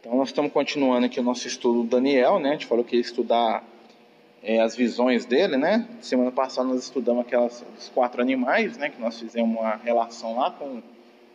Então, 0.00 0.16
nós 0.16 0.28
estamos 0.28 0.52
continuando 0.52 1.06
aqui 1.06 1.18
o 1.18 1.24
nosso 1.24 1.48
estudo 1.48 1.82
do 1.82 1.88
Daniel, 1.88 2.38
né? 2.38 2.50
A 2.50 2.52
gente 2.52 2.66
falou 2.66 2.84
que 2.84 2.94
ia 2.94 3.02
estudar 3.02 3.64
é, 4.40 4.60
as 4.60 4.76
visões 4.76 5.24
dele, 5.24 5.56
né? 5.56 5.88
Semana 6.00 6.30
passada 6.30 6.68
nós 6.68 6.84
estudamos 6.84 7.26
aquelas 7.26 7.64
os 7.76 7.88
quatro 7.88 8.22
animais, 8.22 8.78
né? 8.78 8.90
Que 8.90 9.00
nós 9.00 9.18
fizemos 9.18 9.58
uma 9.58 9.74
relação 9.74 10.36
lá 10.36 10.52
com 10.52 10.80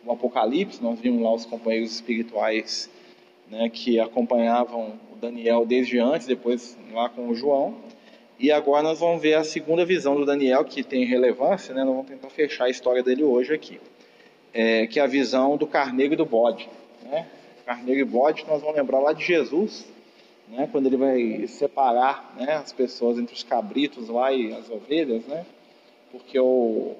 o 0.06 0.12
Apocalipse, 0.12 0.82
nós 0.82 0.98
vimos 0.98 1.22
lá 1.22 1.34
os 1.34 1.44
companheiros 1.44 1.92
espirituais, 1.92 2.88
né? 3.50 3.68
Que 3.68 4.00
acompanhavam 4.00 4.98
o 5.12 5.16
Daniel 5.16 5.66
desde 5.66 5.98
antes, 5.98 6.26
depois 6.26 6.78
lá 6.90 7.10
com 7.10 7.28
o 7.28 7.34
João. 7.34 7.74
E 8.40 8.50
agora 8.50 8.82
nós 8.82 8.98
vamos 8.98 9.20
ver 9.20 9.34
a 9.34 9.44
segunda 9.44 9.84
visão 9.84 10.16
do 10.16 10.24
Daniel, 10.24 10.64
que 10.64 10.82
tem 10.82 11.04
relevância, 11.04 11.74
né? 11.74 11.84
Nós 11.84 11.94
vamos 11.94 12.10
tentar 12.10 12.30
fechar 12.30 12.64
a 12.64 12.70
história 12.70 13.02
dele 13.02 13.24
hoje 13.24 13.52
aqui, 13.52 13.78
é, 14.54 14.86
que 14.86 14.98
é 14.98 15.02
a 15.02 15.06
visão 15.06 15.58
do 15.58 15.66
carneiro 15.66 16.14
e 16.14 16.16
do 16.16 16.24
bode, 16.24 16.66
né? 17.02 17.26
Carneiro 17.64 18.00
e 18.00 18.04
bode, 18.04 18.44
nós 18.46 18.60
vamos 18.60 18.76
lembrar 18.76 18.98
lá 18.98 19.12
de 19.12 19.24
Jesus, 19.24 19.86
né, 20.48 20.68
quando 20.70 20.86
ele 20.86 20.98
vai 20.98 21.46
separar 21.46 22.34
né, 22.38 22.54
as 22.54 22.72
pessoas 22.72 23.18
entre 23.18 23.34
os 23.34 23.42
cabritos 23.42 24.08
lá 24.08 24.32
e 24.32 24.52
as 24.52 24.68
ovelhas, 24.68 25.24
né, 25.26 25.46
porque 26.12 26.38
o, 26.38 26.94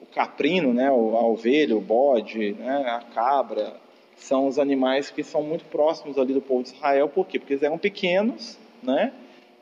o 0.00 0.06
caprino, 0.14 0.72
né, 0.72 0.86
a 0.86 0.92
ovelha, 0.92 1.76
o 1.76 1.80
bode, 1.80 2.52
né, 2.52 2.84
a 2.86 3.00
cabra, 3.12 3.74
são 4.16 4.46
os 4.46 4.58
animais 4.58 5.10
que 5.10 5.24
são 5.24 5.42
muito 5.42 5.64
próximos 5.64 6.16
ali 6.16 6.32
do 6.32 6.40
povo 6.40 6.62
de 6.62 6.70
Israel, 6.70 7.08
por 7.08 7.26
quê? 7.26 7.38
Porque 7.38 7.54
eles 7.54 7.62
eram 7.62 7.78
pequenos, 7.78 8.56
né, 8.80 9.12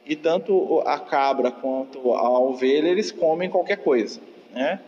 e 0.05 0.15
tanto 0.15 0.80
a 0.80 0.99
cabra 0.99 1.51
quanto 1.51 2.13
a 2.13 2.39
ovelha, 2.39 2.89
eles 2.89 3.11
comem 3.11 3.49
qualquer 3.49 3.79
coisa, 3.79 4.21
né, 4.53 4.80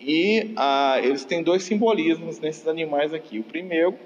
e 0.00 0.52
ah, 0.56 1.00
eles 1.02 1.24
têm 1.24 1.42
dois 1.42 1.62
simbolismos 1.62 2.40
nesses 2.40 2.66
animais 2.66 3.14
aqui. 3.14 3.38
O 3.38 3.44
primeiro 3.44 3.96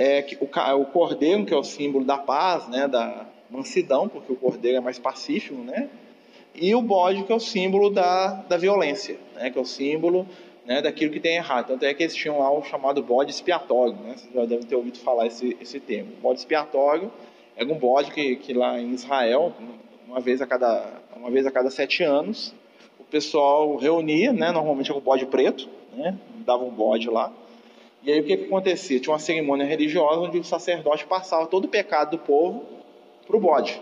é 0.00 0.22
que 0.22 0.34
o, 0.40 0.48
o 0.80 0.86
cordeiro, 0.86 1.44
que 1.44 1.52
é 1.52 1.56
o 1.56 1.62
símbolo 1.62 2.06
da 2.06 2.16
paz, 2.16 2.66
né, 2.68 2.88
da 2.88 3.26
mansidão, 3.50 4.08
porque 4.08 4.32
o 4.32 4.36
cordeiro 4.36 4.78
é 4.78 4.80
mais 4.80 4.98
pacífico, 4.98 5.60
né? 5.62 5.90
E 6.54 6.74
o 6.74 6.80
bode, 6.80 7.22
que 7.24 7.30
é 7.30 7.34
o 7.34 7.40
símbolo 7.40 7.90
da, 7.90 8.32
da 8.48 8.56
violência, 8.56 9.18
né, 9.34 9.50
que 9.50 9.58
é 9.58 9.60
o 9.60 9.64
símbolo 9.66 10.26
né, 10.64 10.80
daquilo 10.80 11.12
que 11.12 11.20
tem 11.20 11.36
errado. 11.36 11.66
Tanto 11.66 11.84
é 11.84 11.92
que 11.92 12.02
eles 12.02 12.14
tinham 12.14 12.38
lá 12.38 12.50
o 12.50 12.62
chamado 12.64 13.02
bode 13.02 13.30
expiatório, 13.30 13.92
né? 13.96 14.14
Vocês 14.16 14.32
já 14.32 14.46
devem 14.46 14.64
ter 14.64 14.74
ouvido 14.74 14.98
falar 15.00 15.26
esse, 15.26 15.54
esse 15.60 15.78
termo. 15.78 16.12
O 16.18 16.22
bode 16.22 16.38
expiatório 16.38 17.12
é 17.54 17.62
um 17.62 17.78
bode 17.78 18.10
que, 18.10 18.36
que 18.36 18.54
lá 18.54 18.80
em 18.80 18.92
Israel, 18.92 19.52
uma 20.08 20.18
vez 20.18 20.40
a 20.40 20.46
cada, 20.46 20.82
uma 21.14 21.30
vez 21.30 21.46
a 21.46 21.50
cada 21.50 21.70
sete 21.70 22.02
anos, 22.02 22.54
o 22.98 23.04
pessoal 23.04 23.76
reunia, 23.76 24.32
né, 24.32 24.50
normalmente 24.50 24.90
era 24.90 24.98
o 24.98 25.02
bode 25.02 25.26
preto, 25.26 25.68
né, 25.92 26.16
dava 26.46 26.64
um 26.64 26.70
bode 26.70 27.10
lá, 27.10 27.30
e 28.02 28.10
aí 28.10 28.20
o 28.20 28.24
que, 28.24 28.36
que 28.36 28.44
acontecia? 28.44 28.98
Tinha 28.98 29.12
uma 29.12 29.18
cerimônia 29.18 29.66
religiosa 29.66 30.20
onde 30.20 30.38
o 30.38 30.44
sacerdote 30.44 31.06
passava 31.06 31.46
todo 31.46 31.66
o 31.66 31.68
pecado 31.68 32.12
do 32.12 32.18
povo 32.18 32.64
para 33.26 33.36
o 33.36 33.40
bode. 33.40 33.80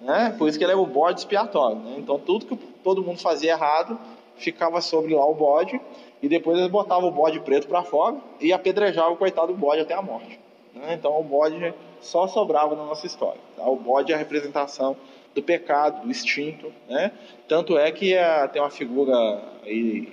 Né? 0.00 0.34
Por 0.38 0.48
isso 0.48 0.58
que 0.58 0.64
ele 0.64 0.72
era 0.72 0.80
o 0.80 0.86
bode 0.86 1.20
expiatório. 1.20 1.78
Né? 1.78 1.96
Então 1.98 2.18
tudo 2.18 2.44
que 2.46 2.56
todo 2.82 3.02
mundo 3.02 3.20
fazia 3.20 3.52
errado 3.52 3.98
ficava 4.36 4.80
sobre 4.80 5.14
lá 5.14 5.26
o 5.26 5.34
bode 5.34 5.80
e 6.20 6.28
depois 6.28 6.58
eles 6.58 6.70
botavam 6.70 7.08
o 7.08 7.12
bode 7.12 7.40
preto 7.40 7.66
para 7.66 7.82
fora 7.82 8.16
e 8.40 8.52
apedrejavam 8.52 9.14
o 9.14 9.16
coitado 9.16 9.48
do 9.48 9.58
bode 9.58 9.80
até 9.80 9.94
a 9.94 10.02
morte. 10.02 10.38
Né? 10.74 10.94
Então 10.94 11.18
o 11.18 11.24
bode 11.24 11.72
só 12.00 12.26
sobrava 12.26 12.76
na 12.76 12.84
nossa 12.84 13.06
história. 13.06 13.40
Tá? 13.56 13.66
O 13.66 13.76
bode 13.76 14.12
é 14.12 14.14
a 14.14 14.18
representação 14.18 14.96
do 15.34 15.42
pecado, 15.42 16.02
do 16.02 16.10
instinto. 16.10 16.70
Né? 16.88 17.12
Tanto 17.48 17.78
é 17.78 17.90
que 17.90 18.12
é, 18.12 18.46
tem 18.48 18.60
uma 18.60 18.70
figura 18.70 19.42
aí 19.64 20.12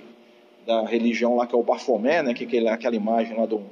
da 0.66 0.84
religião 0.86 1.36
lá, 1.36 1.46
que 1.46 1.54
é 1.54 1.58
o 1.58 1.62
Bafomé, 1.62 2.22
né, 2.22 2.34
que 2.34 2.56
é 2.56 2.68
aquela 2.70 2.94
imagem 2.94 3.36
lá 3.36 3.46
de 3.46 3.54
um, 3.54 3.64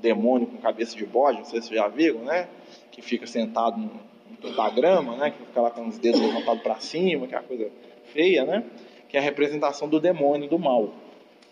demônio 0.00 0.46
com 0.46 0.56
cabeça 0.56 0.96
de 0.96 1.06
bode, 1.06 1.38
não 1.38 1.44
sei 1.44 1.60
se 1.60 1.68
vocês 1.68 1.80
já 1.80 1.88
viram, 1.88 2.20
né, 2.20 2.48
que 2.90 3.00
fica 3.00 3.26
sentado 3.26 3.78
num, 3.78 3.90
num 4.28 4.36
pentagrama, 4.40 5.16
né, 5.16 5.30
que 5.30 5.38
fica 5.38 5.60
lá 5.60 5.70
com 5.70 5.86
os 5.86 5.98
dedos 5.98 6.20
levantados 6.20 6.62
para 6.62 6.80
cima, 6.80 7.26
que 7.26 7.34
é 7.34 7.38
uma 7.38 7.44
coisa 7.44 7.70
feia, 8.12 8.44
né, 8.44 8.64
que 9.08 9.16
é 9.16 9.20
a 9.20 9.22
representação 9.22 9.88
do 9.88 10.00
demônio, 10.00 10.48
do 10.48 10.58
mal. 10.58 10.90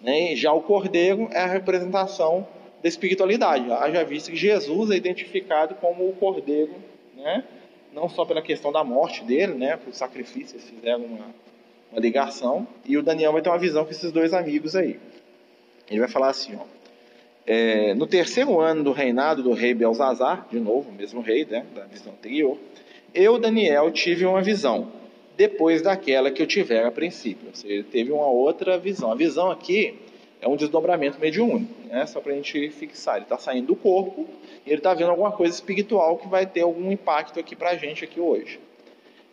Né, 0.01 0.33
e 0.33 0.37
já 0.37 0.53
o 0.53 0.63
cordeiro 0.63 1.29
é 1.31 1.41
a 1.41 1.47
representação 1.47 2.47
da 2.83 2.89
espiritualidade. 2.89 3.71
Haja 3.71 4.03
visto 4.03 4.31
que 4.31 4.37
Jesus 4.37 4.91
é 4.91 4.97
identificado 4.97 5.75
como 5.75 6.09
o 6.09 6.13
cordeiro, 6.15 6.75
né, 7.15 7.45
não 7.93 8.09
só 8.09 8.25
pela 8.25 8.41
questão 8.43 8.73
da 8.73 8.83
morte 8.83 9.23
dele, 9.25 9.55
né, 9.55 9.77
por 9.77 9.93
sacrifícios 9.93 10.69
fizeram 10.69 11.05
uma 11.05 11.27
uma 11.91 12.01
ligação, 12.01 12.67
e 12.85 12.97
o 12.97 13.03
Daniel 13.03 13.33
vai 13.33 13.43
ter 13.43 13.49
uma 13.49 13.59
visão 13.59 13.85
com 13.85 13.91
esses 13.91 14.13
dois 14.13 14.33
amigos 14.33 14.77
aí. 14.77 14.99
Ele 15.91 16.01
vai 16.01 16.09
falar 16.09 16.29
assim, 16.29 16.57
ó, 16.57 16.65
é, 17.47 17.95
no 17.95 18.07
terceiro 18.07 18.61
ano 18.61 18.85
do 18.85 18.93
reinado 18.93 19.43
do 19.43 19.53
rei 19.53 19.75
Belzazar, 19.75 20.47
de 20.51 20.61
novo, 20.61 20.91
o 20.91 20.93
mesmo 20.93 21.21
rei, 21.21 21.45
né, 21.45 21.67
da 21.75 21.85
visão 21.85 22.13
anterior, 22.13 22.57
eu, 23.13 23.39
Daniel, 23.39 23.91
tive 23.91 24.25
uma 24.25 24.41
visão, 24.41 24.93
depois 25.37 25.83
daquela 25.83 26.31
que 26.31 26.41
eu 26.41 26.47
tivera 26.47 26.89
a 26.89 26.93
princípio. 26.93 27.49
Ou 27.49 27.55
seja, 27.55 27.75
ele 27.75 27.83
teve 27.83 28.13
uma 28.13 28.27
outra 28.27 28.79
visão. 28.79 29.11
A 29.11 29.15
visão 29.15 29.51
aqui 29.51 29.99
é 30.41 30.47
um 30.47 30.55
desdobramento 30.55 31.19
mediúnico, 31.19 31.73
né, 31.89 32.07
só 32.07 32.21
para 32.21 32.33
a 32.33 32.37
gente 32.37 32.71
fixar. 32.71 33.17
Ele 33.17 33.25
está 33.25 33.37
saindo 33.37 33.67
do 33.69 33.77
corpo 33.77 34.29
e 34.65 34.71
ele 34.71 34.79
está 34.79 34.95
vendo 34.95 35.11
alguma 35.11 35.33
coisa 35.33 35.53
espiritual 35.53 36.19
que 36.19 36.29
vai 36.29 36.47
ter 36.47 36.61
algum 36.61 36.93
impacto 36.93 37.41
aqui 37.41 37.57
para 37.57 37.71
a 37.71 37.77
gente 37.77 38.05
aqui 38.05 38.21
hoje. 38.21 38.61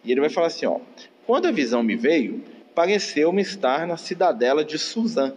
E 0.04 0.12
ele 0.12 0.22
vai 0.22 0.30
falar 0.30 0.48
assim, 0.48 0.66
ó, 0.66 0.80
quando 1.28 1.46
a 1.46 1.52
visão 1.52 1.84
me 1.84 1.98
veio, 1.98 2.42
pareceu-me 2.74 3.42
estar 3.42 3.86
na 3.86 3.98
cidadela 3.98 4.64
de 4.64 4.80
Suzã, 4.80 5.34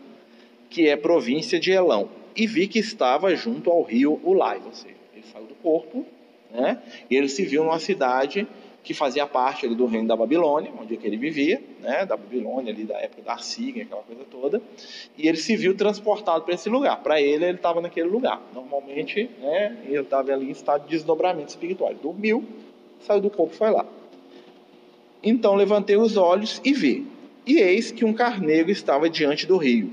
que 0.71 0.89
é 0.89 0.97
província 0.97 1.59
de 1.59 1.73
Elão, 1.73 2.09
e 2.37 2.47
vi 2.47 2.69
que 2.69 2.79
estava 2.79 3.35
junto 3.35 3.69
ao 3.71 3.83
rio 3.83 4.21
Ulai, 4.23 4.63
ou 4.65 4.73
seja, 4.73 4.95
ele 5.13 5.25
saiu 5.33 5.47
do 5.47 5.55
corpo, 5.57 6.07
né? 6.53 6.81
E 7.11 7.17
ele 7.17 7.29
se 7.29 7.45
viu 7.45 7.65
numa 7.65 7.81
cidade 7.81 8.47
que 8.85 8.95
fazia 8.95 9.27
parte 9.27 9.67
ali 9.67 9.75
do 9.75 9.85
reino 9.85 10.07
da 10.07 10.17
Babilônia, 10.17 10.71
onde 10.81 10.95
é 10.95 10.97
que 10.97 11.07
ele 11.07 11.17
vivia, 11.17 11.61
né, 11.81 12.07
da 12.07 12.17
Babilônia 12.17 12.73
ali 12.73 12.85
da 12.85 12.97
época 12.99 13.23
da 13.23 13.35
Assíria, 13.35 13.83
aquela 13.83 14.03
coisa 14.03 14.25
toda, 14.31 14.63
e 15.19 15.29
ele 15.29 15.37
se 15.37 15.57
viu 15.57 15.77
transportado 15.77 16.45
para 16.45 16.55
esse 16.55 16.69
lugar. 16.69 17.03
Para 17.03 17.21
ele, 17.21 17.45
ele 17.45 17.57
estava 17.57 17.81
naquele 17.81 18.09
lugar. 18.09 18.41
Normalmente, 18.55 19.29
né, 19.41 19.77
ele 19.85 20.01
estava 20.01 20.33
ali 20.33 20.47
em 20.47 20.51
estado 20.51 20.85
de 20.85 20.91
desdobramento 20.91 21.49
espiritual. 21.49 21.91
Ele 21.91 21.99
dormiu, 22.01 22.45
saiu 23.01 23.21
do 23.21 23.29
corpo 23.29 23.53
e 23.55 23.57
foi 23.59 23.71
lá. 23.71 23.85
Então 25.23 25.55
levantei 25.55 25.97
os 25.97 26.17
olhos 26.17 26.61
e 26.65 26.73
vi, 26.73 27.07
e 27.47 27.59
eis 27.59 27.91
que 27.91 28.05
um 28.05 28.13
carneiro 28.13 28.71
estava 28.71 29.09
diante 29.09 29.47
do 29.47 29.57
rio, 29.57 29.91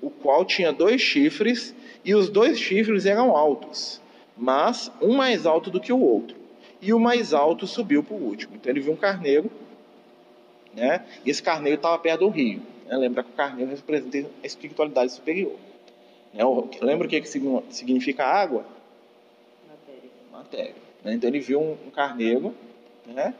o 0.00 0.08
qual 0.08 0.44
tinha 0.44 0.72
dois 0.72 1.00
chifres, 1.00 1.74
e 2.04 2.14
os 2.14 2.30
dois 2.30 2.58
chifres 2.58 3.04
eram 3.04 3.36
altos, 3.36 4.00
mas 4.36 4.90
um 5.02 5.14
mais 5.14 5.44
alto 5.44 5.70
do 5.70 5.80
que 5.80 5.92
o 5.92 6.00
outro, 6.00 6.36
e 6.80 6.94
o 6.94 6.98
mais 6.98 7.34
alto 7.34 7.66
subiu 7.66 8.02
para 8.02 8.14
o 8.14 8.22
último. 8.22 8.56
Então 8.56 8.72
ele 8.72 8.80
viu 8.80 8.92
um 8.92 8.96
carneiro, 8.96 9.50
né? 10.74 11.04
e 11.24 11.30
esse 11.30 11.42
carneiro 11.42 11.76
estava 11.76 11.98
perto 11.98 12.20
do 12.20 12.28
rio. 12.28 12.62
Né? 12.86 12.96
Lembra 12.96 13.22
que 13.22 13.30
o 13.30 13.34
carneiro 13.34 13.70
representa 13.70 14.30
a 14.42 14.46
espiritualidade 14.46 15.12
superior. 15.12 15.56
Né? 16.32 16.42
Lembra 16.80 17.06
o 17.06 17.10
que, 17.10 17.20
que 17.20 17.28
significa 17.28 18.24
água? 18.24 18.64
Matéria. 19.68 20.10
Matéria. 20.32 20.74
Né? 21.04 21.14
Então 21.14 21.28
ele 21.28 21.40
viu 21.40 21.60
um 21.60 21.90
carneiro, 21.90 22.54
né? 23.06 23.34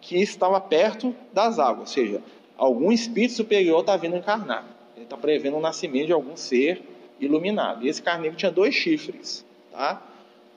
Que 0.00 0.20
estava 0.20 0.60
perto 0.60 1.14
das 1.32 1.58
águas, 1.58 1.80
ou 1.80 1.86
seja, 1.86 2.22
algum 2.56 2.92
espírito 2.92 3.34
superior 3.34 3.80
está 3.80 3.96
vindo 3.96 4.16
encarnar. 4.16 4.64
Ele 4.94 5.04
está 5.04 5.16
prevendo 5.16 5.56
o 5.56 5.60
nascimento 5.60 6.06
de 6.06 6.12
algum 6.12 6.36
ser 6.36 6.82
iluminado. 7.20 7.84
E 7.84 7.88
esse 7.88 8.02
carneiro 8.02 8.36
tinha 8.36 8.50
dois 8.50 8.74
chifres. 8.74 9.44
Tá? 9.72 10.02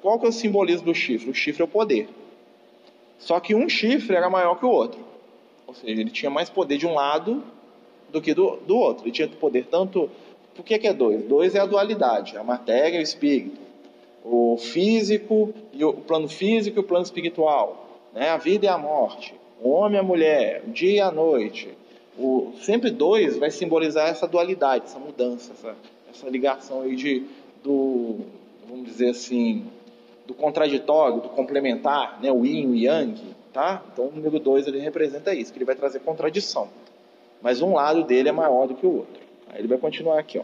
Qual 0.02 0.20
que 0.20 0.26
é 0.26 0.30
o 0.30 0.32
simbolismo 0.32 0.86
do 0.86 0.96
chifre? 0.96 1.30
O 1.30 1.34
chifre 1.34 1.62
é 1.62 1.66
o 1.66 1.68
poder. 1.68 2.08
Só 3.18 3.40
que 3.40 3.54
um 3.54 3.68
chifre 3.68 4.16
era 4.16 4.30
maior 4.30 4.56
que 4.56 4.66
o 4.66 4.70
outro. 4.70 5.00
Ou 5.68 5.74
seja, 5.74 6.00
ele 6.00 6.10
tinha 6.10 6.30
mais 6.30 6.50
poder 6.50 6.78
de 6.78 6.88
um 6.88 6.94
lado 6.94 7.44
do 8.10 8.22
que 8.22 8.34
do, 8.34 8.58
do 8.58 8.78
outro. 8.78 9.06
Ele 9.06 9.12
tinha 9.12 9.28
poder 9.28 9.66
tanto. 9.66 10.10
Por 10.56 10.64
que, 10.64 10.80
que 10.80 10.88
é 10.88 10.94
dois? 10.94 11.24
Dois 11.24 11.54
é 11.54 11.60
a 11.60 11.66
dualidade, 11.66 12.38
a 12.38 12.44
matéria 12.44 12.98
e 12.98 13.00
o 13.00 13.04
espírito. 13.04 13.60
O 14.24 14.58
físico 14.58 15.54
e 15.74 15.84
o, 15.84 15.90
o 15.90 16.02
plano 16.02 16.30
físico 16.30 16.78
e 16.78 16.82
o 16.82 16.84
plano 16.84 17.04
espiritual 17.04 17.89
né? 18.14 18.30
a 18.30 18.38
vida 18.38 18.66
e 18.66 18.70
a 18.70 18.78
morte, 18.78 19.34
o 19.62 19.70
homem 19.70 19.98
e 19.98 20.00
a 20.00 20.04
mulher, 20.04 20.64
o 20.68 20.72
dia 20.72 20.92
e 20.92 21.00
a 21.02 21.12
noite. 21.12 21.70
O, 22.18 22.54
sempre 22.62 22.92
dois 22.92 23.38
vai 23.38 23.50
simbolizar 23.50 24.10
essa 24.10 24.28
dualidade, 24.28 24.86
essa 24.86 25.00
mudança, 25.00 25.54
essa, 25.54 25.76
essa 26.10 26.30
ligação 26.30 26.82
aí 26.82 26.96
de, 26.96 27.26
do, 27.64 28.18
vamos 28.68 28.86
dizer 28.86 29.10
assim, 29.12 29.66
do 30.26 30.34
contraditório, 30.34 31.22
do 31.22 31.30
complementar, 31.30 32.20
né? 32.22 32.32
o 32.32 32.46
yin 32.46 32.62
e 32.62 32.68
o 32.68 32.76
yang. 32.76 33.22
Tá? 33.54 33.82
Então 33.92 34.08
o 34.08 34.12
número 34.12 34.40
dois 34.40 34.68
ele 34.68 34.80
representa 34.80 35.34
isso, 35.34 35.52
que 35.52 35.58
ele 35.58 35.66
vai 35.66 35.76
trazer 35.76 36.00
contradição. 36.00 36.70
Mas 37.42 37.62
um 37.62 37.74
lado 37.74 38.04
dele 38.04 38.30
é 38.30 38.34
maior 38.34 38.68
do 38.68 38.76
que 38.76 38.86
o 38.86 38.98
outro. 38.98 39.22
Aí 39.50 39.60
ele 39.60 39.68
vai 39.68 39.78
continuar 39.78 40.20
aqui. 40.20 40.38
Ó. 40.38 40.44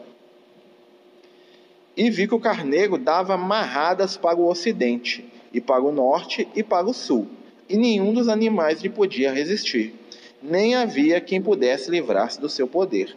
E 1.95 2.09
vi 2.09 2.27
que 2.27 2.35
o 2.35 2.39
carneiro 2.39 2.97
dava 2.97 3.37
marradas 3.37 4.17
para 4.17 4.37
o 4.37 4.47
ocidente, 4.47 5.25
e 5.53 5.61
para 5.61 5.81
o 5.83 5.91
norte, 5.91 6.47
e 6.55 6.63
para 6.63 6.85
o 6.85 6.93
sul 6.93 7.27
e 7.67 7.77
nenhum 7.77 8.13
dos 8.13 8.27
animais 8.27 8.81
lhe 8.81 8.89
podia 8.89 9.31
resistir, 9.31 9.93
nem 10.41 10.75
havia 10.75 11.19
quem 11.19 11.41
pudesse 11.41 11.89
livrar-se 11.89 12.39
do 12.39 12.49
seu 12.49 12.67
poder. 12.67 13.15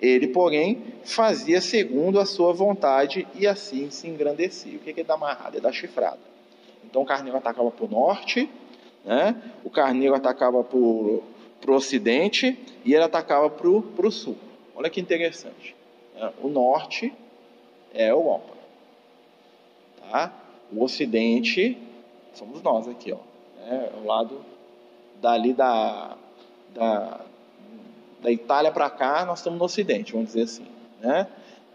Ele, 0.00 0.28
porém, 0.28 0.82
fazia 1.04 1.60
segundo 1.60 2.20
a 2.20 2.26
sua 2.26 2.52
vontade 2.52 3.26
e 3.34 3.46
assim 3.46 3.90
se 3.90 4.06
engrandecia. 4.06 4.76
O 4.76 4.80
que 4.80 5.00
é 5.00 5.04
da 5.04 5.14
amarrada? 5.14 5.56
É 5.56 5.60
da 5.60 5.72
chifrada. 5.72 6.20
Então 6.84 7.02
o 7.02 7.06
carneiro 7.06 7.38
atacava 7.38 7.70
para 7.70 7.84
o 7.84 7.88
norte, 7.88 8.48
né? 9.04 9.34
o 9.64 9.70
carneiro 9.70 10.14
atacava 10.14 10.62
para 10.62 10.76
o 10.76 11.22
ocidente 11.68 12.58
e 12.84 12.94
ele 12.94 13.04
atacava 13.04 13.48
para 13.48 13.68
o 13.68 14.10
sul. 14.10 14.36
Olha 14.74 14.90
que 14.90 15.00
interessante. 15.00 15.74
Né? 16.14 16.30
O 16.42 16.48
norte 16.48 17.12
é 17.94 18.04
a 18.04 18.10
Europa. 18.10 18.54
Tá? 20.00 20.32
O 20.70 20.84
ocidente 20.84 21.78
somos 22.34 22.62
nós 22.62 22.86
aqui, 22.86 23.12
ó. 23.12 23.35
É 23.68 23.90
o 24.00 24.06
lado 24.06 24.44
dali 25.20 25.52
da, 25.52 26.16
da, 26.74 27.20
da 28.22 28.30
Itália 28.30 28.70
para 28.70 28.88
cá, 28.88 29.24
nós 29.24 29.40
estamos 29.40 29.58
no 29.58 29.64
ocidente, 29.64 30.12
vamos 30.12 30.28
dizer 30.28 30.42
assim. 30.42 30.66
Né? 31.00 31.26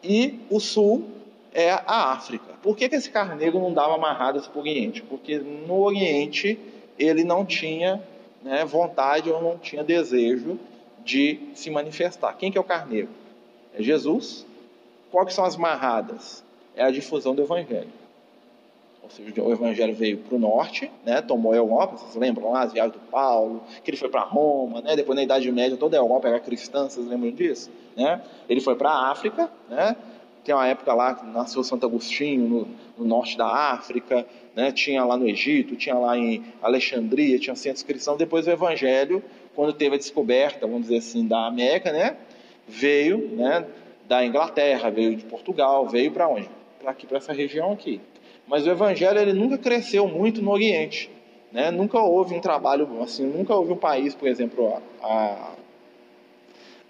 E 0.04 0.40
o 0.50 0.60
sul 0.60 1.10
é 1.54 1.72
a 1.72 2.12
África. 2.14 2.54
Por 2.64 2.78
que, 2.78 2.88
que 2.88 2.96
esse 2.96 3.10
carneiro 3.10 3.60
não 3.60 3.74
dava 3.74 3.96
amarradas 3.96 4.48
para 4.48 4.58
o 4.58 4.62
Oriente? 4.62 5.02
Porque 5.02 5.38
no 5.40 5.82
Oriente 5.82 6.58
ele 6.98 7.24
não 7.24 7.46
tinha 7.46 8.02
né, 8.42 8.64
vontade 8.64 9.30
ou 9.30 9.42
não 9.42 9.58
tinha 9.58 9.84
desejo 9.84 10.58
de 11.04 11.40
se 11.56 11.70
manifestar. 11.70 12.34
Quem 12.38 12.52
que 12.52 12.58
é 12.58 12.62
o 12.62 12.64
carneiro? 12.64 13.10
É 13.74 13.82
Jesus. 13.82 14.46
Quais 15.12 15.34
são 15.34 15.44
as 15.44 15.58
marradas? 15.58 16.44
É 16.76 16.84
a 16.84 16.92
difusão 16.92 17.36
do 17.36 17.42
Evangelho. 17.42 18.00
Ou 19.03 19.09
seja, 19.09 19.44
o 19.44 19.51
Evangelho 19.51 19.95
veio 19.95 20.18
para 20.19 20.36
o 20.36 20.39
norte, 20.39 20.92
né, 21.03 21.21
tomou 21.21 21.53
a 21.53 21.56
Europa, 21.56 21.98
vocês 21.98 22.15
lembram 22.15 22.51
lá 22.51 22.63
as 22.63 22.74
viagens 22.74 22.94
do 22.94 23.00
Paulo, 23.09 23.63
que 23.83 23.89
ele 23.89 23.98
foi 23.98 24.09
para 24.09 24.21
Roma, 24.21 24.81
né, 24.81 24.95
depois 24.95 25.15
na 25.15 25.24
Idade 25.24 25.51
Média 25.51 25.75
toda 25.75 25.98
a 25.98 26.00
Europa 26.00 26.27
era 26.27 26.39
cristã, 26.39 26.88
vocês 26.88 27.06
lembram 27.07 27.31
disso? 27.31 27.71
Né? 27.95 28.21
Ele 28.48 28.62
foi 28.62 28.75
para 28.75 28.89
a 28.89 29.12
África, 29.12 29.50
né, 29.69 29.95
tem 30.44 30.56
uma 30.56 30.68
época 30.68 30.94
lá 30.94 31.13
que 31.13 31.25
nasceu 31.25 31.63
Santo 31.63 31.86
Agostinho, 31.86 32.48
no, 32.48 32.68
no, 32.98 33.06
norte 33.06 33.38
da 33.38 33.48
África, 33.48 34.25
né? 34.56 34.71
tinha 34.71 35.04
lá 35.04 35.15
no 35.15 35.27
Egito, 35.27 35.75
tinha 35.75 35.95
lá 35.95 36.18
em 36.18 36.44
Alexandria, 36.62 37.38
tinha 37.38 37.56
centros 37.56 37.83
cristãos. 37.83 38.18
Depois 38.18 38.47
o 38.47 38.50
Evangelho, 38.50 39.24
quando 39.56 39.71
teve 39.74 39.95
a 39.95 39.97
descoberta, 40.00 40.65
vamos 40.65 40.83
dizer 40.83 40.97
assim, 40.97 41.27
da 41.27 41.45
América, 41.45 41.92
né? 41.92 42.18
veio 42.68 43.36
né? 43.36 43.65
da 44.07 44.25
Inglaterra, 44.25 44.89
veio 44.89 45.15
de 45.15 45.24
Portugal, 45.25 45.88
veio 45.88 46.12
para 46.12 46.27
onde? 46.27 46.50
Para 46.80 46.92
aqui, 46.92 47.06
para 47.06 47.18
essa 47.18 47.33
região 47.33 47.71
aqui. 47.71 48.01
Mas 48.51 48.68
o 48.68 48.69
Evangelho 48.69 49.18
ele 49.18 49.31
nunca 49.31 49.57
cresceu 49.57 50.06
muito 50.09 50.42
no 50.42 50.51
Oriente. 50.51 51.09
Né? 51.53 51.71
Nunca 51.71 52.01
houve 52.01 52.36
um 52.36 52.42
trabalho, 52.42 53.01
assim, 53.01 53.25
nunca 53.25 53.56
houve 53.56 53.71
um 53.71 53.77
país, 53.77 54.13
por 54.13 54.27
exemplo, 54.27 54.77
a, 55.01 55.53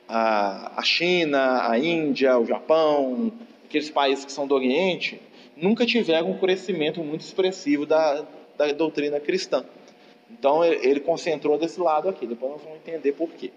a, 0.09 0.71
a 0.79 0.83
China, 0.83 1.69
a 1.69 1.77
Índia, 1.77 2.35
o 2.39 2.47
Japão, 2.47 3.31
aqueles 3.63 3.91
países 3.91 4.25
que 4.25 4.31
são 4.31 4.47
do 4.47 4.55
Oriente, 4.55 5.21
nunca 5.55 5.85
tiveram 5.85 6.31
um 6.31 6.37
crescimento 6.39 7.03
muito 7.03 7.21
expressivo 7.21 7.85
da, 7.85 8.25
da 8.57 8.71
doutrina 8.71 9.19
cristã. 9.19 9.63
Então 10.31 10.65
ele 10.65 10.99
concentrou 10.99 11.59
desse 11.59 11.79
lado 11.79 12.09
aqui, 12.09 12.25
depois 12.25 12.53
nós 12.53 12.61
vamos 12.63 12.79
entender 12.79 13.11
por 13.11 13.29
quê. 13.29 13.51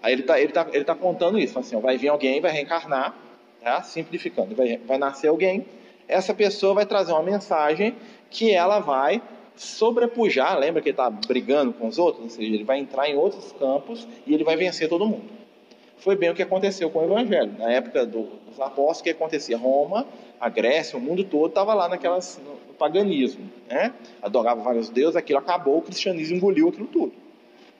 Aí 0.00 0.12
ele 0.12 0.22
está 0.22 0.40
ele 0.40 0.52
tá, 0.52 0.68
ele 0.72 0.84
tá 0.84 0.94
contando 0.94 1.40
isso, 1.40 1.58
assim, 1.58 1.74
ó, 1.74 1.80
vai 1.80 1.98
vir 1.98 2.06
alguém, 2.06 2.40
vai 2.40 2.52
reencarnar, 2.52 3.16
tá? 3.60 3.82
simplificando, 3.82 4.54
vai, 4.54 4.76
vai 4.76 4.96
nascer 4.96 5.26
alguém, 5.26 5.66
essa 6.08 6.34
pessoa 6.34 6.74
vai 6.74 6.86
trazer 6.86 7.12
uma 7.12 7.22
mensagem 7.22 7.94
que 8.30 8.52
ela 8.52 8.78
vai 8.78 9.22
sobrepujar, 9.54 10.58
lembra 10.58 10.80
que 10.80 10.88
ele 10.88 10.94
está 10.94 11.10
brigando 11.10 11.72
com 11.72 11.86
os 11.86 11.98
outros? 11.98 12.24
Ou 12.24 12.30
seja, 12.30 12.54
ele 12.54 12.64
vai 12.64 12.78
entrar 12.78 13.08
em 13.08 13.16
outros 13.16 13.52
campos 13.52 14.06
e 14.26 14.32
ele 14.34 14.44
vai 14.44 14.56
vencer 14.56 14.88
todo 14.88 15.06
mundo 15.06 15.42
foi 16.02 16.16
bem 16.16 16.30
o 16.30 16.34
que 16.34 16.42
aconteceu 16.42 16.90
com 16.90 16.98
o 16.98 17.04
Evangelho. 17.04 17.54
Na 17.56 17.70
época 17.70 18.04
do, 18.04 18.24
dos 18.48 18.60
apóstolos, 18.60 19.00
o 19.00 19.04
que 19.04 19.10
acontecia? 19.10 19.56
Roma, 19.56 20.04
a 20.40 20.48
Grécia, 20.48 20.98
o 20.98 21.00
mundo 21.00 21.22
todo 21.22 21.46
estava 21.46 21.72
lá 21.74 21.88
naquelas, 21.88 22.40
no 22.44 22.74
paganismo. 22.74 23.48
Né? 23.70 23.94
Adorava 24.20 24.60
vários 24.60 24.90
deuses, 24.90 25.14
aquilo 25.14 25.38
acabou, 25.38 25.78
o 25.78 25.82
cristianismo 25.82 26.36
engoliu 26.36 26.68
aquilo 26.68 26.88
tudo. 26.88 27.12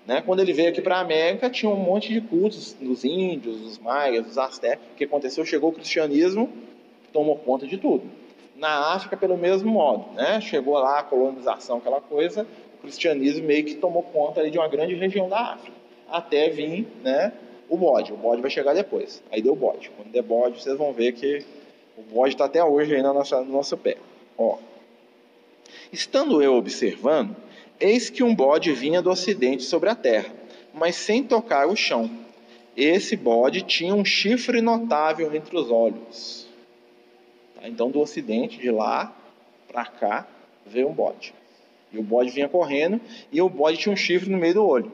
Né? 0.07 0.23
Quando 0.25 0.39
ele 0.39 0.53
veio 0.53 0.69
aqui 0.69 0.81
para 0.81 0.99
a 0.99 1.01
América, 1.01 1.51
tinha 1.51 1.71
um 1.71 1.77
monte 1.77 2.13
de 2.13 2.21
cultos 2.21 2.75
dos 2.75 3.05
índios, 3.05 3.59
dos 3.59 3.79
maias, 3.81 4.25
dos 4.25 4.39
astecas. 4.39 4.87
O 4.93 4.97
que 4.97 5.03
aconteceu? 5.03 5.45
Chegou 5.45 5.71
o 5.71 5.73
cristianismo, 5.73 6.49
tomou 7.13 7.37
conta 7.37 7.67
de 7.67 7.77
tudo. 7.77 8.05
Na 8.57 8.95
África, 8.95 9.17
pelo 9.17 9.37
mesmo 9.37 9.71
modo. 9.71 10.13
Né? 10.15 10.41
Chegou 10.41 10.75
lá 10.75 11.01
a 11.01 11.03
colonização, 11.03 11.79
aquela 11.79 12.01
coisa, 12.01 12.47
o 12.77 12.83
cristianismo 12.83 13.47
meio 13.47 13.65
que 13.65 13.75
tomou 13.75 14.03
conta 14.03 14.41
ali, 14.41 14.51
de 14.51 14.59
uma 14.59 14.69
grande 14.69 14.95
região 14.95 15.29
da 15.29 15.53
África. 15.53 15.77
Até 16.09 16.49
vir 16.49 16.87
né, 17.03 17.33
o 17.69 17.77
bode. 17.77 18.13
O 18.13 18.17
bode 18.17 18.43
vai 18.43 18.51
chegar 18.51 18.75
depois. 18.75 19.23
Aí 19.31 19.41
deu 19.41 19.57
bode. 19.57 19.91
Quando 19.97 20.11
der 20.11 20.23
bode, 20.23 20.61
vocês 20.61 20.77
vão 20.77 20.93
ver 20.93 21.13
que 21.13 21.45
o 21.97 22.03
bode 22.03 22.35
está 22.35 22.45
até 22.45 22.63
hoje 22.63 22.95
aí 22.95 23.03
na 23.03 23.13
nossa, 23.13 23.41
no 23.41 23.53
nosso 23.53 23.77
pé. 23.77 23.97
Ó. 24.37 24.59
Estando 25.93 26.43
eu 26.43 26.55
observando, 26.55 27.37
eis 27.79 28.11
que 28.11 28.23
um 28.23 28.35
bode 28.35 28.73
vinha 28.73 29.03
do 29.03 29.11
ocidente 29.11 29.63
sobre 29.63 29.89
a 29.91 29.95
terra, 29.95 30.33
mas 30.73 30.97
sem 30.97 31.23
tocar 31.23 31.67
o 31.67 31.77
chão. 31.77 32.11
Esse 32.77 33.17
bode 33.17 33.63
tinha 33.63 33.95
um 33.95 34.05
chifre 34.05 34.63
notável 34.63 35.35
entre 35.35 35.57
os 35.57 35.71
olhos. 35.71 36.47
Tá? 37.63 37.69
Então, 37.69 37.91
do 37.91 38.01
ocidente, 38.01 38.59
de 38.59 38.71
lá 38.71 39.15
para 39.69 39.87
cá, 39.87 40.27
veio 40.67 40.89
um 40.89 40.93
bode. 40.93 41.33
E 41.93 41.99
o 41.99 42.03
bode 42.03 42.31
vinha 42.31 42.49
correndo, 42.49 43.01
e 43.31 43.41
o 43.41 43.49
bode 43.49 43.79
tinha 43.79 43.93
um 43.93 43.97
chifre 43.97 44.29
no 44.29 44.39
meio 44.39 44.55
do 44.55 44.67
olho. 44.67 44.91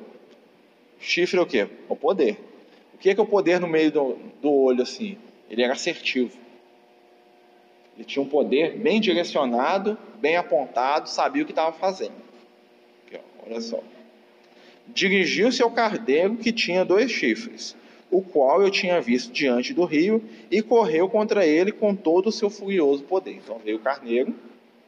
Chifre 1.01 1.39
é 1.39 1.43
o 1.43 1.47
quê? 1.47 1.69
O 1.89 1.97
poder. 1.97 2.39
O 2.95 2.99
que 2.99 3.11
é, 3.11 3.15
que 3.15 3.21
é 3.21 3.23
o 3.23 3.27
poder 3.27 3.61
no 3.61 3.69
meio 3.69 3.91
do, 3.91 4.19
do 4.43 4.53
olho 4.53 4.83
assim? 4.83 5.17
Ele 5.49 5.63
era 5.63 5.73
assertivo. 5.73 6.37
Ele 7.97 8.05
tinha 8.05 8.23
um 8.23 8.29
poder 8.29 8.77
bem 8.77 9.01
direcionado, 9.01 9.97
bem 10.21 10.37
apontado, 10.37 11.09
sabia 11.09 11.43
o 11.43 11.47
que 11.47 11.53
estava 11.53 11.73
fazendo. 11.73 12.15
Aqui, 13.07 13.17
ó, 13.17 13.47
olha 13.47 13.61
só. 13.61 13.81
Dirigiu-se 14.89 15.63
ao 15.63 15.71
carneiro 15.71 16.37
que 16.37 16.53
tinha 16.53 16.85
dois 16.85 17.11
chifres, 17.11 17.77
o 18.11 18.23
qual 18.23 18.63
eu 18.63 18.71
tinha 18.71 19.01
visto 19.01 19.33
diante 19.33 19.75
do 19.75 19.85
rio, 19.85 20.23
e 20.51 20.63
correu 20.63 21.09
contra 21.09 21.47
ele 21.47 21.73
com 21.73 21.95
todo 21.95 22.29
o 22.29 22.33
seu 22.33 22.49
furioso 22.49 23.05
poder. 23.05 23.33
Então 23.33 23.59
veio 23.59 23.77
o 23.77 23.81
carneiro, 23.81 24.35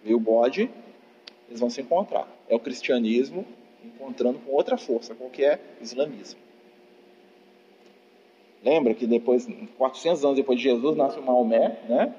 veio 0.03 0.17
o 0.17 0.21
bode, 0.21 0.71
eles 1.49 1.61
vão 1.61 1.69
se 1.69 1.81
encontrar. 1.81 2.29
É 2.49 2.55
o 2.55 2.61
cristianismo 2.61 3.45
encontrando 3.85 4.39
com 4.39 4.53
outra 4.53 4.77
força, 4.77 5.15
qualquer 5.15 5.61
islamismo. 5.81 6.39
Lembra 8.63 8.95
que 8.95 9.07
depois, 9.07 9.49
400 9.79 10.25
anos 10.25 10.37
depois 10.37 10.59
de 10.59 10.65
Jesus, 10.65 10.97
nasce 10.97 11.19
o 11.19 11.23
Maomé, 11.23 11.79
né? 11.89 12.15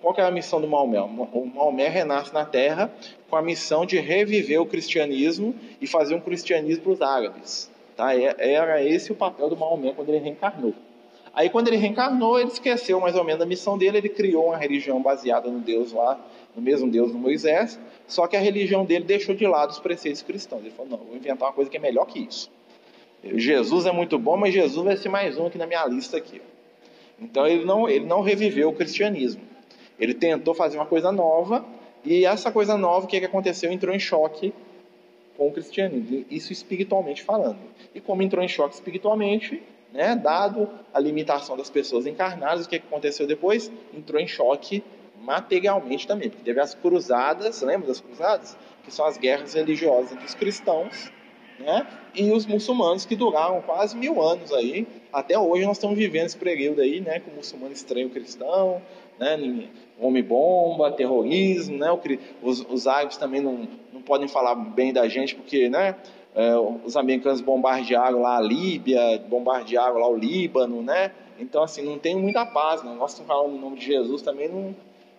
Qual 0.00 0.14
é 0.18 0.22
a 0.22 0.30
missão 0.30 0.60
do 0.60 0.68
Maomé? 0.68 1.00
O 1.00 1.46
Maomé 1.46 1.88
renasce 1.88 2.32
na 2.32 2.44
Terra 2.44 2.92
com 3.30 3.36
a 3.36 3.42
missão 3.42 3.86
de 3.86 3.98
reviver 3.98 4.60
o 4.60 4.66
cristianismo 4.66 5.54
e 5.80 5.86
fazer 5.86 6.14
um 6.14 6.20
cristianismo 6.20 6.84
para 6.84 6.92
os 6.92 7.00
árabes. 7.00 7.70
Tá? 7.96 8.14
Era 8.14 8.82
esse 8.84 9.10
o 9.10 9.14
papel 9.14 9.48
do 9.48 9.56
Maomé 9.56 9.92
quando 9.96 10.10
ele 10.10 10.18
reencarnou. 10.18 10.74
Aí, 11.32 11.50
quando 11.50 11.68
ele 11.68 11.76
reencarnou, 11.76 12.38
ele 12.38 12.48
esqueceu 12.48 12.98
mais 13.00 13.14
ou 13.14 13.22
menos 13.22 13.42
a 13.42 13.46
missão 13.46 13.76
dele, 13.76 13.98
ele 13.98 14.08
criou 14.08 14.46
uma 14.46 14.56
religião 14.56 15.02
baseada 15.02 15.50
no 15.50 15.58
Deus 15.60 15.92
lá, 15.92 16.18
no 16.54 16.62
mesmo 16.62 16.90
Deus 16.90 17.12
do 17.12 17.18
Moisés, 17.18 17.78
só 18.06 18.26
que 18.26 18.36
a 18.36 18.40
religião 18.40 18.86
dele 18.86 19.04
deixou 19.04 19.34
de 19.34 19.46
lado 19.46 19.70
os 19.70 19.78
preceitos 19.78 20.22
cristãos. 20.22 20.62
Ele 20.62 20.70
falou: 20.70 20.92
não, 20.92 20.98
vou 20.98 21.16
inventar 21.16 21.48
uma 21.48 21.54
coisa 21.54 21.70
que 21.70 21.76
é 21.76 21.80
melhor 21.80 22.06
que 22.06 22.20
isso. 22.20 22.50
Jesus 23.22 23.86
é 23.86 23.92
muito 23.92 24.18
bom, 24.18 24.36
mas 24.36 24.54
Jesus 24.54 24.84
vai 24.84 24.96
ser 24.96 25.08
mais 25.08 25.36
um 25.38 25.46
aqui 25.46 25.58
na 25.58 25.66
minha 25.66 25.84
lista 25.86 26.16
aqui. 26.16 26.40
Então 27.20 27.46
ele 27.46 27.64
não, 27.64 27.88
ele 27.88 28.06
não 28.06 28.20
reviveu 28.20 28.68
o 28.68 28.72
cristianismo. 28.72 29.42
Ele 29.98 30.14
tentou 30.14 30.54
fazer 30.54 30.76
uma 30.76 30.86
coisa 30.86 31.10
nova 31.10 31.64
e 32.04 32.24
essa 32.24 32.52
coisa 32.52 32.76
nova, 32.76 33.06
o 33.06 33.08
que, 33.08 33.18
que 33.18 33.26
aconteceu? 33.26 33.72
Entrou 33.72 33.94
em 33.94 33.98
choque 33.98 34.54
com 35.36 35.48
o 35.48 35.52
cristianismo, 35.52 36.24
isso 36.30 36.52
espiritualmente 36.52 37.22
falando. 37.22 37.58
E 37.94 38.00
como 38.00 38.22
entrou 38.22 38.42
em 38.42 38.48
choque 38.48 38.74
espiritualmente, 38.74 39.62
né, 39.92 40.16
dado 40.16 40.68
a 40.92 40.98
limitação 40.98 41.56
das 41.56 41.70
pessoas 41.70 42.06
encarnadas, 42.06 42.66
o 42.66 42.68
que, 42.68 42.78
que 42.78 42.86
aconteceu 42.86 43.26
depois? 43.26 43.70
Entrou 43.94 44.20
em 44.20 44.26
choque 44.26 44.82
materialmente 45.20 46.06
também, 46.06 46.28
porque 46.28 46.44
teve 46.44 46.60
as 46.60 46.74
cruzadas, 46.74 47.62
lembra 47.62 47.88
das 47.88 48.00
cruzadas? 48.00 48.56
Que 48.84 48.92
são 48.92 49.04
as 49.06 49.16
guerras 49.16 49.54
religiosas 49.54 50.12
entre 50.12 50.24
os 50.24 50.34
cristãos 50.34 51.10
né? 51.58 51.86
E 52.14 52.30
os 52.30 52.46
muçulmanos 52.46 53.04
que 53.04 53.16
duraram 53.16 53.60
quase 53.62 53.96
mil 53.96 54.22
anos 54.22 54.52
aí. 54.52 54.86
Até 55.12 55.38
hoje 55.38 55.64
nós 55.64 55.76
estamos 55.76 55.96
vivendo 55.96 56.26
esse 56.26 56.36
período 56.36 56.80
aí, 56.80 57.00
né? 57.00 57.20
Com 57.20 57.30
o 57.30 57.34
muçulmano 57.36 57.72
estranho 57.72 58.10
cristão, 58.10 58.80
né? 59.18 59.68
Homem-bomba, 59.98 60.92
terrorismo, 60.92 61.78
né? 61.78 61.88
Os, 62.42 62.60
os 62.68 62.86
árabes 62.86 63.16
também 63.16 63.40
não 63.40 63.68
podem 64.06 64.28
falar 64.28 64.54
bem 64.54 64.92
da 64.92 65.08
gente 65.08 65.34
porque, 65.34 65.68
né? 65.68 65.96
É, 66.34 66.54
os 66.56 66.96
americanos 66.96 67.40
bombardearam 67.40 68.20
lá 68.20 68.36
a 68.36 68.40
Líbia, 68.40 69.18
bombardearam 69.28 69.98
lá 69.98 70.08
o 70.08 70.16
Líbano, 70.16 70.82
né? 70.82 71.12
Então, 71.38 71.62
assim, 71.62 71.82
não 71.82 71.98
tem 71.98 72.14
muita 72.16 72.46
paz, 72.46 72.82
né? 72.82 72.94
Nós 72.98 73.10
estamos 73.12 73.28
falando 73.28 73.52
no 73.52 73.58
nome 73.58 73.78
de 73.78 73.86
Jesus 73.86 74.22
também, 74.22 74.48
não, 74.48 74.74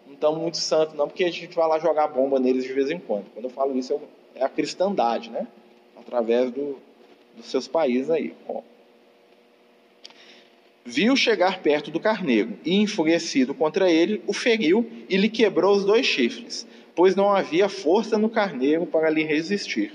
não 0.05 0.13
estamos 0.13 0.39
muito 0.39 0.57
santos, 0.57 0.95
não, 0.95 1.07
porque 1.07 1.23
a 1.23 1.31
gente 1.31 1.55
vai 1.55 1.67
lá 1.67 1.79
jogar 1.79 2.07
bomba 2.07 2.39
neles 2.39 2.63
de 2.63 2.73
vez 2.73 2.89
em 2.89 2.99
quando. 2.99 3.25
Quando 3.33 3.45
eu 3.45 3.51
falo 3.51 3.77
isso, 3.77 3.99
é 4.35 4.43
a 4.43 4.49
cristandade, 4.49 5.29
né? 5.29 5.47
através 6.07 6.51
do, 6.51 6.77
dos 7.35 7.45
seus 7.47 7.67
países 7.67 8.09
aí. 8.09 8.33
Viu 10.85 11.17
chegar 11.17 11.61
perto 11.61 11.91
do 11.91 11.99
carneiro 11.99 12.57
e, 12.63 12.75
enfurecido 12.75 13.53
contra 13.53 13.91
ele, 13.91 14.21
o 14.25 14.31
feriu 14.31 14.89
e 15.09 15.17
lhe 15.17 15.27
quebrou 15.27 15.75
os 15.75 15.83
dois 15.83 16.05
chifres. 16.05 16.65
Pois 16.97 17.15
não 17.15 17.29
havia 17.29 17.69
força 17.69 18.17
no 18.17 18.27
carneiro 18.27 18.87
para 18.87 19.07
lhe 19.07 19.23
resistir. 19.23 19.93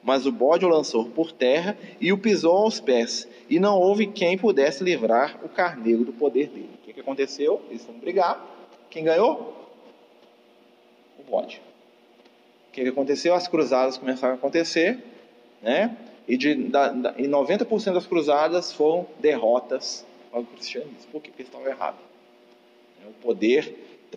Mas 0.00 0.26
o 0.26 0.30
bode 0.30 0.64
o 0.64 0.68
lançou 0.68 1.06
por 1.06 1.32
terra 1.32 1.76
e 2.00 2.12
o 2.12 2.18
pisou 2.18 2.56
aos 2.56 2.78
pés, 2.78 3.26
e 3.50 3.58
não 3.58 3.76
houve 3.76 4.06
quem 4.06 4.38
pudesse 4.38 4.84
livrar 4.84 5.40
o 5.44 5.48
carneiro 5.48 6.04
do 6.04 6.12
poder 6.12 6.46
dele. 6.46 6.70
O 6.74 6.86
que, 6.86 6.92
que 6.92 7.00
aconteceu? 7.00 7.60
Eles 7.68 7.84
foram 7.84 7.98
brigar. 7.98 8.40
Quem 8.88 9.02
ganhou? 9.02 9.56
O 11.18 11.28
bode. 11.28 11.60
O 12.68 12.72
que, 12.72 12.82
que 12.84 12.88
aconteceu? 12.90 13.34
As 13.34 13.48
cruzadas 13.48 13.98
começaram 13.98 14.34
a 14.34 14.36
acontecer, 14.36 15.02
né? 15.60 15.96
E, 16.28 16.36
de, 16.36 16.54
da, 16.54 16.92
da, 16.92 17.14
e 17.18 17.26
90% 17.26 17.92
das 17.92 18.06
cruzadas 18.06 18.72
foram 18.72 19.04
derrotas 19.18 20.06
para 20.30 20.38
o 20.38 20.44
cristianismo. 20.44 21.10
Por 21.10 21.20
quê? 21.20 21.30
Porque 21.30 21.42
eles 21.42 21.52
estavam 21.52 21.66
errados. 21.66 22.00
O 23.04 23.12
poder, 23.14 23.64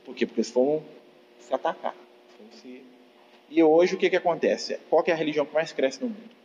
por 0.06 0.14
quê? 0.14 0.28
Porque 0.28 0.42
eles 0.42 0.52
foram 0.52 0.84
se 1.40 1.52
atacar. 1.52 1.96
E 3.50 3.64
hoje 3.64 3.96
o 3.96 3.98
que, 3.98 4.10
que 4.10 4.16
acontece? 4.16 4.80
Qual 4.90 5.04
que 5.04 5.12
é 5.12 5.14
a 5.14 5.18
religião 5.18 5.46
que 5.46 5.54
mais 5.54 5.72
cresce 5.72 6.02
no 6.02 6.10
mundo? 6.10 6.40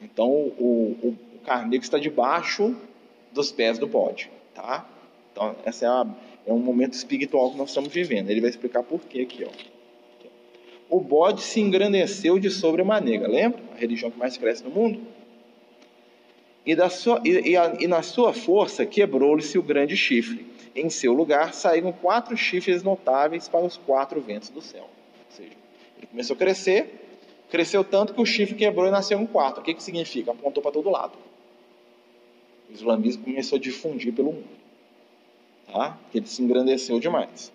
Então 0.00 0.28
o, 0.28 0.96
o, 1.02 1.08
o 1.08 1.38
carneiro 1.44 1.84
está 1.84 1.98
debaixo 1.98 2.76
dos 3.32 3.52
pés 3.52 3.78
do 3.78 3.86
bode. 3.86 4.30
Tá? 4.54 4.88
Então 5.32 5.56
essa 5.64 5.86
é, 5.86 6.50
é 6.50 6.52
um 6.52 6.58
momento 6.58 6.94
espiritual 6.94 7.50
que 7.50 7.58
nós 7.58 7.68
estamos 7.68 7.92
vivendo. 7.92 8.30
Ele 8.30 8.40
vai 8.40 8.50
explicar 8.50 8.82
por 8.82 9.00
quê 9.00 9.20
aqui. 9.20 9.44
Ó 9.44 9.76
o 10.88 11.00
bode 11.00 11.42
se 11.42 11.60
engrandeceu 11.60 12.38
de 12.38 12.50
sobremaneira. 12.50 13.26
Lembra? 13.26 13.60
A 13.74 13.78
religião 13.78 14.10
que 14.10 14.18
mais 14.18 14.36
cresce 14.36 14.62
no 14.64 14.70
mundo. 14.70 15.00
E, 16.64 16.74
da 16.74 16.88
sua, 16.88 17.20
e, 17.24 17.50
e, 17.50 17.56
a, 17.56 17.76
e 17.78 17.86
na 17.86 18.02
sua 18.02 18.32
força 18.32 18.84
quebrou-lhe-se 18.84 19.58
o 19.58 19.62
grande 19.62 19.96
chifre. 19.96 20.44
Em 20.76 20.90
seu 20.90 21.14
lugar 21.14 21.54
saíram 21.54 21.90
quatro 21.90 22.36
chifres 22.36 22.82
notáveis 22.82 23.48
para 23.48 23.64
os 23.64 23.78
quatro 23.78 24.20
ventos 24.20 24.50
do 24.50 24.60
céu. 24.60 24.82
Ou 24.84 25.36
seja, 25.36 25.56
ele 25.96 26.06
começou 26.06 26.34
a 26.34 26.38
crescer, 26.38 27.22
cresceu 27.50 27.82
tanto 27.82 28.12
que 28.12 28.20
o 28.20 28.26
chifre 28.26 28.54
quebrou 28.54 28.86
e 28.86 28.90
nasceu 28.90 29.18
um 29.18 29.26
quatro. 29.26 29.62
O 29.62 29.64
que, 29.64 29.72
que 29.72 29.82
significa? 29.82 30.32
Apontou 30.32 30.62
para 30.62 30.72
todo 30.72 30.90
lado. 30.90 31.16
O 32.68 32.74
islamismo 32.74 33.24
começou 33.24 33.56
a 33.56 33.60
difundir 33.60 34.12
pelo 34.12 34.32
mundo. 34.32 34.48
Tá? 35.72 35.98
Ele 36.14 36.26
se 36.26 36.42
engrandeceu 36.42 37.00
demais. 37.00 37.50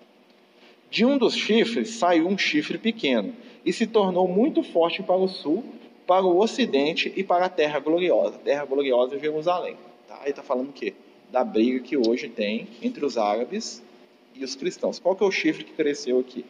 De 0.89 1.05
um 1.05 1.15
dos 1.17 1.35
chifres 1.35 1.91
saiu 1.91 2.27
um 2.27 2.37
chifre 2.37 2.79
pequeno 2.79 3.35
e 3.63 3.71
se 3.71 3.85
tornou 3.85 4.27
muito 4.27 4.63
forte 4.63 5.03
para 5.03 5.15
o 5.15 5.27
sul, 5.27 5.63
para 6.07 6.25
o 6.25 6.39
ocidente 6.39 7.13
e 7.15 7.23
para 7.23 7.45
a 7.45 7.49
terra 7.49 7.79
gloriosa. 7.79 8.39
Terra 8.39 8.65
gloriosa 8.65 9.15
é 9.15 9.19
Jerusalém. 9.19 9.77
Tá? 10.07 10.19
Ele 10.21 10.31
está 10.31 10.41
falando 10.41 10.69
o 10.69 10.73
quê? 10.73 10.95
Da 11.31 11.43
briga 11.43 11.79
que 11.79 11.97
hoje 11.97 12.27
tem 12.29 12.67
entre 12.81 13.05
os 13.05 13.17
árabes 13.17 13.81
e 14.35 14.43
os 14.43 14.53
cristãos. 14.55 14.99
Qual 14.99 15.15
que 15.15 15.23
é 15.23 15.27
o 15.27 15.31
chifre 15.31 15.63
que 15.63 15.73
cresceu 15.73 16.19
aqui? 16.19 16.45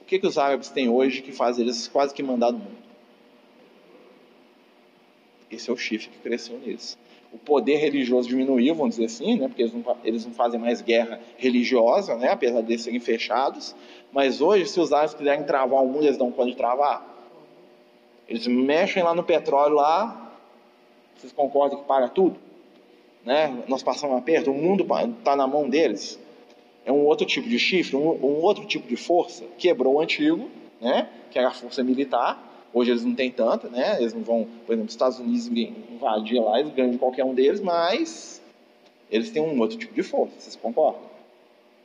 O 0.00 0.04
que, 0.04 0.18
que 0.18 0.26
os 0.26 0.38
árabes 0.38 0.68
têm 0.68 0.88
hoje 0.88 1.20
que 1.20 1.32
faz 1.32 1.58
eles 1.58 1.88
quase 1.88 2.14
que 2.14 2.22
mandar 2.22 2.52
no 2.52 2.58
mundo? 2.58 2.86
Esse 5.50 5.68
é 5.68 5.72
o 5.72 5.76
chifre 5.76 6.08
que 6.08 6.18
cresceu 6.18 6.58
neles 6.58 6.96
o 7.36 7.38
poder 7.38 7.76
religioso 7.76 8.28
diminuiu, 8.28 8.74
vamos 8.74 8.96
dizer 8.96 9.06
assim, 9.06 9.36
né, 9.36 9.46
porque 9.46 9.62
eles 9.62 9.74
não, 9.74 9.96
eles 10.02 10.24
não 10.24 10.32
fazem 10.32 10.58
mais 10.58 10.80
guerra 10.80 11.20
religiosa, 11.36 12.16
né, 12.16 12.30
apesar 12.30 12.62
de 12.62 12.78
serem 12.78 12.98
fechados. 12.98 13.74
Mas 14.10 14.40
hoje, 14.40 14.66
se 14.66 14.80
os 14.80 14.92
árabes 14.92 15.14
quiserem 15.14 15.44
travar 15.44 15.82
o 15.82 15.86
mundo, 15.86 16.04
eles 16.04 16.16
dão 16.16 16.30
de 16.30 16.56
travar. 16.56 17.04
Eles 18.26 18.46
mexem 18.46 19.02
lá 19.02 19.14
no 19.14 19.22
petróleo 19.22 19.74
lá, 19.74 20.32
vocês 21.14 21.32
concordam 21.32 21.78
que 21.78 21.84
paga 21.84 22.08
tudo? 22.08 22.38
Né? 23.26 23.64
Nós 23.68 23.82
passamos 23.82 24.16
aperto, 24.16 24.50
o 24.50 24.54
mundo 24.54 24.86
está 25.18 25.36
na 25.36 25.46
mão 25.46 25.68
deles. 25.68 26.18
É 26.86 26.92
um 26.92 27.04
outro 27.04 27.26
tipo 27.26 27.48
de 27.48 27.58
chifre, 27.58 27.96
um, 27.96 28.08
um 28.24 28.40
outro 28.42 28.64
tipo 28.64 28.88
de 28.88 28.96
força. 28.96 29.44
Quebrou 29.58 29.96
o 29.96 30.00
antigo, 30.00 30.48
né, 30.80 31.08
que 31.30 31.38
era 31.38 31.48
a 31.48 31.52
força 31.52 31.82
militar, 31.84 32.46
Hoje 32.76 32.90
eles 32.90 33.04
não 33.06 33.14
têm 33.14 33.30
tanta, 33.30 33.70
né? 33.70 33.96
Eles 33.98 34.12
não 34.12 34.22
vão, 34.22 34.46
por 34.66 34.74
exemplo, 34.74 34.88
os 34.88 34.92
Estados 34.92 35.18
Unidos 35.18 35.48
invadir 35.48 36.38
lá, 36.42 36.60
eles 36.60 36.74
ganham 36.74 36.90
de 36.90 36.98
qualquer 36.98 37.24
um 37.24 37.32
deles, 37.32 37.58
mas 37.58 38.42
eles 39.10 39.30
têm 39.30 39.40
um 39.40 39.58
outro 39.58 39.78
tipo 39.78 39.94
de 39.94 40.02
força, 40.02 40.34
vocês 40.38 40.56
concordam? 40.56 41.00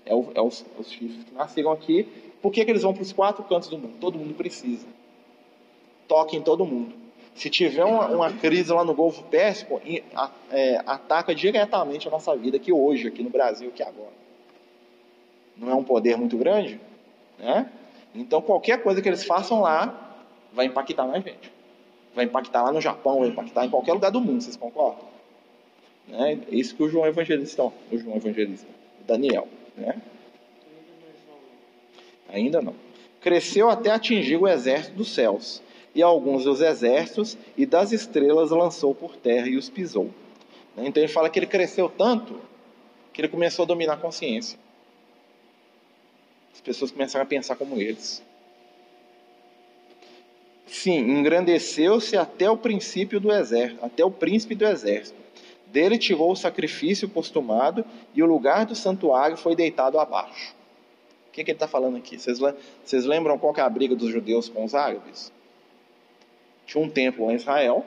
É, 0.05 0.13
o, 0.13 0.25
é 0.35 0.41
os, 0.41 0.65
os 0.77 0.91
chifres 0.91 1.23
que 1.23 1.33
nasceram 1.33 1.71
aqui. 1.71 2.05
Por 2.41 2.51
que, 2.51 2.65
que 2.65 2.69
eles 2.69 2.81
vão 2.81 2.93
para 2.93 3.03
os 3.03 3.13
quatro 3.13 3.41
cantos 3.45 3.69
do 3.69 3.77
mundo? 3.77 3.93
Todo 4.01 4.19
mundo 4.19 4.33
precisa. 4.33 4.85
Toque 6.09 6.35
em 6.35 6.41
todo 6.41 6.65
mundo. 6.65 6.93
Se 7.35 7.49
tiver 7.49 7.83
uma, 7.83 8.07
uma 8.07 8.31
crise 8.31 8.71
lá 8.71 8.83
no 8.83 8.93
Golfo 8.93 9.23
Pérsico, 9.23 9.81
é, 10.51 10.81
ataca 10.85 11.33
diretamente 11.33 12.07
a 12.07 12.11
nossa 12.11 12.35
vida 12.35 12.57
aqui 12.57 12.71
hoje, 12.71 13.07
aqui 13.07 13.23
no 13.23 13.29
Brasil, 13.29 13.69
aqui 13.69 13.81
agora. 13.81 14.13
Não 15.57 15.69
é 15.69 15.75
um 15.75 15.83
poder 15.83 16.17
muito 16.17 16.37
grande? 16.37 16.79
Né? 17.39 17.69
Então, 18.13 18.41
qualquer 18.41 18.83
coisa 18.83 19.01
que 19.01 19.07
eles 19.07 19.23
façam 19.23 19.61
lá, 19.61 20.17
vai 20.53 20.65
impactar 20.65 21.05
na 21.07 21.19
gente. 21.19 21.51
Vai 22.13 22.25
impactar 22.25 22.63
lá 22.63 22.71
no 22.71 22.81
Japão, 22.81 23.19
vai 23.19 23.29
impactar 23.29 23.65
em 23.65 23.69
qualquer 23.69 23.93
lugar 23.93 24.11
do 24.11 24.19
mundo, 24.19 24.41
vocês 24.41 24.57
concordam? 24.57 25.05
Né? 26.07 26.39
É 26.51 26.55
isso 26.55 26.75
que 26.75 26.83
o 26.83 26.89
João 26.89 27.07
Evangelista, 27.07 27.63
o 27.63 27.97
João 27.97 28.17
Evangelista, 28.17 28.67
o 29.01 29.03
Daniel, 29.05 29.47
né? 29.77 30.01
Ainda 32.29 32.61
não. 32.61 32.75
Cresceu 33.21 33.69
até 33.69 33.91
atingir 33.91 34.37
o 34.37 34.47
exército 34.47 34.95
dos 34.95 35.13
céus, 35.13 35.61
e 35.93 36.01
alguns 36.01 36.45
dos 36.45 36.61
exércitos 36.61 37.37
e 37.57 37.65
das 37.65 37.91
estrelas 37.91 38.51
lançou 38.51 38.95
por 38.95 39.15
terra 39.15 39.47
e 39.47 39.57
os 39.57 39.69
pisou. 39.69 40.09
Então 40.77 41.03
ele 41.03 41.11
fala 41.11 41.29
que 41.29 41.37
ele 41.37 41.47
cresceu 41.47 41.89
tanto 41.89 42.39
que 43.11 43.21
ele 43.21 43.27
começou 43.27 43.63
a 43.63 43.67
dominar 43.67 43.93
a 43.93 43.97
consciência. 43.97 44.57
As 46.53 46.61
pessoas 46.61 46.91
começaram 46.91 47.23
a 47.23 47.27
pensar 47.27 47.55
como 47.55 47.79
eles. 47.79 48.23
Sim, 50.65 50.99
engrandeceu-se 50.99 52.15
até 52.15 52.49
o 52.49 52.55
princípio 52.55 53.19
do 53.19 53.31
exército, 53.31 53.83
até 53.83 54.05
o 54.05 54.11
príncipe 54.11 54.55
do 54.55 54.65
exército. 54.65 55.19
Dele 55.67 55.97
tirou 55.97 56.31
o 56.31 56.35
sacrifício 56.35 57.09
costumado 57.09 57.85
e 58.13 58.23
o 58.23 58.25
lugar 58.25 58.65
do 58.65 58.75
santuário 58.75 59.35
foi 59.35 59.55
deitado 59.55 59.99
abaixo. 59.99 60.55
O 61.27 61.31
que, 61.31 61.43
que 61.43 61.51
ele 61.51 61.55
está 61.55 61.67
falando 61.67 61.97
aqui? 61.97 62.19
Vocês, 62.19 62.39
vocês 62.39 63.05
lembram 63.05 63.37
qual 63.37 63.53
é 63.55 63.61
a 63.61 63.69
briga 63.69 63.95
dos 63.95 64.09
judeus 64.09 64.49
com 64.49 64.63
os 64.65 64.75
árabes? 64.75 65.31
Tinha 66.71 66.81
um 66.81 66.89
templo 66.89 67.29
em 67.29 67.35
Israel, 67.35 67.85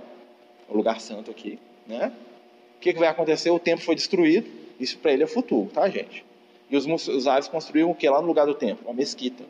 o 0.69 0.77
lugar 0.77 1.01
santo 1.01 1.31
aqui, 1.31 1.59
né? 1.87 2.13
O 2.77 2.81
que, 2.81 2.93
que 2.93 2.99
vai 2.99 3.09
acontecer? 3.09 3.49
O 3.49 3.59
templo 3.59 3.83
foi 3.83 3.95
destruído. 3.95 4.47
Isso 4.79 4.99
para 4.99 5.11
ele 5.11 5.23
é 5.23 5.27
futuro, 5.27 5.71
tá, 5.73 5.89
gente? 5.89 6.23
E 6.69 6.77
os, 6.77 7.27
árabes 7.27 7.49
construíram 7.49 7.91
o 7.91 7.95
que 7.95 8.07
lá 8.07 8.21
no 8.21 8.27
lugar 8.27 8.45
do 8.45 8.53
templo? 8.53 8.87
Uma 8.87 8.93
mesquita. 8.93 9.43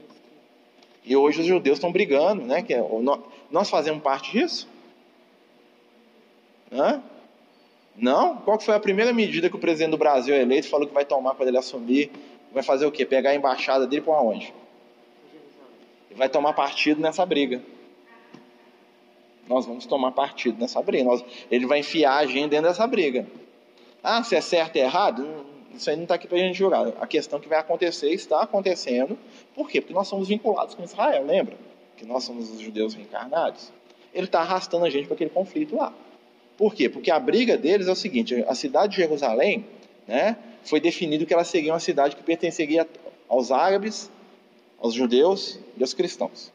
E 1.04 1.16
hoje 1.16 1.40
os 1.40 1.46
judeus 1.46 1.78
estão 1.78 1.90
brigando, 1.90 2.42
né? 2.44 2.62
Que 2.62 2.74
é, 2.74 2.84
nós 3.50 3.68
fazemos 3.68 4.04
parte 4.04 4.30
disso? 4.30 4.68
Hã? 6.70 7.02
Não? 7.96 8.36
Qual 8.36 8.60
foi 8.60 8.76
a 8.76 8.80
primeira 8.80 9.12
medida 9.12 9.50
que 9.50 9.56
o 9.56 9.58
presidente 9.58 9.90
do 9.90 9.98
Brasil 9.98 10.36
eleito 10.36 10.68
falou 10.68 10.86
que 10.86 10.94
vai 10.94 11.04
tomar 11.04 11.34
quando 11.34 11.48
ele 11.48 11.58
assumir? 11.58 12.08
Vai 12.52 12.62
fazer 12.62 12.86
o 12.86 12.92
quê? 12.92 13.04
Pegar 13.04 13.30
a 13.30 13.34
embaixada 13.34 13.84
dele 13.84 14.02
para 14.02 14.20
onde? 14.20 14.54
Vai 16.14 16.28
tomar 16.28 16.52
partido 16.52 17.00
nessa 17.00 17.26
briga. 17.26 17.73
Nós 19.48 19.66
vamos 19.66 19.86
tomar 19.86 20.12
partido 20.12 20.58
nessa 20.58 20.80
briga. 20.82 21.04
Nós, 21.04 21.24
ele 21.50 21.66
vai 21.66 21.80
enfiar 21.80 22.16
a 22.16 22.26
gente 22.26 22.50
dentro 22.50 22.68
dessa 22.68 22.86
briga. 22.86 23.26
Ah, 24.02 24.22
se 24.22 24.36
é 24.36 24.40
certo 24.40 24.76
e 24.76 24.80
errado? 24.80 25.26
Isso 25.74 25.90
aí 25.90 25.96
não 25.96 26.04
está 26.04 26.14
aqui 26.14 26.26
para 26.26 26.38
a 26.38 26.40
gente 26.40 26.56
julgar. 26.56 26.86
A 27.00 27.06
questão 27.06 27.40
que 27.40 27.48
vai 27.48 27.58
acontecer 27.58 28.10
está 28.10 28.42
acontecendo. 28.42 29.18
Por 29.54 29.68
quê? 29.68 29.80
Porque 29.80 29.94
nós 29.94 30.06
somos 30.08 30.28
vinculados 30.28 30.74
com 30.74 30.84
Israel, 30.84 31.24
lembra? 31.26 31.56
Que 31.96 32.06
nós 32.06 32.24
somos 32.24 32.50
os 32.50 32.60
judeus 32.60 32.94
reencarnados. 32.94 33.72
Ele 34.12 34.26
está 34.26 34.40
arrastando 34.40 34.84
a 34.84 34.90
gente 34.90 35.06
para 35.06 35.14
aquele 35.14 35.30
conflito 35.30 35.76
lá. 35.76 35.92
Por 36.56 36.74
quê? 36.74 36.88
Porque 36.88 37.10
a 37.10 37.18
briga 37.18 37.56
deles 37.56 37.88
é 37.88 37.92
o 37.92 37.96
seguinte: 37.96 38.44
a 38.46 38.54
cidade 38.54 38.92
de 38.92 39.02
Jerusalém 39.02 39.66
né, 40.06 40.36
foi 40.62 40.80
definido 40.80 41.26
que 41.26 41.34
ela 41.34 41.44
seria 41.44 41.72
uma 41.72 41.80
cidade 41.80 42.14
que 42.14 42.22
pertenceria 42.22 42.88
aos 43.28 43.50
árabes, 43.50 44.10
aos 44.78 44.94
judeus 44.94 45.58
e 45.76 45.82
aos 45.82 45.92
cristãos. 45.92 46.52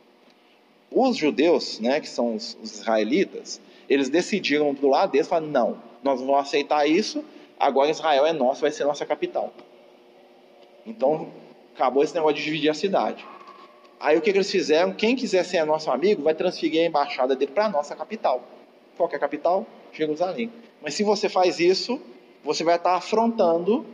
Os 0.91 1.15
judeus, 1.17 1.79
né, 1.79 1.99
que 1.99 2.09
são 2.09 2.35
os, 2.35 2.57
israelitas, 2.63 3.61
eles 3.87 4.09
decidiram 4.09 4.73
do 4.73 4.87
lado 4.87 5.11
deles, 5.11 5.27
falaram, 5.27 5.47
não, 5.47 5.77
nós 6.03 6.19
vamos 6.19 6.35
aceitar 6.37 6.87
isso, 6.87 7.23
agora 7.59 7.89
Israel 7.89 8.25
é 8.25 8.33
nosso, 8.33 8.61
vai 8.61 8.71
ser 8.71 8.85
nossa 8.85 9.05
capital. 9.05 9.53
Então, 10.85 11.29
acabou 11.75 12.03
esse 12.03 12.15
negócio 12.15 12.37
de 12.37 12.43
dividir 12.43 12.69
a 12.69 12.73
cidade. 12.73 13.25
Aí 13.99 14.17
o 14.17 14.21
que, 14.21 14.31
que 14.31 14.37
eles 14.37 14.49
fizeram? 14.49 14.93
Quem 14.93 15.15
quiser 15.15 15.43
ser 15.43 15.63
nosso 15.65 15.91
amigo 15.91 16.23
vai 16.23 16.33
transferir 16.33 16.81
a 16.81 16.85
embaixada 16.85 17.35
dele 17.35 17.51
para 17.51 17.65
a 17.65 17.69
nossa 17.69 17.95
capital. 17.95 18.41
Qual 18.95 19.09
é 19.11 19.15
a 19.15 19.19
capital? 19.19 19.65
Jerusalém. 19.91 20.51
Mas 20.81 20.93
se 20.93 21.03
você 21.03 21.27
faz 21.27 21.59
isso, 21.59 21.99
você 22.43 22.63
vai 22.63 22.75
estar 22.75 22.95
afrontando 22.95 23.85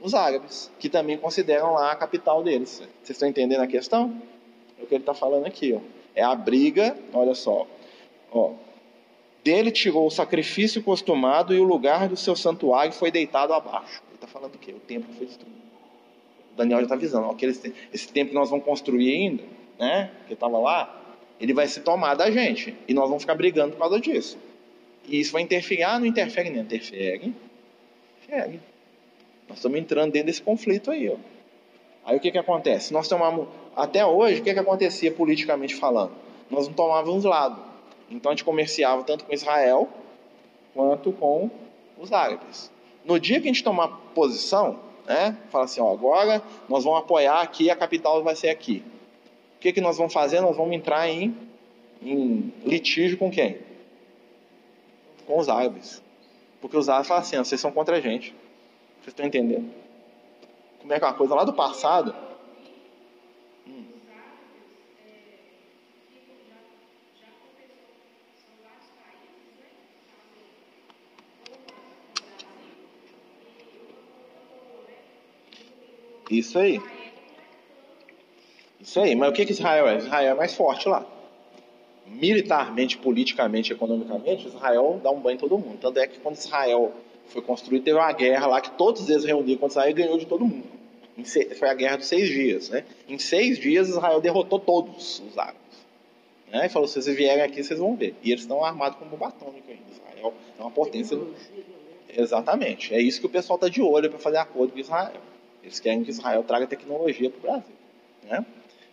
os 0.00 0.14
árabes, 0.14 0.70
que 0.78 0.88
também 0.88 1.16
consideram 1.16 1.72
lá 1.72 1.92
a 1.92 1.96
capital 1.96 2.42
deles. 2.42 2.82
Vocês 3.02 3.10
estão 3.10 3.28
entendendo 3.28 3.60
a 3.60 3.66
questão? 3.66 4.20
É 4.78 4.82
o 4.82 4.86
que 4.86 4.94
ele 4.94 5.02
está 5.02 5.14
falando 5.14 5.46
aqui. 5.46 5.72
Ó. 5.72 5.80
É 6.14 6.22
a 6.22 6.34
briga, 6.34 6.96
olha 7.12 7.34
só. 7.34 7.66
Ó, 8.30 8.52
dele 9.44 9.70
tirou 9.70 10.06
o 10.06 10.10
sacrifício 10.10 10.82
costumado 10.82 11.54
e 11.54 11.60
o 11.60 11.64
lugar 11.64 12.08
do 12.08 12.16
seu 12.16 12.34
santuário 12.34 12.92
foi 12.92 13.10
deitado 13.10 13.52
abaixo. 13.52 14.02
Ele 14.08 14.16
está 14.16 14.26
falando 14.26 14.54
o 14.54 14.58
quê? 14.58 14.72
O 14.72 14.80
templo 14.80 15.12
foi 15.14 15.26
destruído. 15.26 15.56
Daniel 16.56 16.78
já 16.78 16.84
está 16.84 16.94
avisando, 16.94 17.30
aquele, 17.30 17.52
esse 17.92 18.08
tempo 18.08 18.30
que 18.30 18.34
nós 18.34 18.48
vamos 18.48 18.64
construir 18.64 19.12
ainda, 19.12 19.44
né, 19.78 20.10
que 20.26 20.32
estava 20.32 20.58
lá, 20.58 21.16
ele 21.38 21.52
vai 21.52 21.66
se 21.68 21.80
tomar 21.80 22.14
da 22.14 22.30
gente. 22.30 22.74
E 22.88 22.94
nós 22.94 23.08
vamos 23.08 23.22
ficar 23.22 23.34
brigando 23.34 23.72
por 23.72 23.78
causa 23.78 24.00
disso. 24.00 24.38
E 25.06 25.20
isso 25.20 25.32
vai 25.32 25.42
interferir. 25.42 25.84
Ah, 25.84 25.98
não 25.98 26.06
interfere, 26.06 26.50
não. 26.50 26.62
Interfere. 26.62 27.34
Interfere. 28.24 28.60
Nós 29.48 29.58
estamos 29.58 29.78
entrando 29.78 30.12
dentro 30.12 30.26
desse 30.26 30.42
conflito 30.42 30.90
aí. 30.90 31.08
Ó. 31.08 31.16
Aí 32.06 32.16
o 32.16 32.20
que, 32.20 32.30
que 32.30 32.38
acontece? 32.38 32.92
Nós 32.92 33.08
tomamos. 33.08 33.48
Até 33.74 34.06
hoje, 34.06 34.40
o 34.40 34.44
que, 34.44 34.54
que 34.54 34.60
acontecia 34.60 35.10
politicamente 35.10 35.74
falando? 35.74 36.12
Nós 36.48 36.68
não 36.68 36.74
tomávamos 36.74 37.24
lado. 37.24 37.60
Então 38.08 38.30
a 38.30 38.34
gente 38.34 38.44
comerciava 38.44 39.02
tanto 39.02 39.24
com 39.24 39.34
Israel 39.34 39.88
quanto 40.72 41.10
com 41.10 41.50
os 41.98 42.12
árabes. 42.12 42.70
No 43.04 43.18
dia 43.18 43.40
que 43.40 43.48
a 43.48 43.52
gente 43.52 43.64
tomar 43.64 43.88
posição, 44.14 44.78
né, 45.04 45.36
fala 45.50 45.64
assim, 45.64 45.80
ó, 45.80 45.92
agora 45.92 46.40
nós 46.68 46.84
vamos 46.84 47.00
apoiar 47.00 47.40
aqui, 47.40 47.70
a 47.70 47.76
capital 47.76 48.22
vai 48.22 48.36
ser 48.36 48.50
aqui. 48.50 48.84
O 49.56 49.58
que, 49.58 49.72
que 49.72 49.80
nós 49.80 49.96
vamos 49.96 50.12
fazer? 50.12 50.40
Nós 50.40 50.56
vamos 50.56 50.74
entrar 50.74 51.08
em, 51.08 51.36
em 52.00 52.52
litígio 52.64 53.18
com 53.18 53.30
quem? 53.30 53.58
Com 55.26 55.38
os 55.40 55.48
árabes. 55.48 56.00
Porque 56.60 56.76
os 56.76 56.88
árabes 56.88 57.08
falam 57.08 57.22
assim, 57.22 57.36
vocês 57.36 57.60
são 57.60 57.72
contra 57.72 57.96
a 57.96 58.00
gente. 58.00 58.30
Vocês 59.00 59.08
estão 59.08 59.26
entendendo? 59.26 59.85
Como 60.86 60.94
é 60.94 61.00
que 61.00 61.04
é 61.04 61.12
coisa 61.14 61.34
lá 61.34 61.42
do 61.42 61.52
passado? 61.52 62.14
Hum. 63.66 63.86
Isso 76.30 76.56
aí. 76.56 76.80
Isso 78.80 79.00
aí. 79.00 79.16
Mas 79.16 79.30
o 79.30 79.32
que, 79.32 79.44
que 79.44 79.50
Israel 79.50 79.88
é? 79.88 79.96
Israel 79.96 80.34
é 80.34 80.34
mais 80.34 80.54
forte 80.54 80.88
lá. 80.88 81.04
Militarmente, 82.06 82.96
politicamente, 82.96 83.72
economicamente, 83.72 84.46
Israel 84.46 85.00
dá 85.02 85.10
um 85.10 85.18
banho 85.18 85.34
em 85.34 85.38
todo 85.38 85.58
mundo. 85.58 85.78
Tanto 85.80 85.98
é 85.98 86.06
que 86.06 86.20
quando 86.20 86.36
Israel 86.36 86.92
foi 87.28 87.42
construído, 87.42 87.84
teve 87.84 87.96
uma 87.96 88.12
guerra 88.12 88.46
lá 88.46 88.60
que 88.60 88.70
todos 88.72 89.08
eles 89.08 89.24
reuniram 89.24 89.58
contra 89.58 89.80
Israel 89.80 89.90
e 89.90 89.94
ganhou 89.94 90.18
de 90.18 90.26
todo 90.26 90.44
mundo. 90.44 90.76
Foi 91.58 91.68
a 91.68 91.74
guerra 91.74 91.96
dos 91.96 92.06
seis 92.06 92.28
dias. 92.28 92.68
Né? 92.68 92.84
Em 93.08 93.18
seis 93.18 93.58
dias, 93.58 93.88
Israel 93.88 94.20
derrotou 94.20 94.58
todos 94.58 95.20
os 95.20 95.38
árabes. 95.38 95.60
Né? 96.52 96.66
E 96.66 96.68
falou: 96.68 96.86
se 96.86 97.00
vocês 97.00 97.16
vierem 97.16 97.42
aqui, 97.42 97.62
vocês 97.62 97.78
vão 97.78 97.96
ver. 97.96 98.14
E 98.22 98.30
eles 98.30 98.42
estão 98.42 98.64
armados 98.64 98.98
com 98.98 99.06
bomba 99.06 99.28
atômica 99.28 99.70
ainda. 99.70 99.82
Israel 99.90 100.34
é 100.58 100.62
uma 100.62 100.70
potência. 100.70 101.18
Exatamente. 102.14 102.94
É 102.94 103.00
isso 103.00 103.20
que 103.20 103.26
o 103.26 103.30
pessoal 103.30 103.56
está 103.56 103.68
de 103.68 103.82
olho 103.82 104.10
para 104.10 104.18
fazer 104.18 104.36
acordo 104.36 104.72
com 104.72 104.78
Israel. 104.78 105.20
Eles 105.62 105.80
querem 105.80 106.04
que 106.04 106.10
Israel 106.10 106.44
traga 106.44 106.66
tecnologia 106.66 107.30
para 107.30 107.38
o 107.38 107.42
Brasil. 107.42 107.74
Né? 108.24 108.46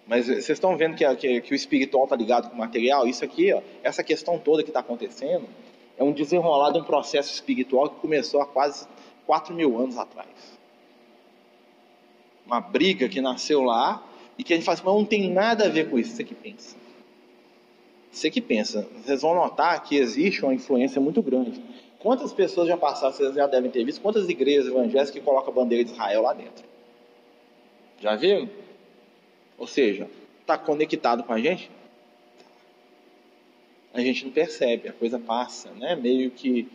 Mas 0.08 0.28
vocês 0.28 0.50
estão 0.50 0.76
vendo 0.76 0.96
que, 0.96 1.16
que, 1.16 1.42
que 1.42 1.54
o 1.54 1.56
espiritual 1.56 2.06
está 2.06 2.16
ligado 2.16 2.50
com 2.50 2.56
o 2.56 2.58
material? 2.58 3.08
Isso 3.08 3.24
aqui, 3.24 3.54
ó, 3.54 3.62
essa 3.82 4.04
questão 4.04 4.38
toda 4.38 4.64
que 4.64 4.70
está 4.70 4.82
acontecendo, 4.82 5.48
é 5.98 6.04
um 6.04 6.12
desenrolar 6.12 6.72
de 6.72 6.80
um 6.80 6.84
processo 6.84 7.34
espiritual 7.34 7.90
que 7.90 8.00
começou 8.00 8.42
há 8.42 8.46
quase 8.46 8.88
4 9.26 9.54
mil 9.54 9.78
anos 9.80 9.98
atrás. 9.98 10.28
Uma 12.46 12.60
briga 12.60 13.08
que 13.08 13.22
nasceu 13.22 13.62
lá 13.62 14.04
e 14.38 14.44
que 14.44 14.54
a 14.54 14.56
gente 14.56 14.66
fala 14.66 14.76
assim, 14.76 14.86
mas 14.86 14.96
não 14.96 15.06
tem 15.06 15.32
nada 15.32 15.66
a 15.66 15.70
ver 15.70 15.90
com 15.90 15.98
isso. 15.98 16.16
Você 16.16 16.24
que 16.24 16.36
pensa. 16.36 16.76
Você 18.12 18.30
que 18.30 18.42
pensa. 18.42 18.88
Vocês 19.04 19.22
vão 19.22 19.34
notar 19.34 19.82
que 19.84 19.96
existe 19.96 20.44
uma 20.44 20.54
influência 20.54 21.00
muito 21.00 21.22
grande. 21.22 21.62
Quantas 22.00 22.34
pessoas 22.34 22.68
já 22.68 22.76
passaram, 22.76 23.14
vocês 23.14 23.34
já 23.34 23.48
devem 23.48 23.72
ter 23.72 23.84
visto, 23.86 24.02
quantas 24.02 24.28
igrejas 24.28 24.68
evangélicas 24.68 25.10
que 25.10 25.22
colocam 25.22 25.54
a 25.54 25.56
bandeira 25.56 25.86
de 25.86 25.92
Israel 25.92 26.22
lá 26.24 26.34
dentro? 26.34 26.66
Já 28.00 28.16
viram? 28.16 28.50
Ou 29.58 29.66
seja, 29.66 30.10
está 30.42 30.58
conectado 30.58 31.24
com 31.24 31.32
a 31.32 31.40
gente? 31.40 31.72
A 33.94 34.02
gente 34.02 34.26
não 34.26 34.32
percebe, 34.32 34.90
a 34.90 34.94
coisa 34.94 35.20
passa, 35.20 35.70
né? 35.72 35.96
meio 35.96 36.32
que 36.32 36.68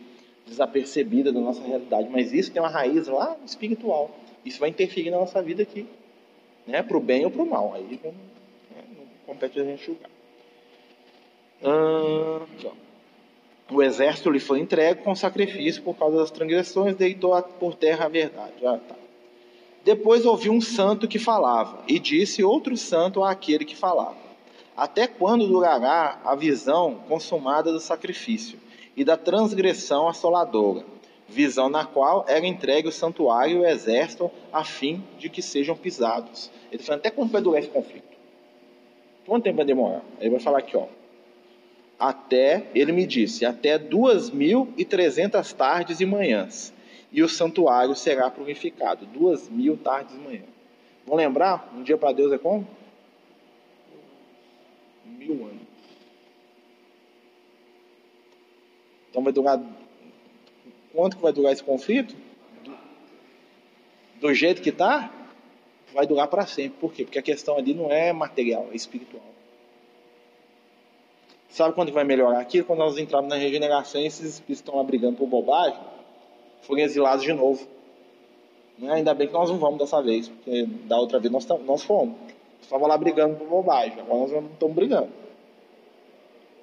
desapercebida 0.47 1.31
da 1.31 1.39
nossa 1.39 1.61
realidade. 1.61 2.09
Mas 2.09 2.33
isso 2.33 2.51
tem 2.51 2.61
uma 2.61 2.69
raiz 2.69 3.07
lá 3.07 3.35
espiritual. 3.45 4.09
Isso 4.45 4.59
vai 4.59 4.69
interferir 4.69 5.11
na 5.11 5.17
nossa 5.17 5.41
vida 5.41 5.63
aqui, 5.63 5.85
né? 6.65 6.81
para 6.81 6.97
o 6.97 7.01
bem 7.01 7.25
ou 7.25 7.31
para 7.31 7.41
o 7.41 7.45
mal. 7.45 7.73
Aí 7.75 7.99
não, 8.03 8.11
né? 8.11 8.83
não 8.97 9.05
compete 9.25 9.59
a 9.59 9.63
gente 9.63 9.85
julgar. 9.85 10.09
Ah, 11.61 12.45
o 13.69 13.83
exército 13.83 14.31
lhe 14.31 14.39
foi 14.39 14.59
entregue 14.59 15.01
com 15.01 15.13
sacrifício 15.13 15.83
por 15.83 15.95
causa 15.95 16.17
das 16.17 16.31
transgressões, 16.31 16.95
deitou 16.95 17.39
por 17.59 17.75
terra 17.75 18.05
a 18.05 18.09
verdade. 18.09 18.65
Ah, 18.65 18.79
tá. 18.87 18.95
Depois 19.83 20.25
ouviu 20.25 20.51
um 20.51 20.61
santo 20.61 21.07
que 21.07 21.19
falava, 21.19 21.83
e 21.87 21.99
disse 21.99 22.43
outro 22.43 22.75
santo 22.75 23.23
àquele 23.23 23.65
que 23.65 23.75
falava: 23.75 24.28
Até 24.79 25.07
quando 25.07 25.45
durará 25.45 26.21
a 26.23 26.33
visão 26.35 27.03
consumada 27.05 27.69
do 27.69 27.81
sacrifício 27.81 28.57
e 28.95 29.03
da 29.03 29.17
transgressão 29.17 30.07
assoladora? 30.07 30.85
Visão 31.27 31.69
na 31.69 31.85
qual 31.85 32.23
era 32.29 32.47
entregue 32.47 32.87
o 32.87 32.91
santuário 32.91 33.57
e 33.57 33.59
o 33.59 33.67
exército 33.67 34.31
a 34.53 34.63
fim 34.63 35.03
de 35.17 35.27
que 35.27 35.41
sejam 35.41 35.75
pisados. 35.75 36.49
Ele 36.71 36.81
falou: 36.81 36.97
Até 36.97 37.11
quando 37.11 37.29
vai 37.29 37.41
durar 37.41 37.59
esse 37.59 37.69
conflito? 37.69 38.07
Quanto 39.25 39.43
tempo 39.43 39.57
vai 39.57 39.65
demorar? 39.65 40.01
Ele 40.17 40.29
vai 40.29 40.39
falar 40.39 40.59
aqui, 40.59 40.77
ó. 40.77 40.85
Até, 41.99 42.67
ele 42.73 42.93
me 42.93 43.05
disse, 43.05 43.45
até 43.45 43.77
duas 43.77 44.29
mil 44.29 44.73
e 44.77 44.85
trezentas 44.85 45.51
tardes 45.51 45.99
e 45.99 46.05
manhãs 46.05 46.73
e 47.11 47.21
o 47.21 47.27
santuário 47.27 47.93
será 47.95 48.31
purificado. 48.31 49.05
Duas 49.05 49.49
mil 49.49 49.75
tardes 49.75 50.15
e 50.15 50.19
manhã. 50.19 50.43
Vão 51.05 51.17
lembrar? 51.17 51.69
Um 51.75 51.83
dia 51.83 51.97
para 51.97 52.13
Deus 52.13 52.31
é 52.31 52.37
como? 52.37 52.65
Mil 55.17 55.45
anos. 55.45 55.67
Então 59.09 59.23
vai 59.23 59.33
durar. 59.33 59.61
Quanto 60.93 61.17
que 61.17 61.21
vai 61.21 61.33
durar 61.33 61.53
esse 61.53 61.63
conflito? 61.63 62.15
Do, 62.63 62.77
do 64.21 64.33
jeito 64.33 64.61
que 64.61 64.69
está, 64.69 65.11
vai 65.93 66.05
durar 66.05 66.27
para 66.27 66.45
sempre. 66.45 66.79
Por 66.79 66.93
quê? 66.93 67.03
Porque 67.03 67.19
a 67.19 67.23
questão 67.23 67.57
ali 67.57 67.73
não 67.73 67.91
é 67.91 68.13
material, 68.13 68.69
é 68.71 68.75
espiritual. 68.75 69.23
Sabe 71.49 71.73
quando 71.73 71.91
vai 71.91 72.03
melhorar 72.03 72.39
aquilo? 72.39 72.65
Quando 72.65 72.79
nós 72.79 72.97
entrarmos 72.97 73.29
na 73.29 73.35
regeneração 73.35 73.99
e 74.01 74.05
esses 74.05 74.25
espíritos 74.25 74.59
estão 74.59 74.75
lá 74.75 74.83
brigando 74.83 75.17
por 75.17 75.27
bobagem 75.27 75.79
forem 76.61 76.83
exilados 76.83 77.23
de 77.23 77.33
novo. 77.33 77.67
Né? 78.77 78.93
Ainda 78.93 79.13
bem 79.13 79.27
que 79.27 79.33
nós 79.33 79.49
não 79.49 79.57
vamos 79.57 79.79
dessa 79.79 80.01
vez, 80.01 80.27
porque 80.29 80.65
da 80.85 80.97
outra 80.97 81.19
vez 81.19 81.31
nós, 81.31 81.47
nós 81.65 81.83
fomos. 81.83 82.15
Estava 82.61 82.87
lá 82.87 82.97
brigando 82.97 83.35
por 83.35 83.47
bobagem, 83.47 83.99
agora 83.99 84.19
nós 84.19 84.31
não 84.31 84.45
estamos 84.45 84.75
brigando. 84.75 85.09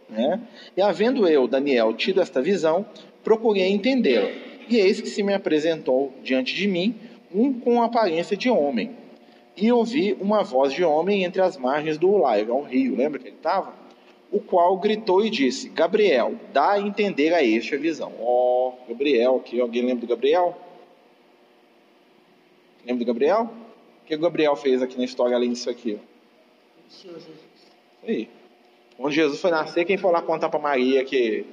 Né? 0.08 0.40
E 0.76 0.82
havendo 0.82 1.26
eu, 1.26 1.48
Daniel, 1.48 1.92
tido 1.94 2.20
esta 2.20 2.40
visão, 2.40 2.86
procurei 3.24 3.68
entendê-la. 3.68 4.28
E 4.68 4.76
eis 4.76 5.00
que 5.00 5.08
se 5.08 5.22
me 5.22 5.34
apresentou 5.34 6.12
diante 6.22 6.54
de 6.54 6.68
mim 6.68 6.94
um 7.34 7.58
com 7.58 7.82
aparência 7.82 8.36
de 8.36 8.48
homem. 8.48 8.96
E 9.56 9.72
ouvi 9.72 10.16
uma 10.20 10.42
voz 10.44 10.72
de 10.72 10.84
homem 10.84 11.24
entre 11.24 11.40
as 11.40 11.56
margens 11.56 11.98
do 11.98 12.08
Ulai, 12.08 12.44
um 12.44 12.62
rio, 12.62 12.94
lembra 12.94 13.18
que 13.18 13.28
ele 13.28 13.36
estava? 13.36 13.86
o 14.30 14.40
qual 14.40 14.76
gritou 14.78 15.24
e 15.24 15.30
disse: 15.30 15.68
Gabriel, 15.68 16.34
dá 16.52 16.72
a 16.72 16.80
entender 16.80 17.32
a 17.32 17.42
este 17.42 17.74
a 17.74 17.78
visão. 17.78 18.12
Ó, 18.20 18.68
oh, 18.68 18.88
Gabriel, 18.88 19.36
aqui, 19.36 19.60
alguém 19.60 19.82
lembra 19.82 20.06
do 20.06 20.08
Gabriel? 20.08 20.56
Lembra 22.84 23.04
do 23.04 23.06
Gabriel? 23.06 23.50
O 24.06 24.08
que 24.08 24.14
o 24.14 24.20
Gabriel 24.20 24.54
fez 24.54 24.80
aqui 24.80 24.96
na 24.96 25.04
história 25.04 25.34
além 25.34 25.50
disso 25.50 25.68
aqui? 25.68 25.98
O 26.88 26.92
Senhor 26.92 27.14
Jesus. 27.14 27.36
Aí. 28.06 28.28
Quando 28.96 29.12
Jesus 29.12 29.40
foi 29.40 29.50
nascer, 29.50 29.84
quem 29.84 29.96
foi 29.96 30.12
lá 30.12 30.22
contar 30.22 30.48
para 30.48 30.60
Maria 30.60 31.04
que 31.04 31.44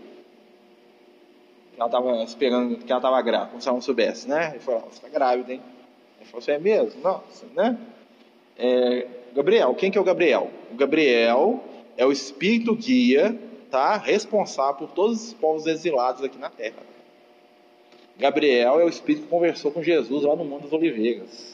ela 1.75 1.87
estava 1.87 2.23
esperando, 2.23 2.77
que 2.77 2.91
ela 2.91 2.99
estava 2.99 3.19
grávida, 3.23 3.49
como 3.49 3.59
se 3.59 3.67
ela 3.67 3.75
não 3.75 3.81
soubesse, 3.81 4.29
né? 4.29 4.51
Ele 4.51 4.59
falou: 4.59 4.81
Você 4.81 4.97
está 4.97 5.09
grávida, 5.09 5.51
hein? 5.51 5.61
Ele 6.19 6.29
falou: 6.29 6.41
Você 6.43 6.51
é 6.51 6.59
mesmo? 6.59 7.01
Nossa, 7.01 7.47
né? 7.55 7.75
É, 8.55 9.07
Gabriel, 9.33 9.73
quem 9.73 9.89
que 9.89 9.97
é 9.97 10.01
o 10.01 10.03
Gabriel? 10.03 10.51
O 10.71 10.75
Gabriel 10.75 11.59
é 11.97 12.05
o 12.05 12.11
espírito 12.11 12.75
guia, 12.75 13.35
tá? 13.71 13.97
Responsável 13.97 14.75
por 14.75 14.91
todos 14.91 15.29
os 15.29 15.33
povos 15.33 15.65
exilados 15.65 16.23
aqui 16.23 16.37
na 16.37 16.51
terra. 16.51 16.83
Gabriel 18.15 18.79
é 18.79 18.85
o 18.85 18.89
espírito 18.89 19.23
que 19.23 19.29
conversou 19.29 19.71
com 19.71 19.81
Jesus 19.81 20.21
lá 20.21 20.35
no 20.35 20.45
Monte 20.45 20.65
das 20.65 20.73
Oliveiras. 20.73 21.52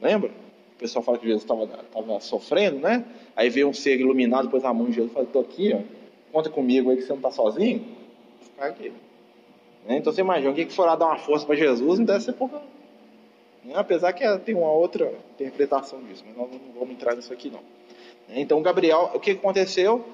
Lembra? 0.00 0.30
O 0.30 0.78
pessoal 0.78 1.04
fala 1.04 1.18
que 1.18 1.26
Jesus 1.26 1.42
estava 1.42 2.20
sofrendo, 2.20 2.78
né? 2.78 3.04
Aí 3.34 3.50
veio 3.50 3.68
um 3.68 3.74
ser 3.74 3.98
iluminado, 3.98 4.44
depois 4.44 4.64
a 4.64 4.72
mão 4.72 4.86
de 4.86 4.92
Jesus 4.92 5.12
fala: 5.12 5.24
Estou 5.24 5.42
aqui, 5.42 5.72
ó, 5.74 5.80
conta 6.32 6.48
comigo 6.48 6.90
aí 6.90 6.96
que 6.96 7.02
você 7.02 7.08
não 7.08 7.16
está 7.16 7.30
sozinho. 7.30 7.84
Ficar 8.40 8.66
aqui. 8.66 8.92
Né? 9.86 9.96
Então 9.96 10.12
você 10.12 10.20
imagina, 10.20 10.48
alguém 10.50 10.66
que 10.66 10.72
for 10.72 10.86
lá 10.86 10.94
dar 10.94 11.06
uma 11.06 11.18
força 11.18 11.46
para 11.46 11.56
Jesus 11.56 11.98
não 11.98 12.06
deve 12.06 12.20
ser 12.20 12.32
pouca. 12.34 12.62
Né? 13.64 13.72
Apesar 13.74 14.12
que 14.12 14.24
tem 14.40 14.54
uma 14.54 14.70
outra 14.70 15.12
interpretação 15.34 16.00
disso, 16.04 16.24
mas 16.26 16.36
nós 16.36 16.48
não 16.50 16.60
vamos 16.78 16.94
entrar 16.94 17.16
nisso 17.16 17.32
aqui 17.32 17.50
não. 17.50 17.60
Então 18.28 18.62
Gabriel, 18.62 19.10
o 19.14 19.20
que 19.20 19.32
aconteceu? 19.32 20.04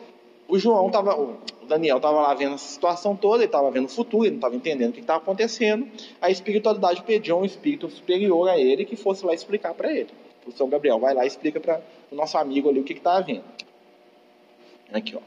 O 0.46 0.58
João 0.58 0.86
estava, 0.86 1.16
o 1.64 1.68
Daniel 1.68 1.96
estava 1.96 2.20
lá 2.20 2.34
vendo 2.34 2.54
essa 2.54 2.66
situação 2.66 3.16
toda, 3.16 3.38
ele 3.38 3.46
estava 3.46 3.70
vendo 3.70 3.86
o 3.86 3.88
futuro, 3.88 4.24
ele 4.24 4.32
não 4.32 4.38
estava 4.38 4.54
entendendo 4.54 4.90
o 4.90 4.92
que 4.92 5.00
estava 5.00 5.18
acontecendo. 5.18 5.88
A 6.20 6.30
espiritualidade 6.30 7.02
pediu 7.02 7.38
um 7.38 7.44
espírito 7.44 7.88
superior 7.88 8.48
a 8.48 8.58
ele 8.58 8.84
que 8.84 8.96
fosse 8.96 9.24
lá 9.24 9.34
explicar 9.34 9.74
para 9.74 9.92
ele. 9.92 10.10
O 10.46 10.52
São 10.52 10.68
Gabriel 10.68 10.98
vai 10.98 11.14
lá 11.14 11.24
e 11.24 11.28
explica 11.28 11.58
para 11.58 11.80
o 12.10 12.14
nosso 12.14 12.36
amigo 12.36 12.68
ali 12.68 12.80
o 12.80 12.84
que 12.84 12.92
está 12.92 13.16
havendo. 13.16 13.44
Aqui, 14.92 15.16
ó. 15.16 15.20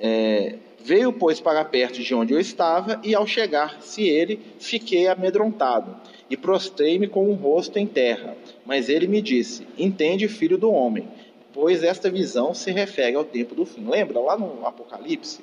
É, 0.00 0.54
veio, 0.78 1.12
pois, 1.12 1.40
para 1.40 1.64
perto 1.64 2.00
de 2.00 2.14
onde 2.14 2.32
eu 2.32 2.38
estava, 2.38 3.00
e 3.02 3.14
ao 3.14 3.26
chegar-se 3.26 4.08
ele, 4.08 4.40
fiquei 4.60 5.08
amedrontado, 5.08 5.96
e 6.30 6.36
prostrei-me 6.36 7.08
com 7.08 7.28
o 7.28 7.34
rosto 7.34 7.78
em 7.78 7.86
terra. 7.86 8.36
Mas 8.64 8.88
ele 8.88 9.08
me 9.08 9.20
disse: 9.20 9.66
Entende, 9.76 10.28
filho 10.28 10.56
do 10.56 10.70
homem, 10.70 11.08
pois 11.52 11.82
esta 11.82 12.08
visão 12.08 12.54
se 12.54 12.70
refere 12.70 13.16
ao 13.16 13.24
tempo 13.24 13.54
do 13.54 13.66
fim. 13.66 13.88
Lembra 13.88 14.20
lá 14.20 14.38
no 14.38 14.64
Apocalipse, 14.64 15.42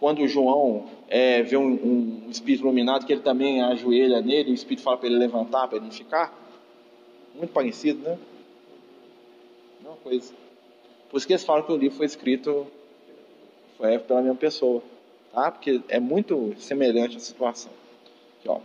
quando 0.00 0.26
João 0.26 0.86
é, 1.08 1.42
vê 1.42 1.58
um, 1.58 1.72
um, 1.72 2.30
espírito 2.30 2.62
iluminado 2.62 3.04
que 3.04 3.12
ele 3.12 3.20
também 3.20 3.62
ajoelha 3.62 4.22
nele, 4.22 4.50
o 4.50 4.54
espírito 4.54 4.82
fala 4.82 4.96
para 4.96 5.06
ele 5.06 5.18
levantar, 5.18 5.68
para 5.68 5.76
ele 5.76 5.84
não 5.84 5.92
ficar? 5.92 6.34
Muito 7.34 7.52
parecido, 7.52 8.00
né? 8.00 8.18
Uma 9.84 9.96
coisa. 9.96 10.32
Por 11.10 11.18
isso 11.18 11.26
que 11.26 11.34
eles 11.34 11.44
falam 11.44 11.62
que 11.64 11.72
o 11.72 11.76
livro 11.76 11.98
foi 11.98 12.06
escrito 12.06 12.66
foi 13.76 13.98
pela 13.98 14.22
mesma 14.22 14.36
pessoa, 14.36 14.82
tá? 15.34 15.50
Porque 15.50 15.82
é 15.88 16.00
muito 16.00 16.54
semelhante 16.56 17.18
a 17.18 17.20
situação. 17.20 17.70
Aqui, 18.38 18.48
ó. 18.48 18.58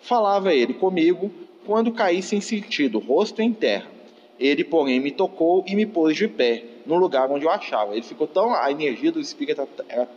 Falava 0.00 0.54
ele 0.54 0.72
comigo 0.72 1.30
quando 1.66 1.92
caí 1.92 2.22
sem 2.22 2.40
sentido, 2.40 2.98
rosto 2.98 3.42
em 3.42 3.52
terra. 3.52 3.90
Ele, 4.38 4.62
porém, 4.62 5.00
me 5.00 5.10
tocou 5.10 5.64
e 5.66 5.74
me 5.74 5.84
pôs 5.84 6.16
de 6.16 6.28
pé 6.28 6.64
no 6.86 6.96
lugar 6.96 7.30
onde 7.30 7.44
eu 7.44 7.50
achava. 7.50 7.92
Ele 7.92 8.02
ficou 8.02 8.26
tão. 8.26 8.54
A 8.54 8.70
energia 8.70 9.10
do 9.10 9.20
espírito, 9.20 9.68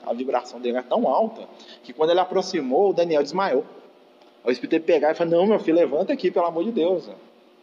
a, 0.05 0.13
vibração 0.13 0.59
dele 0.59 0.77
era 0.77 0.85
tão 0.85 1.07
alta 1.07 1.47
que 1.83 1.91
quando 1.91 2.11
ele 2.11 2.19
aproximou, 2.19 2.91
o 2.91 2.93
Daniel 2.93 3.23
desmaiou. 3.23 3.65
O 4.43 4.51
espírito 4.51 4.79
que 4.79 4.85
pegar 4.85 5.11
e 5.11 5.15
falar: 5.15 5.31
Não, 5.31 5.47
meu 5.47 5.59
filho, 5.59 5.77
levanta 5.77 6.13
aqui, 6.13 6.29
pelo 6.29 6.45
amor 6.45 6.63
de 6.63 6.71
Deus. 6.71 7.09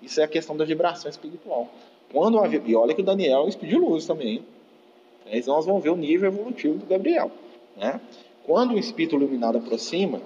Isso 0.03 0.21
é 0.21 0.25
a 0.25 0.29
questão 0.29 0.57
da 0.57 0.65
vibração 0.65 1.09
espiritual. 1.09 1.69
Quando 2.13 2.39
a, 2.39 2.49
e 2.49 2.75
olha 2.75 2.95
que 2.95 3.03
o 3.03 3.05
Daniel 3.05 3.41
é 3.41 3.45
um 3.45 3.49
espírito 3.49 3.79
de 3.79 3.85
luz 3.85 4.07
também. 4.07 4.43
Aí 5.27 5.45
nós 5.47 5.67
vamos 5.67 5.83
ver 5.83 5.91
o 5.91 5.97
nível 5.97 6.29
evolutivo 6.29 6.79
do 6.79 6.87
Gabriel. 6.87 7.31
Né? 7.77 8.01
Quando 8.45 8.75
o 8.75 8.79
espírito 8.79 9.15
iluminado 9.17 9.59
aproxima 9.59 10.23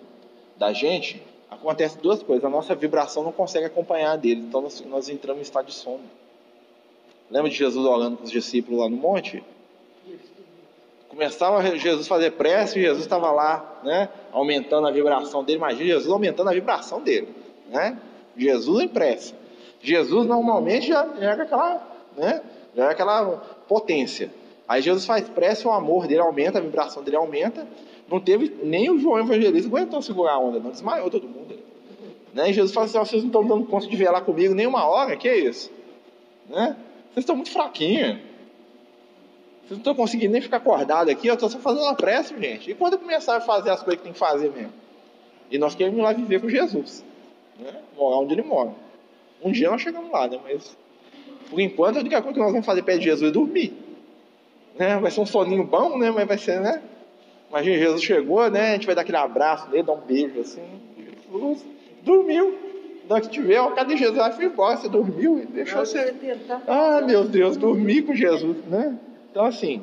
da 0.57 0.73
gente, 0.73 1.21
acontece 1.51 1.99
duas 1.99 2.23
coisas. 2.23 2.45
A 2.45 2.49
nossa 2.49 2.75
vibração 2.75 3.23
não 3.23 3.33
consegue 3.33 3.67
acompanhar 3.67 4.17
dele, 4.17 4.43
então 4.43 4.61
nós, 4.61 4.81
nós 4.83 5.09
entramos 5.09 5.41
em 5.41 5.43
estado 5.43 5.67
de 5.67 5.75
sono. 5.75 6.05
Lembra 7.33 7.49
de 7.49 7.57
Jesus 7.57 7.87
orando 7.87 8.19
com 8.19 8.25
os 8.25 8.31
discípulos 8.31 8.79
lá 8.79 8.91
no 8.91 8.97
monte? 8.99 9.43
Começava 11.09 11.63
Jesus 11.79 12.05
a 12.05 12.09
fazer 12.09 12.33
prece 12.33 12.79
e 12.79 12.83
Jesus 12.83 13.01
estava 13.01 13.31
lá, 13.31 13.81
né, 13.83 14.11
aumentando 14.31 14.87
a 14.87 14.91
vibração 14.91 15.43
dele. 15.43 15.57
Imagina 15.57 15.85
Jesus 15.87 16.13
aumentando 16.13 16.51
a 16.51 16.53
vibração 16.53 17.01
dele, 17.01 17.29
né? 17.71 17.99
Jesus 18.37 18.85
em 18.85 18.89
prece. 18.89 19.35
Jesus 19.81 20.27
normalmente 20.27 20.89
já, 20.89 21.07
já 21.19 21.31
era 21.31 21.43
aquela, 21.43 21.83
né, 22.19 22.43
já 22.77 22.83
era 22.83 22.93
aquela 22.93 23.37
potência. 23.67 24.31
Aí 24.69 24.83
Jesus 24.83 25.07
faz 25.07 25.27
prece, 25.27 25.67
o 25.67 25.71
amor 25.71 26.07
dele 26.07 26.21
aumenta, 26.21 26.59
a 26.59 26.63
vibração 26.63 27.03
dele 27.03 27.17
aumenta. 27.17 27.67
Não 28.11 28.21
teve 28.21 28.59
nem 28.63 28.91
o 28.91 28.99
João 28.99 29.19
Evangelista 29.19 29.69
aguentou 29.71 30.03
segurar 30.03 30.35
a 30.35 30.39
onda, 30.39 30.59
não 30.59 30.71
desmaiou 30.71 31.09
todo 31.09 31.27
mundo. 31.27 31.59
Né? 32.35 32.51
E 32.51 32.53
Jesus 32.53 32.75
fala 32.75 32.85
assim: 32.85 32.99
vocês 32.99 33.23
não 33.23 33.29
estão 33.29 33.47
dando 33.47 33.67
conta 33.67 33.87
de 33.87 33.97
velar 33.97 34.23
comigo 34.23 34.55
nem 34.55 34.67
uma 34.67 34.85
hora, 34.85 35.17
que 35.17 35.27
é 35.27 35.39
isso? 35.39 35.71
Né? 36.47 36.77
Vocês 37.13 37.23
estão 37.25 37.37
muito 37.37 37.51
fraquinhos. 37.51 38.19
Vocês 39.61 39.71
não 39.71 39.79
estão 39.79 39.95
conseguindo 39.95 40.33
nem 40.33 40.43
ficar 40.43 40.57
acordados 40.59 41.13
aqui, 41.13 41.29
eu 41.29 41.35
estou 41.35 41.49
só 41.49 41.59
fazendo 41.59 41.83
uma 41.83 41.95
prece, 41.95 42.35
gente. 42.39 42.71
E 42.71 42.75
quando 42.75 42.99
começar 42.99 43.37
a 43.37 43.41
fazer 43.41 43.71
as 43.71 43.83
coisas 43.83 44.01
que 44.01 44.05
tem 44.05 44.13
que 44.13 44.19
fazer 44.19 44.51
mesmo? 44.51 44.73
E 45.51 45.59
nós 45.59 45.75
queremos 45.75 46.01
lá 46.03 46.13
viver 46.13 46.41
com 46.41 46.49
Jesus. 46.49 47.05
Né? 47.59 47.73
Morar 47.97 48.17
onde 48.19 48.35
ele 48.35 48.43
mora. 48.43 48.73
Um 49.43 49.53
dia 49.53 49.71
nós 49.71 49.83
chegamos 49.83 50.11
lá, 50.11 50.27
né? 50.27 50.39
Mas 50.43 50.77
por 51.51 51.61
enquanto 51.61 51.97
a 51.97 52.01
única 52.01 52.23
coisa 52.23 52.35
que 52.35 52.41
nós 52.41 52.51
vamos 52.51 52.65
fazer 52.65 52.83
perto 52.83 53.01
de 53.01 53.05
Jesus 53.05 53.29
é 53.29 53.33
dormir. 53.33 53.75
Né? 54.79 54.99
Vai 54.99 55.11
ser 55.11 55.21
um 55.21 55.27
soninho 55.27 55.65
bom, 55.65 55.99
né? 55.99 56.11
Mas 56.11 56.27
vai 56.27 56.39
ser, 56.39 56.61
né? 56.61 56.83
Imagina, 57.51 57.77
Jesus 57.77 58.03
chegou, 58.03 58.51
né? 58.51 58.71
A 58.71 58.73
gente 58.73 58.87
vai 58.87 58.95
dar 58.95 59.03
aquele 59.03 59.19
abraço 59.19 59.69
nele, 59.69 59.83
dar 59.83 59.93
um 59.93 60.01
beijo 60.01 60.41
assim. 60.41 60.63
Jesus 61.31 61.67
dormiu. 62.03 62.72
Hora 63.09 63.21
que 63.21 63.29
tiver, 63.29 63.75
cadê 63.75 63.97
Jesus? 63.97 64.19
Ah, 64.19 64.31
foi 64.31 64.47
embora, 64.47 64.77
você 64.77 64.89
dormiu 64.89 65.39
e 65.39 65.47
deixou 65.47 65.85
você. 65.85 66.15
Ah, 66.67 67.03
meu 67.03 67.25
Deus, 67.25 67.57
dormi 67.57 68.01
com 68.03 68.15
Jesus, 68.15 68.57
né? 68.67 68.99
Então, 69.31 69.45
assim. 69.45 69.83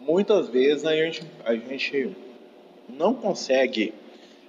Muitas 0.00 0.48
vezes 0.48 0.86
a 0.86 0.96
gente, 0.96 1.22
a 1.44 1.54
gente 1.54 2.16
não 2.88 3.12
consegue 3.12 3.92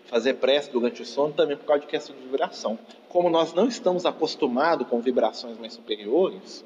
fazer 0.05 0.35
prece 0.35 0.71
durante 0.71 1.01
o 1.01 1.05
sono 1.05 1.33
também 1.33 1.57
por 1.57 1.65
causa 1.65 1.81
de 1.81 1.87
questão 1.87 2.15
de 2.15 2.21
vibração. 2.21 2.79
Como 3.09 3.29
nós 3.29 3.53
não 3.53 3.67
estamos 3.67 4.05
acostumados 4.05 4.87
com 4.87 5.01
vibrações 5.01 5.57
mais 5.59 5.73
superiores, 5.73 6.63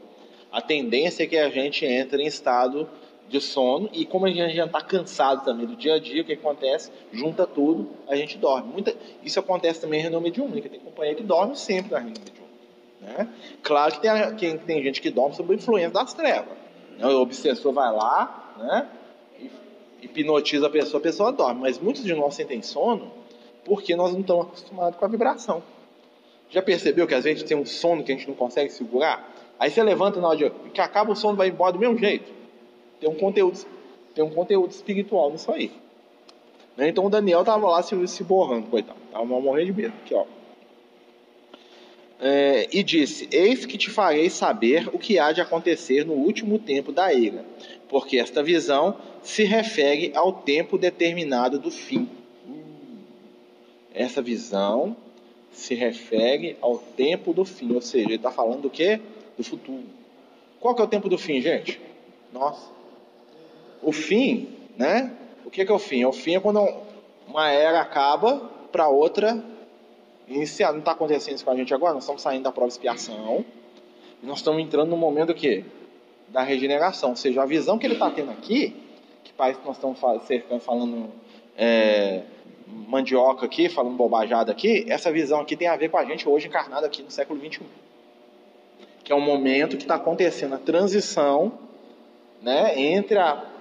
a 0.52 0.62
tendência 0.62 1.24
é 1.24 1.28
que 1.28 1.38
a 1.38 1.50
gente 1.50 1.86
entre 1.86 2.22
em 2.22 2.28
estado 2.28 2.88
de 3.34 3.42
sono 3.42 3.90
e 3.92 4.06
como 4.06 4.28
a 4.28 4.30
gente 4.30 4.56
já 4.56 4.66
está 4.66 4.80
cansado 4.80 5.44
também 5.44 5.66
do 5.66 5.76
dia 5.76 5.96
a 5.96 6.00
dia, 6.00 6.22
o 6.22 6.26
que 6.26 6.34
acontece? 6.34 6.92
Junta 7.12 7.48
tudo, 7.48 7.90
a 8.08 8.16
gente 8.16 8.38
dorme. 8.38 8.72
Muita, 8.72 8.96
isso 9.24 9.40
acontece 9.40 9.82
também 9.82 10.00
em 10.00 10.04
reunião 10.04 10.22
mediúnica, 10.22 10.70
tem 10.70 10.80
companhia 10.80 11.16
que 11.16 11.24
dorme 11.24 11.56
sempre 11.58 11.92
na 11.92 12.00
reunião 12.00 12.22
mediúnica. 12.24 12.44
Né? 13.02 13.28
Claro 13.64 13.94
que 13.96 14.02
tem, 14.02 14.36
que 14.36 14.58
tem 14.66 14.84
gente 14.84 15.02
que 15.02 15.10
dorme 15.10 15.36
sob 15.36 15.52
a 15.52 15.56
influência 15.56 15.90
das 15.90 16.14
trevas. 16.14 16.56
Né? 16.98 17.08
O 17.08 17.22
obsessor 17.22 17.74
vai 17.74 17.92
lá, 17.92 18.54
né? 18.60 18.90
hipnotiza 20.02 20.68
a 20.68 20.70
pessoa, 20.70 21.00
a 21.00 21.04
pessoa 21.04 21.32
dorme. 21.32 21.62
Mas 21.62 21.80
muitos 21.80 22.04
de 22.04 22.14
nós 22.14 22.36
sentem 22.36 22.62
sono 22.62 23.12
porque 23.66 23.96
nós 23.96 24.14
não 24.14 24.22
estamos 24.22 24.46
acostumados 24.46 25.00
com 25.00 25.06
a 25.06 25.08
vibração. 25.08 25.64
Já 26.52 26.62
percebeu 26.62 27.08
que 27.08 27.16
às 27.16 27.24
vezes 27.24 27.42
tem 27.42 27.58
um 27.58 27.66
sono 27.66 28.04
que 28.04 28.12
a 28.12 28.16
gente 28.16 28.28
não 28.28 28.36
consegue 28.36 28.70
segurar? 28.70 29.28
Aí 29.60 29.72
você 29.72 29.82
levanta 29.82 30.22
na 30.22 30.28
hora 30.28 30.38
de, 30.38 30.50
que 30.72 30.82
acaba 30.82 31.12
o 31.12 31.16
sono 31.16 31.36
vai 31.36 31.48
embora 31.48 31.74
do 31.74 31.80
mesmo 31.80 31.98
jeito. 31.98 32.43
Tem 33.04 33.12
um 33.12 33.16
conteúdo, 33.16 33.60
tem 34.16 34.24
um 34.24 34.30
conteúdo 34.30 34.72
espiritual 34.72 35.30
nisso 35.30 35.52
aí. 35.52 35.70
Né? 36.78 36.88
Então 36.88 37.06
o 37.06 37.10
Daniel 37.10 37.42
estava 37.42 37.70
lá 37.70 37.84
se, 37.84 38.08
se 38.08 38.24
borrando, 38.24 38.68
coitado. 38.68 38.98
Estava 39.08 39.26
morrendo 39.26 39.74
de 39.74 39.82
medo. 39.82 39.94
Aqui, 40.06 40.14
ó. 40.14 40.24
É, 42.22 42.70
e 42.72 42.82
disse: 42.82 43.28
Eis 43.30 43.66
que 43.66 43.78
te 43.78 43.90
farei 43.90 44.30
saber 44.30 44.88
o 44.94 44.98
que 44.98 45.20
há 45.20 45.34
de 45.34 45.42
acontecer 45.42 46.06
no 46.06 46.14
último 46.14 46.58
tempo 46.58 46.94
da 46.94 47.14
ira, 47.14 47.44
porque 47.90 48.18
esta 48.18 48.42
visão 48.42 48.96
se 49.22 49.44
refere 49.44 50.14
ao 50.16 50.32
tempo 50.32 50.78
determinado 50.78 51.60
do 51.60 51.70
fim. 51.70 52.08
Essa 53.94 54.22
visão 54.22 54.96
se 55.52 55.76
refere 55.76 56.56
ao 56.62 56.78
tempo 56.78 57.34
do 57.34 57.44
fim, 57.44 57.74
ou 57.74 57.82
seja, 57.82 58.06
ele 58.06 58.16
está 58.16 58.32
falando 58.32 58.62
do 58.62 58.70
que? 58.70 59.02
Do 59.38 59.44
futuro. 59.44 59.84
Qual 60.62 60.74
que 60.74 60.82
é 60.82 60.86
o 60.86 60.88
tempo 60.88 61.10
do 61.10 61.18
fim, 61.18 61.42
gente? 61.42 61.82
Nossa. 62.32 62.83
O 63.84 63.92
fim, 63.92 64.50
né? 64.78 65.12
O 65.46 65.50
que, 65.50 65.66
que 65.66 65.72
é 65.72 65.76
o 65.76 65.80
fim? 65.80 66.06
O 66.06 66.12
fim 66.12 66.36
é 66.36 66.40
quando 66.40 66.60
uma 67.28 67.50
era 67.50 67.82
acaba 67.82 68.50
para 68.72 68.88
outra 68.88 69.44
iniciar. 70.28 70.72
Não 70.72 70.80
está 70.80 70.92
acontecendo 70.92 71.36
isso 71.36 71.46
com 71.46 71.52
a 71.52 71.56
gente 71.56 71.74
agora? 71.74 71.94
Nós 71.94 72.04
estamos 72.04 72.22
saindo 72.22 72.44
da 72.44 72.52
prova 72.52 72.68
de 72.68 72.74
expiação 72.74 73.46
e 74.22 74.26
nós 74.26 74.38
estamos 74.38 74.62
entrando 74.62 74.90
no 74.90 74.98
momento 74.98 75.34
quê? 75.34 75.66
Da 76.30 76.42
regeneração. 76.42 77.12
Ou 77.12 77.16
seja, 77.16 77.42
a 77.42 77.46
visão 77.46 77.78
que 77.78 77.86
ele 77.86 77.94
está 77.94 78.10
tendo 78.10 78.32
aqui, 78.32 78.76
que 79.24 79.34
parece 79.34 79.60
que 79.60 79.66
nós 79.66 79.76
estamos 79.76 80.00
cercando, 80.26 80.60
falando 80.60 81.12
é, 81.58 82.24
mandioca 82.68 83.46
aqui, 83.46 83.70
falando 83.70 83.96
bobajada 83.96 84.52
aqui, 84.52 84.86
essa 84.88 85.12
visão 85.12 85.42
aqui 85.42 85.56
tem 85.56 85.68
a 85.68 85.76
ver 85.76 85.90
com 85.90 85.98
a 85.98 86.06
gente 86.06 86.28
hoje 86.28 86.48
encarnado 86.48 86.86
aqui 86.86 87.04
no 87.04 87.12
século 87.12 87.40
21. 87.40 87.66
Que 89.04 89.12
é 89.12 89.16
um 89.16 89.22
momento 89.22 89.76
que 89.76 89.84
está 89.84 89.96
acontecendo 89.96 90.56
a 90.56 90.58
transição 90.58 91.60
né, 92.42 92.80
entre 92.80 93.18
a 93.18 93.53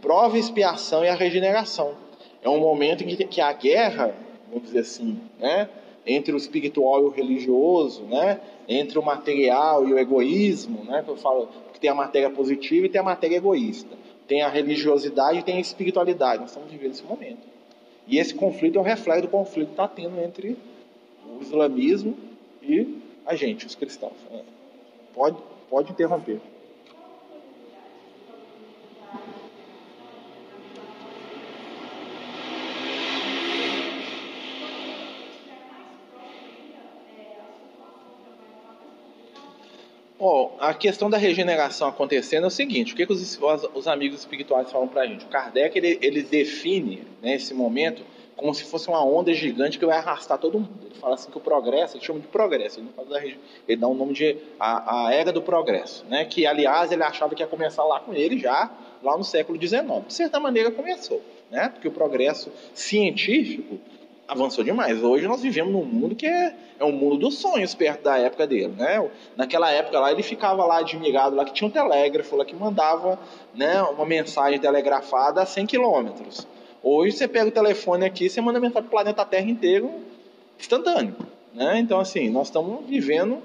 prova 0.00 0.38
expiação 0.38 1.04
e 1.04 1.08
a 1.08 1.14
regeneração. 1.14 1.94
É 2.42 2.48
um 2.48 2.60
momento 2.60 3.02
em 3.02 3.06
que, 3.08 3.24
que 3.24 3.40
a 3.40 3.52
guerra, 3.52 4.14
vamos 4.48 4.64
dizer 4.64 4.80
assim, 4.80 5.18
né, 5.38 5.68
entre 6.06 6.32
o 6.32 6.36
espiritual 6.36 7.02
e 7.02 7.06
o 7.06 7.10
religioso, 7.10 8.02
né, 8.04 8.40
entre 8.68 8.98
o 8.98 9.02
material 9.02 9.86
e 9.86 9.92
o 9.92 9.98
egoísmo, 9.98 10.84
né, 10.84 11.02
que 11.02 11.10
eu 11.10 11.16
falo 11.16 11.48
que 11.72 11.80
tem 11.80 11.90
a 11.90 11.94
matéria 11.94 12.30
positiva 12.30 12.86
e 12.86 12.88
tem 12.88 13.00
a 13.00 13.04
matéria 13.04 13.36
egoísta, 13.36 13.96
tem 14.26 14.42
a 14.42 14.48
religiosidade 14.48 15.38
e 15.38 15.42
tem 15.42 15.56
a 15.56 15.60
espiritualidade. 15.60 16.40
Nós 16.40 16.50
estamos 16.50 16.70
vivendo 16.70 16.92
esse 16.92 17.04
momento. 17.04 17.46
E 18.06 18.18
esse 18.18 18.34
conflito 18.34 18.78
é 18.78 18.80
um 18.80 18.84
reflexo 18.84 19.22
do 19.22 19.28
conflito 19.28 19.68
que 19.68 19.72
está 19.74 19.86
tendo 19.86 20.18
entre 20.20 20.56
o 21.26 21.42
islamismo 21.42 22.16
e 22.62 22.98
a 23.26 23.34
gente, 23.34 23.66
os 23.66 23.74
cristãos. 23.74 24.16
É. 24.32 24.40
Pode, 25.14 25.36
pode 25.68 25.92
interromper. 25.92 26.40
Oh, 40.30 40.50
a 40.60 40.74
questão 40.74 41.08
da 41.08 41.16
regeneração 41.16 41.88
acontecendo 41.88 42.44
é 42.44 42.48
o 42.48 42.50
seguinte: 42.50 42.92
o 42.92 42.96
que, 42.96 43.06
que 43.06 43.12
os, 43.12 43.38
os, 43.40 43.68
os, 43.72 43.88
amigos 43.88 44.20
espirituais 44.20 44.70
falam 44.70 44.86
para 44.86 45.00
a 45.00 45.06
gente? 45.06 45.24
O 45.24 45.28
Kardec 45.28 45.78
ele, 45.78 45.98
ele 46.02 46.22
define 46.22 47.02
né, 47.22 47.36
esse 47.36 47.54
momento 47.54 48.04
como 48.36 48.54
se 48.54 48.62
fosse 48.64 48.88
uma 48.88 49.02
onda 49.02 49.32
gigante 49.32 49.78
que 49.78 49.86
vai 49.86 49.96
arrastar 49.96 50.36
todo 50.36 50.60
mundo. 50.60 50.84
Ele 50.84 50.94
fala 50.96 51.14
assim 51.14 51.30
que 51.30 51.38
o 51.38 51.40
progresso, 51.40 51.96
ele 51.96 52.04
chama 52.04 52.20
de 52.20 52.26
progresso, 52.26 52.78
ele, 52.78 52.90
fala, 52.94 53.22
ele 53.66 53.80
dá 53.80 53.88
o 53.88 53.92
um 53.92 53.94
nome 53.94 54.12
de 54.12 54.36
a, 54.60 55.06
a, 55.06 55.14
era 55.14 55.32
do 55.32 55.40
progresso, 55.40 56.04
né? 56.10 56.26
que 56.26 56.46
aliás 56.46 56.92
ele 56.92 57.02
achava 57.02 57.34
que 57.34 57.42
ia 57.42 57.48
começar 57.48 57.84
lá 57.84 57.98
com 57.98 58.12
ele 58.12 58.38
já, 58.38 58.70
lá 59.02 59.16
no 59.16 59.24
século 59.24 59.58
XIX. 59.58 59.82
De 60.06 60.12
certa 60.12 60.38
maneira 60.38 60.70
começou, 60.70 61.22
né? 61.50 61.70
porque 61.70 61.88
o 61.88 61.90
progresso 61.90 62.52
científico 62.74 63.80
avançou 64.28 64.62
demais. 64.62 65.02
Hoje 65.02 65.26
nós 65.26 65.40
vivemos 65.40 65.72
num 65.72 65.84
mundo 65.84 66.14
que 66.14 66.26
é, 66.26 66.54
é 66.78 66.84
um 66.84 66.92
mundo 66.92 67.16
dos 67.16 67.38
sonhos 67.38 67.74
perto 67.74 68.02
da 68.02 68.18
época 68.18 68.46
dele, 68.46 68.74
né? 68.76 69.10
Naquela 69.34 69.70
época 69.70 69.98
lá 69.98 70.12
ele 70.12 70.22
ficava 70.22 70.66
lá 70.66 70.78
admirado 70.80 71.34
lá 71.34 71.46
que 71.46 71.54
tinha 71.54 71.66
um 71.66 71.70
telégrafo 71.70 72.36
lá 72.36 72.44
que 72.44 72.54
mandava, 72.54 73.18
né, 73.54 73.82
uma 73.82 74.04
mensagem 74.04 74.60
telegrafada 74.60 75.40
a 75.40 75.46
100 75.46 75.66
quilômetros. 75.66 76.46
Hoje 76.82 77.16
você 77.16 77.26
pega 77.26 77.48
o 77.48 77.50
telefone 77.50 78.04
aqui 78.04 78.26
e 78.26 78.30
você 78.30 78.40
manda 78.42 78.60
mensagem 78.60 78.82
para 78.82 78.86
o 78.86 78.90
planeta 78.90 79.24
Terra 79.24 79.48
inteiro 79.48 79.90
instantâneo, 80.58 81.16
né? 81.54 81.78
Então 81.78 81.98
assim, 81.98 82.28
nós 82.28 82.48
estamos 82.48 82.86
vivendo 82.86 83.42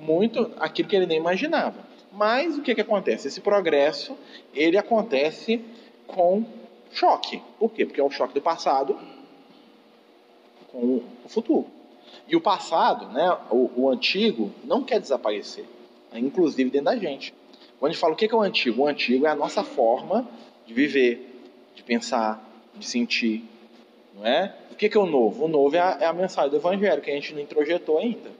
muito 0.00 0.52
aquilo 0.60 0.88
que 0.88 0.94
ele 0.94 1.06
nem 1.06 1.18
imaginava. 1.18 1.90
Mas 2.12 2.56
o 2.56 2.62
que 2.62 2.74
que 2.74 2.80
acontece? 2.80 3.28
Esse 3.28 3.40
progresso, 3.40 4.16
ele 4.54 4.78
acontece 4.78 5.60
com 6.06 6.44
choque. 6.92 7.42
Por 7.58 7.70
quê? 7.70 7.84
Porque 7.84 8.00
é 8.00 8.04
o 8.04 8.10
choque 8.10 8.34
do 8.34 8.40
passado 8.40 8.98
com 10.70 11.02
o 11.24 11.28
futuro. 11.28 11.66
E 12.28 12.36
o 12.36 12.40
passado, 12.40 13.06
né, 13.12 13.36
o, 13.50 13.70
o 13.76 13.90
antigo, 13.90 14.52
não 14.64 14.82
quer 14.82 15.00
desaparecer, 15.00 15.64
inclusive 16.12 16.70
dentro 16.70 16.86
da 16.86 16.96
gente. 16.96 17.34
Quando 17.78 17.90
a 17.90 17.92
gente 17.92 18.00
fala 18.00 18.12
o 18.12 18.16
que 18.16 18.26
é 18.26 18.34
o 18.34 18.42
antigo, 18.42 18.82
o 18.82 18.86
antigo 18.86 19.26
é 19.26 19.30
a 19.30 19.34
nossa 19.34 19.64
forma 19.64 20.28
de 20.66 20.74
viver, 20.74 21.42
de 21.74 21.82
pensar, 21.82 22.46
de 22.74 22.86
sentir. 22.86 23.44
Não 24.14 24.26
é? 24.26 24.54
O 24.70 24.74
que 24.74 24.86
é 24.96 25.00
o 25.00 25.06
novo? 25.06 25.44
O 25.44 25.48
novo 25.48 25.74
é 25.74 25.80
a, 25.80 25.98
é 26.00 26.06
a 26.06 26.12
mensagem 26.12 26.50
do 26.50 26.56
Evangelho, 26.56 27.00
que 27.00 27.10
a 27.10 27.14
gente 27.14 27.32
não 27.32 27.40
introjetou 27.40 27.98
ainda. 27.98 28.30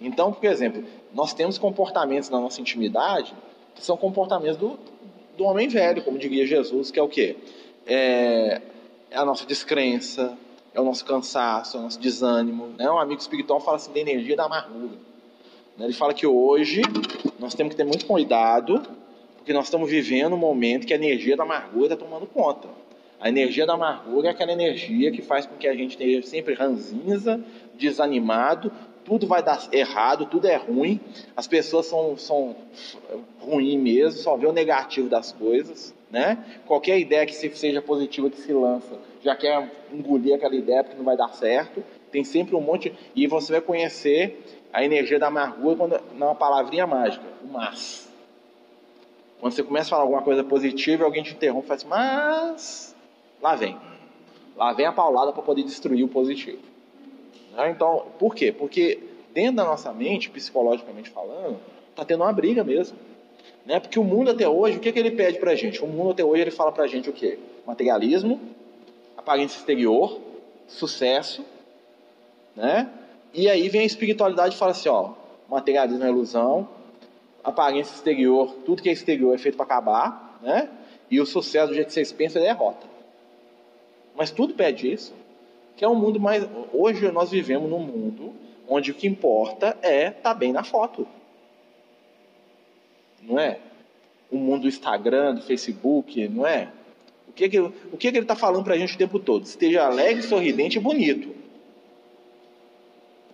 Então, 0.00 0.32
por 0.32 0.44
exemplo, 0.46 0.84
nós 1.12 1.34
temos 1.34 1.58
comportamentos 1.58 2.30
na 2.30 2.40
nossa 2.40 2.60
intimidade 2.60 3.34
que 3.74 3.84
são 3.84 3.96
comportamentos 3.96 4.56
do, 4.56 4.78
do 5.36 5.44
homem 5.44 5.68
velho, 5.68 6.02
como 6.02 6.18
diria 6.18 6.46
Jesus, 6.46 6.90
que 6.90 6.98
é 6.98 7.02
o 7.02 7.08
quê? 7.08 7.36
É, 7.86 8.60
é 9.10 9.16
a 9.16 9.24
nossa 9.24 9.46
descrença, 9.46 10.36
é 10.74 10.80
o 10.80 10.84
nosso 10.84 11.04
cansaço, 11.04 11.76
é 11.76 11.80
o 11.80 11.82
nosso 11.82 11.98
desânimo. 12.00 12.68
Né? 12.78 12.90
Um 12.90 12.98
amigo 12.98 13.20
espiritual 13.20 13.60
fala 13.60 13.76
assim 13.76 13.92
da 13.92 14.00
energia 14.00 14.36
da 14.36 14.44
amargura. 14.44 14.96
Né? 15.76 15.86
Ele 15.86 15.92
fala 15.92 16.14
que 16.14 16.26
hoje 16.26 16.82
nós 17.38 17.54
temos 17.54 17.72
que 17.72 17.76
ter 17.76 17.84
muito 17.84 18.06
cuidado, 18.06 18.82
porque 19.36 19.52
nós 19.52 19.64
estamos 19.64 19.90
vivendo 19.90 20.34
um 20.34 20.38
momento 20.38 20.86
que 20.86 20.92
a 20.92 20.96
energia 20.96 21.36
da 21.36 21.42
amargura 21.42 21.94
está 21.94 21.96
tomando 21.96 22.26
conta. 22.26 22.68
A 23.20 23.28
energia 23.28 23.66
da 23.66 23.74
amargura 23.74 24.28
é 24.28 24.30
aquela 24.30 24.52
energia 24.52 25.10
que 25.10 25.20
faz 25.20 25.44
com 25.44 25.54
que 25.56 25.68
a 25.68 25.74
gente 25.74 25.90
esteja 25.90 26.26
sempre 26.26 26.54
ranzinza, 26.54 27.38
desanimado, 27.74 28.72
tudo 29.04 29.26
vai 29.26 29.42
dar 29.42 29.68
errado, 29.72 30.26
tudo 30.26 30.46
é 30.46 30.56
ruim, 30.56 31.00
as 31.36 31.46
pessoas 31.46 31.86
são, 31.86 32.16
são 32.16 32.56
ruins 33.40 33.78
mesmo, 33.78 34.20
só 34.20 34.36
vê 34.36 34.46
o 34.46 34.52
negativo 34.52 35.08
das 35.08 35.32
coisas, 35.32 35.94
né? 36.10 36.44
Qualquer 36.66 36.98
ideia 36.98 37.24
que 37.24 37.34
seja 37.34 37.80
positiva 37.80 38.28
que 38.28 38.40
se 38.40 38.52
lança, 38.52 38.98
já 39.22 39.36
quer 39.36 39.70
engolir 39.92 40.34
aquela 40.34 40.54
ideia 40.54 40.82
porque 40.82 40.96
não 40.96 41.04
vai 41.04 41.16
dar 41.16 41.28
certo. 41.28 41.82
Tem 42.10 42.24
sempre 42.24 42.56
um 42.56 42.60
monte. 42.60 42.92
E 43.14 43.26
você 43.26 43.52
vai 43.52 43.60
conhecer 43.60 44.42
a 44.72 44.84
energia 44.84 45.18
da 45.18 45.28
amargura 45.28 45.76
quando, 45.76 46.00
numa 46.14 46.34
palavrinha 46.34 46.86
mágica, 46.86 47.24
o 47.42 47.46
mas. 47.46 48.08
Quando 49.38 49.52
você 49.52 49.62
começa 49.62 49.88
a 49.88 49.90
falar 49.90 50.02
alguma 50.02 50.22
coisa 50.22 50.44
positiva, 50.44 51.04
alguém 51.04 51.22
te 51.22 51.32
interrompe 51.32 51.64
e 51.64 51.68
fala 51.68 51.76
assim, 51.76 51.88
mas 51.88 52.96
lá 53.40 53.54
vem. 53.54 53.76
Lá 54.56 54.72
vem 54.72 54.86
a 54.86 54.92
paulada 54.92 55.32
para 55.32 55.42
poder 55.42 55.62
destruir 55.62 56.04
o 56.04 56.08
positivo. 56.08 56.58
Né? 57.52 57.70
Então, 57.70 58.06
por 58.18 58.34
quê? 58.34 58.52
Porque 58.52 58.98
dentro 59.32 59.56
da 59.56 59.64
nossa 59.64 59.92
mente, 59.92 60.28
psicologicamente 60.28 61.08
falando, 61.08 61.58
está 61.90 62.04
tendo 62.04 62.22
uma 62.22 62.32
briga 62.32 62.62
mesmo. 62.62 62.98
Né? 63.70 63.78
Porque 63.78 64.00
o 64.00 64.02
mundo 64.02 64.32
até 64.32 64.48
hoje, 64.48 64.78
o 64.78 64.80
que, 64.80 64.90
que 64.90 64.98
ele 64.98 65.12
pede 65.12 65.38
para 65.38 65.52
a 65.52 65.54
gente? 65.54 65.80
O 65.80 65.86
mundo 65.86 66.10
até 66.10 66.24
hoje 66.24 66.42
ele 66.42 66.50
fala 66.50 66.72
para 66.72 66.82
a 66.82 66.86
gente 66.88 67.08
o 67.08 67.12
quê? 67.12 67.38
Materialismo, 67.64 68.40
aparência 69.16 69.58
exterior, 69.58 70.20
sucesso, 70.66 71.44
né? 72.56 72.90
E 73.32 73.48
aí 73.48 73.68
vem 73.68 73.82
a 73.82 73.84
espiritualidade 73.84 74.56
e 74.56 74.58
fala 74.58 74.72
assim, 74.72 74.88
ó, 74.88 75.12
materialismo 75.48 76.02
é 76.02 76.08
ilusão, 76.08 76.68
aparência 77.44 77.94
exterior, 77.94 78.52
tudo 78.66 78.82
que 78.82 78.88
é 78.88 78.92
exterior 78.92 79.32
é 79.36 79.38
feito 79.38 79.54
para 79.54 79.66
acabar, 79.66 80.40
né? 80.42 80.68
E 81.08 81.20
o 81.20 81.24
sucesso 81.24 81.68
do 81.68 81.74
jeito 81.74 81.86
que 81.86 81.92
vocês 81.92 82.10
pensam 82.10 82.42
é 82.42 82.46
derrota. 82.46 82.88
Mas 84.16 84.32
tudo 84.32 84.52
pede 84.52 84.92
isso. 84.92 85.14
Que 85.76 85.84
é 85.84 85.88
um 85.88 85.94
mundo 85.94 86.18
mais. 86.18 86.44
Hoje 86.72 87.08
nós 87.12 87.30
vivemos 87.30 87.70
num 87.70 87.78
mundo 87.78 88.32
onde 88.68 88.90
o 88.90 88.94
que 88.94 89.06
importa 89.06 89.78
é 89.80 90.08
estar 90.08 90.20
tá 90.22 90.34
bem 90.34 90.52
na 90.52 90.64
foto. 90.64 91.06
Não 93.22 93.38
é? 93.38 93.58
O 94.30 94.36
mundo 94.36 94.62
do 94.62 94.68
Instagram, 94.68 95.34
do 95.34 95.42
Facebook, 95.42 96.28
não 96.28 96.46
é? 96.46 96.70
O 97.28 97.32
que, 97.32 97.48
que, 97.48 97.60
o 97.60 97.72
que, 97.96 97.96
que 97.96 98.08
ele 98.08 98.20
está 98.20 98.34
falando 98.34 98.64
para 98.64 98.74
a 98.74 98.78
gente 98.78 98.94
o 98.94 98.98
tempo 98.98 99.18
todo? 99.18 99.44
Esteja 99.44 99.86
alegre, 99.86 100.22
sorridente 100.22 100.78
e 100.78 100.80
bonito. 100.80 101.34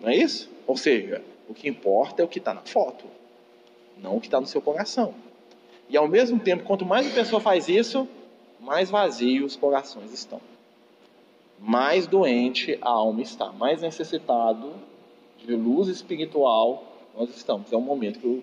Não 0.01 0.11
é 0.11 0.17
isso? 0.17 0.51
Ou 0.67 0.77
seja, 0.77 1.23
o 1.49 1.55
que 1.55 1.69
importa 1.69 2.23
é 2.23 2.25
o 2.25 2.29
que 2.29 2.39
está 2.39 2.53
na 2.53 2.63
foto, 2.63 3.05
não 3.97 4.17
o 4.17 4.21
que 4.21 4.27
está 4.27 4.41
no 4.41 4.47
seu 4.47 4.61
coração. 4.61 5.15
E 5.89 5.97
ao 5.97 6.09
mesmo 6.09 6.39
tempo, 6.39 6.65
quanto 6.65 6.85
mais 6.85 7.07
a 7.07 7.15
pessoa 7.15 7.41
faz 7.41 7.69
isso, 7.69 8.09
mais 8.61 8.91
vazio 8.91 9.47
os 9.47 9.57
corações 9.57 10.13
estão. 10.13 10.41
Mais 11.59 12.07
doente 12.07 12.79
a 12.83 12.91
alma 12.91 13.23
está, 13.23 13.53
mais 13.53 13.81
necessitado 13.81 14.75
de 15.39 15.55
luz 15.55 15.89
espiritual 15.89 16.85
nós 17.17 17.31
estamos. 17.31 17.73
É 17.73 17.77
o 17.77 17.81
momento 17.81 18.19
que 18.19 18.27
o, 18.27 18.43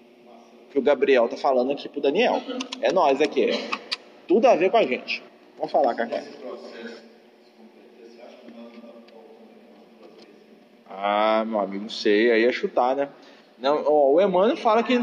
que 0.73 0.79
o 0.79 0.81
Gabriel 0.81 1.25
está 1.25 1.37
falando 1.37 1.71
aqui 1.71 1.87
para 1.87 1.99
o 1.99 2.01
Daniel. 2.01 2.41
É 2.81 2.91
nós 2.91 3.21
aqui, 3.21 3.51
é 3.51 3.69
tudo 4.27 4.47
a 4.47 4.55
ver 4.55 4.71
com 4.71 4.77
a 4.77 4.83
gente. 4.83 5.21
Vamos 5.55 5.71
falar, 5.71 5.93
Cacá. 5.93 6.23
Ah, 10.89 11.45
meu 11.45 11.59
amigo, 11.59 11.83
não 11.83 11.89
sei, 11.89 12.31
aí 12.31 12.43
é 12.43 12.51
chutar, 12.51 12.95
né? 12.95 13.09
Não, 13.59 13.83
ó, 13.85 14.13
o 14.13 14.21
Emmanuel 14.21 14.57
fala 14.57 14.81
que 14.81 14.99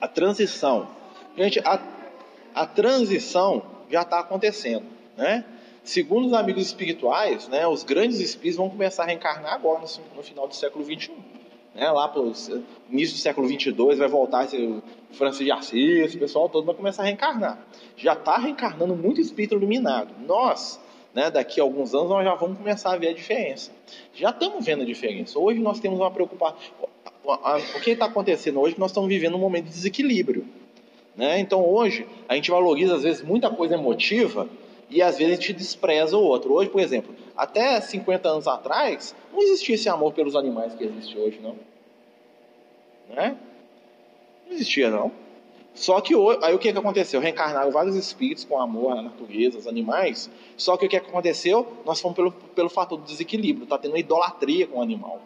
a 0.00 0.08
transição, 0.08 0.88
gente, 1.36 1.60
a, 1.60 1.78
a 2.54 2.66
transição 2.66 3.62
já 3.90 4.00
está 4.00 4.18
acontecendo, 4.18 4.86
né? 5.14 5.44
Segundo 5.84 6.28
os 6.28 6.32
amigos 6.32 6.64
espirituais, 6.64 7.48
né, 7.48 7.66
os 7.66 7.82
grandes 7.82 8.18
espíritos 8.18 8.56
vão 8.56 8.70
começar 8.70 9.02
a 9.02 9.06
reencarnar 9.06 9.52
agora 9.52 9.80
no, 9.80 10.16
no 10.16 10.22
final 10.22 10.48
do 10.48 10.54
século 10.54 10.84
21 10.84 11.41
né, 11.74 11.90
lá 11.90 12.08
para 12.08 12.20
o 12.20 12.32
início 12.90 13.16
do 13.16 13.20
século 13.20 13.48
22, 13.48 13.98
vai 13.98 14.08
voltar 14.08 14.44
esse 14.44 14.82
Francis 15.12 15.44
de 15.44 15.50
Assis, 15.50 16.14
o 16.14 16.18
pessoal 16.18 16.48
todo 16.48 16.64
vai 16.64 16.74
começar 16.74 17.02
a 17.02 17.06
reencarnar. 17.06 17.58
Já 17.96 18.12
está 18.12 18.36
reencarnando 18.38 18.94
muito 18.94 19.20
espírito 19.20 19.54
iluminado. 19.54 20.14
Nós, 20.26 20.80
né, 21.14 21.30
daqui 21.30 21.60
a 21.60 21.64
alguns 21.64 21.94
anos, 21.94 22.10
nós 22.10 22.24
já 22.24 22.34
vamos 22.34 22.58
começar 22.58 22.92
a 22.92 22.96
ver 22.96 23.08
a 23.08 23.14
diferença. 23.14 23.70
Já 24.14 24.30
estamos 24.30 24.64
vendo 24.64 24.82
a 24.82 24.86
diferença. 24.86 25.38
Hoje 25.38 25.60
nós 25.60 25.80
temos 25.80 25.98
uma 25.98 26.10
preocupação. 26.10 26.58
O 27.24 27.80
que 27.80 27.90
está 27.90 28.06
acontecendo 28.06 28.60
hoje? 28.60 28.74
Nós 28.78 28.90
estamos 28.90 29.08
vivendo 29.08 29.36
um 29.36 29.40
momento 29.40 29.64
de 29.64 29.70
desequilíbrio. 29.70 30.46
Né? 31.16 31.40
Então 31.40 31.64
hoje 31.64 32.06
a 32.28 32.34
gente 32.34 32.50
valoriza 32.50 32.96
às 32.96 33.02
vezes 33.02 33.22
muita 33.22 33.50
coisa 33.50 33.74
emotiva 33.74 34.48
e 34.92 35.00
às 35.00 35.16
vezes 35.16 35.32
a 35.32 35.40
gente 35.40 35.52
despreza 35.54 36.16
o 36.16 36.22
outro. 36.22 36.52
Hoje, 36.52 36.68
por 36.68 36.80
exemplo, 36.80 37.14
até 37.36 37.80
50 37.80 38.28
anos 38.28 38.46
atrás, 38.46 39.14
não 39.32 39.40
existia 39.40 39.74
esse 39.74 39.88
amor 39.88 40.12
pelos 40.12 40.36
animais 40.36 40.74
que 40.74 40.84
existe 40.84 41.18
hoje, 41.18 41.40
não. 41.42 41.56
Né? 43.08 43.36
Não 44.46 44.54
existia, 44.54 44.90
não. 44.90 45.10
Só 45.74 46.00
que 46.02 46.14
aí 46.42 46.54
o 46.54 46.58
que, 46.58 46.70
que 46.70 46.78
aconteceu? 46.78 47.18
Reencarnaram 47.20 47.70
vários 47.70 47.96
espíritos 47.96 48.44
com 48.44 48.60
amor 48.60 48.92
à 48.92 49.02
natureza, 49.02 49.56
aos 49.56 49.66
animais. 49.66 50.30
Só 50.56 50.76
que 50.76 50.84
o 50.84 50.88
que 50.88 50.96
aconteceu? 50.96 51.66
Nós 51.86 51.98
fomos 51.98 52.14
pelo, 52.14 52.30
pelo 52.30 52.68
fator 52.68 52.98
do 52.98 53.04
desequilíbrio. 53.04 53.64
Está 53.64 53.78
tendo 53.78 53.92
uma 53.92 53.98
idolatria 53.98 54.66
com 54.66 54.78
o 54.78 54.82
animal. 54.82 55.22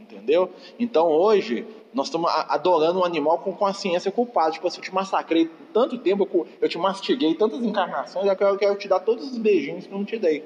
Entendeu? 0.00 0.50
Então 0.76 1.06
hoje, 1.06 1.64
nós 1.92 2.06
estamos 2.06 2.30
adorando 2.48 3.00
um 3.00 3.04
animal 3.04 3.38
com 3.38 3.52
consciência 3.52 4.10
culpada. 4.12 4.52
Tipo, 4.52 4.68
assim, 4.68 4.78
eu 4.78 4.84
te 4.84 4.94
massacrei 4.94 5.50
tanto 5.72 5.98
tempo, 5.98 6.46
eu 6.60 6.68
te 6.68 6.78
mastiguei 6.78 7.34
tantas 7.34 7.62
encarnações, 7.62 8.26
eu 8.26 8.56
quero 8.56 8.76
te 8.76 8.88
dar 8.88 9.00
todos 9.00 9.30
os 9.30 9.38
beijinhos 9.38 9.86
que 9.86 9.92
eu 9.92 9.98
não 9.98 10.04
te 10.04 10.18
dei. 10.18 10.44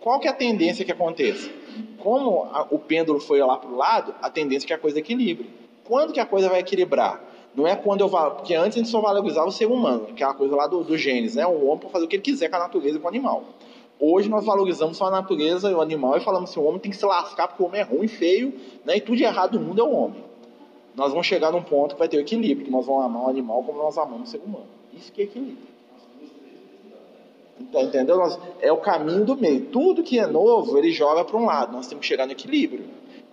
Qual 0.00 0.18
que 0.18 0.26
é 0.26 0.30
a 0.30 0.34
tendência 0.34 0.84
que 0.84 0.90
aconteça? 0.90 1.50
Como 1.98 2.44
a, 2.52 2.66
o 2.70 2.78
pêndulo 2.78 3.20
foi 3.20 3.40
lá 3.40 3.58
para 3.58 3.70
o 3.70 3.76
lado, 3.76 4.14
a 4.20 4.30
tendência 4.30 4.66
é 4.66 4.68
que 4.68 4.72
a 4.72 4.78
coisa 4.78 4.98
equilibre. 4.98 5.50
Quando 5.84 6.12
que 6.12 6.20
a 6.20 6.26
coisa 6.26 6.48
vai 6.48 6.60
equilibrar? 6.60 7.22
Não 7.54 7.66
é 7.66 7.76
quando 7.76 8.00
eu 8.00 8.08
vou. 8.08 8.30
Porque 8.30 8.54
antes 8.54 8.76
a 8.76 8.80
gente 8.80 8.88
só 8.88 9.00
valorizava 9.00 9.46
o 9.46 9.52
ser 9.52 9.66
humano, 9.66 10.06
aquela 10.10 10.34
coisa 10.34 10.56
lá 10.56 10.66
do, 10.66 10.82
do 10.82 10.96
Gênesis, 10.96 11.36
né? 11.36 11.46
O 11.46 11.66
homem 11.66 11.80
pode 11.80 11.92
fazer 11.92 12.04
o 12.06 12.08
que 12.08 12.16
ele 12.16 12.22
quiser 12.22 12.48
com 12.48 12.56
a 12.56 12.60
natureza 12.60 12.96
e 12.96 13.00
com 13.00 13.06
o 13.06 13.08
animal. 13.08 13.44
Hoje 13.98 14.30
nós 14.30 14.46
valorizamos 14.46 14.96
só 14.96 15.06
a 15.06 15.10
natureza 15.10 15.70
e 15.70 15.74
o 15.74 15.80
animal 15.80 16.16
e 16.16 16.20
falamos 16.20 16.50
assim, 16.50 16.58
o 16.58 16.64
homem 16.64 16.80
tem 16.80 16.90
que 16.90 16.96
se 16.96 17.04
lascar 17.04 17.48
porque 17.48 17.62
o 17.62 17.66
homem 17.66 17.82
é 17.82 17.84
ruim, 17.84 18.08
feio, 18.08 18.54
né? 18.82 18.96
e 18.96 19.00
tudo 19.00 19.16
de 19.16 19.24
errado 19.24 19.58
do 19.58 19.60
mundo 19.60 19.82
é 19.82 19.84
o 19.84 19.92
homem. 19.92 20.24
Nós 21.00 21.12
vamos 21.12 21.26
chegar 21.26 21.50
num 21.50 21.62
ponto 21.62 21.94
que 21.94 21.98
vai 21.98 22.10
ter 22.10 22.18
equilíbrio, 22.18 22.66
que 22.66 22.70
nós 22.70 22.84
vamos 22.84 23.06
amar 23.06 23.24
o 23.24 23.28
animal 23.30 23.62
como 23.64 23.78
nós 23.78 23.96
amamos 23.96 24.28
o 24.28 24.32
ser 24.32 24.42
humano. 24.44 24.66
Isso 24.92 25.10
que 25.10 25.22
é 25.22 25.24
equilíbrio. 25.24 25.66
Então, 27.58 27.80
entendeu? 27.80 28.18
Nós, 28.18 28.38
é 28.60 28.70
o 28.70 28.76
caminho 28.76 29.24
do 29.24 29.34
meio. 29.34 29.64
Tudo 29.68 30.02
que 30.02 30.18
é 30.18 30.26
novo, 30.26 30.76
ele 30.76 30.92
joga 30.92 31.24
para 31.24 31.38
um 31.38 31.46
lado. 31.46 31.72
Nós 31.72 31.86
temos 31.86 32.02
que 32.02 32.06
chegar 32.06 32.26
no 32.26 32.32
equilíbrio. 32.32 32.84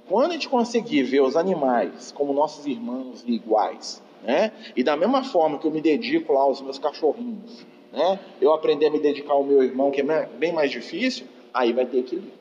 Quando 0.08 0.30
a 0.30 0.34
gente 0.36 0.48
conseguir 0.48 1.04
ver 1.04 1.20
os 1.20 1.36
animais 1.36 2.10
como 2.14 2.32
nossos 2.32 2.66
irmãos 2.66 3.26
iguais, 3.28 4.02
né? 4.24 4.54
E 4.74 4.82
da 4.82 4.96
mesma 4.96 5.26
forma 5.26 5.60
que 5.60 5.68
eu 5.68 5.72
me 5.72 5.82
dedico 5.82 6.32
lá 6.32 6.44
aos 6.44 6.62
meus 6.62 6.80
cachorrinhos, 6.80 7.66
né? 7.92 8.18
Eu 8.40 8.54
aprender 8.54 8.86
a 8.86 8.92
me 8.92 9.00
dedicar 9.02 9.34
ao 9.34 9.44
meu 9.44 9.62
irmão, 9.62 9.92
que 9.92 10.00
é 10.00 10.26
bem 10.40 10.54
mais 10.54 10.72
difícil, 10.72 11.28
aí 11.54 11.74
vai 11.74 11.86
ter 11.86 11.98
equilíbrio. 11.98 12.32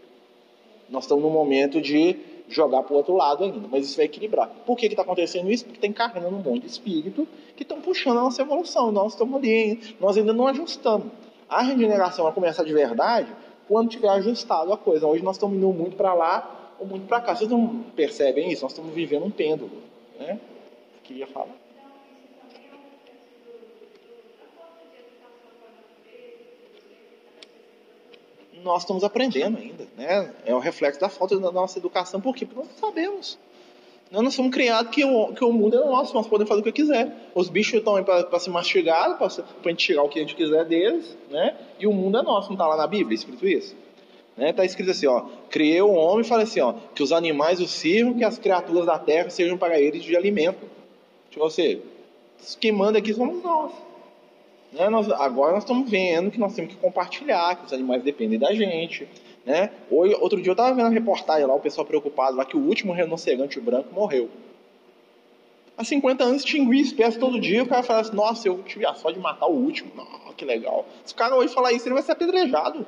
Nós 0.89 1.03
estamos 1.03 1.25
num 1.25 1.31
momento 1.31 1.81
de 1.81 2.36
jogar 2.49 2.83
para 2.83 2.95
o 2.95 2.97
outro 2.97 3.15
lado 3.15 3.45
ainda, 3.45 3.69
mas 3.71 3.87
isso 3.87 3.97
vai 3.97 4.07
equilibrar. 4.07 4.49
Por 4.65 4.77
que 4.77 4.87
está 4.87 5.03
acontecendo 5.03 5.51
isso? 5.51 5.65
Porque 5.65 5.81
tem 5.81 5.93
carregando 5.93 6.37
um 6.37 6.43
monte 6.43 6.63
de 6.63 6.69
espírito 6.69 7.27
que 7.57 7.63
estão 7.63 7.81
puxando 7.81 8.19
a 8.19 8.23
nossa 8.23 8.43
evolução. 8.43 8.93
Nós 8.93 9.13
estamos 9.13 9.37
ali, 9.37 9.81
nós 10.01 10.17
ainda 10.17 10.33
não 10.33 10.47
ajustamos. 10.47 11.09
A 11.49 11.63
regeneração 11.63 12.25
vai 12.25 12.33
começar 12.33 12.65
de 12.65 12.73
verdade 12.73 13.33
quando 13.69 13.89
tiver 13.89 14.09
ajustado 14.09 14.73
a 14.73 14.79
coisa. 14.79 15.07
Hoje 15.07 15.23
nós 15.23 15.37
estamos 15.37 15.57
indo 15.57 15.69
muito 15.73 15.97
para 15.97 16.15
lá 16.15 16.75
ou 16.79 16.87
muito 16.87 17.07
para 17.07 17.21
cá. 17.21 17.35
Vocês 17.35 17.51
não 17.51 17.85
percebem 17.95 18.51
isso? 18.51 18.63
Nós 18.63 18.73
estamos 18.73 18.93
vivendo 18.95 19.25
um 19.25 19.31
pêndulo. 19.31 19.71
Né? 20.19 20.41
Queria 21.03 21.27
falar. 21.27 21.66
Nós 28.67 28.83
estamos 28.83 29.05
aprendendo 29.05 29.59
ainda, 29.59 29.87
né? 29.97 30.33
É 30.45 30.55
o 30.55 30.59
reflexo 30.59 31.01
da 31.01 31.09
falta 31.09 31.39
da 31.39 31.53
nossa 31.53 31.79
educação, 31.79 32.21
por 32.21 32.35
quê? 32.35 32.45
Porque 32.45 32.59
nós 32.59 32.69
não 32.69 32.89
sabemos. 32.89 33.39
Nós 34.11 34.23
não 34.23 34.31
somos 34.31 34.53
criados 34.53 34.91
que 34.93 35.05
o, 35.05 35.33
que 35.33 35.45
o 35.45 35.53
mundo 35.53 35.77
é 35.77 35.85
nosso, 35.85 36.13
nós 36.15 36.27
podemos 36.27 36.49
fazer 36.49 36.61
o 36.61 36.65
que 36.65 36.73
quiser. 36.73 37.13
Os 37.35 37.49
bichos 37.49 37.75
estão 37.75 37.97
aí 37.97 38.05
para 38.05 38.39
se 38.39 38.51
mastigar, 38.51 39.17
para 39.19 39.27
a 39.27 39.69
gente 39.69 39.87
tirar 39.87 40.03
o 40.03 40.09
que 40.09 40.19
a 40.19 40.23
gente 40.23 40.35
quiser 40.35 40.65
deles, 40.65 41.17
né? 41.31 41.57
E 41.79 41.87
o 41.87 41.93
mundo 41.93 42.19
é 42.19 42.23
nosso, 42.23 42.49
não 42.49 42.55
está 42.55 42.67
lá 42.67 42.77
na 42.77 42.87
Bíblia 42.87 43.15
escrito 43.15 43.47
isso? 43.47 43.75
Né? 44.37 44.53
Tá 44.53 44.65
escrito 44.65 44.91
assim, 44.91 45.07
ó, 45.07 45.25
criei 45.49 45.81
o 45.81 45.93
homem 45.93 46.21
e 46.21 46.29
falei 46.29 46.45
assim, 46.45 46.61
ó, 46.61 46.75
que 46.95 47.03
os 47.03 47.13
animais 47.13 47.61
o 47.61 47.67
sirvam, 47.67 48.15
que 48.15 48.25
as 48.25 48.39
criaturas 48.39 48.85
da 48.85 48.99
terra 48.99 49.31
sejam 49.31 49.57
para 49.57 49.81
eles 49.81 50.03
de 50.03 50.15
alimento. 50.17 50.69
Tipo, 51.31 51.49
você, 51.49 51.81
quem 52.61 52.73
manda 52.73 52.99
aqui 52.99 53.15
somos 53.15 53.43
nós. 53.43 53.73
Né? 54.73 54.89
nós. 54.89 55.11
Agora 55.11 55.53
nós 55.53 55.63
estamos 55.63 55.91
vendo 55.91 56.31
que 56.31 56.39
nós 56.39 56.55
temos 56.55 56.75
que 56.75 56.81
compartilhar, 56.81 57.57
que 57.57 57.67
os 57.67 57.73
animais 57.73 58.03
dependem 58.03 58.39
da 58.39 58.53
gente, 58.55 59.09
né? 59.45 59.71
Hoje, 59.91 60.15
outro 60.21 60.41
dia 60.41 60.51
eu 60.51 60.55
estava 60.55 60.75
vendo 60.75 60.87
uma 60.87 60.93
reportagem 60.93 61.47
lá, 61.47 61.55
o 61.55 61.61
pessoal 61.61 61.87
preocupado 61.87 62.37
lá 62.37 62.45
que 62.45 62.57
o 62.57 62.61
último 62.61 62.93
rinoceronte 62.93 63.61
branco 63.61 63.95
morreu. 63.95 64.29
Há 65.79 65.85
50 65.85 66.25
anos 66.25 66.43
extinguia 66.43 66.81
espécie 66.81 67.19
todo 67.19 67.39
dia, 67.39 67.63
o 67.63 67.67
cara 67.67 67.83
fala 67.83 68.01
assim, 68.01 68.17
nossa, 68.17 68.49
eu 68.49 68.63
tive 68.63 68.87
a 68.87 68.95
sorte 68.95 69.17
de 69.17 69.23
matar 69.23 69.47
o 69.47 69.53
último. 69.53 69.93
Que 70.37 70.45
legal. 70.45 70.87
Se 71.05 71.13
o 71.13 71.17
cara 71.17 71.37
hoje 71.37 71.53
falar 71.53 71.73
isso, 71.73 71.87
ele 71.87 71.95
vai 71.95 72.03
ser 72.03 72.13
apedrejado. 72.13 72.87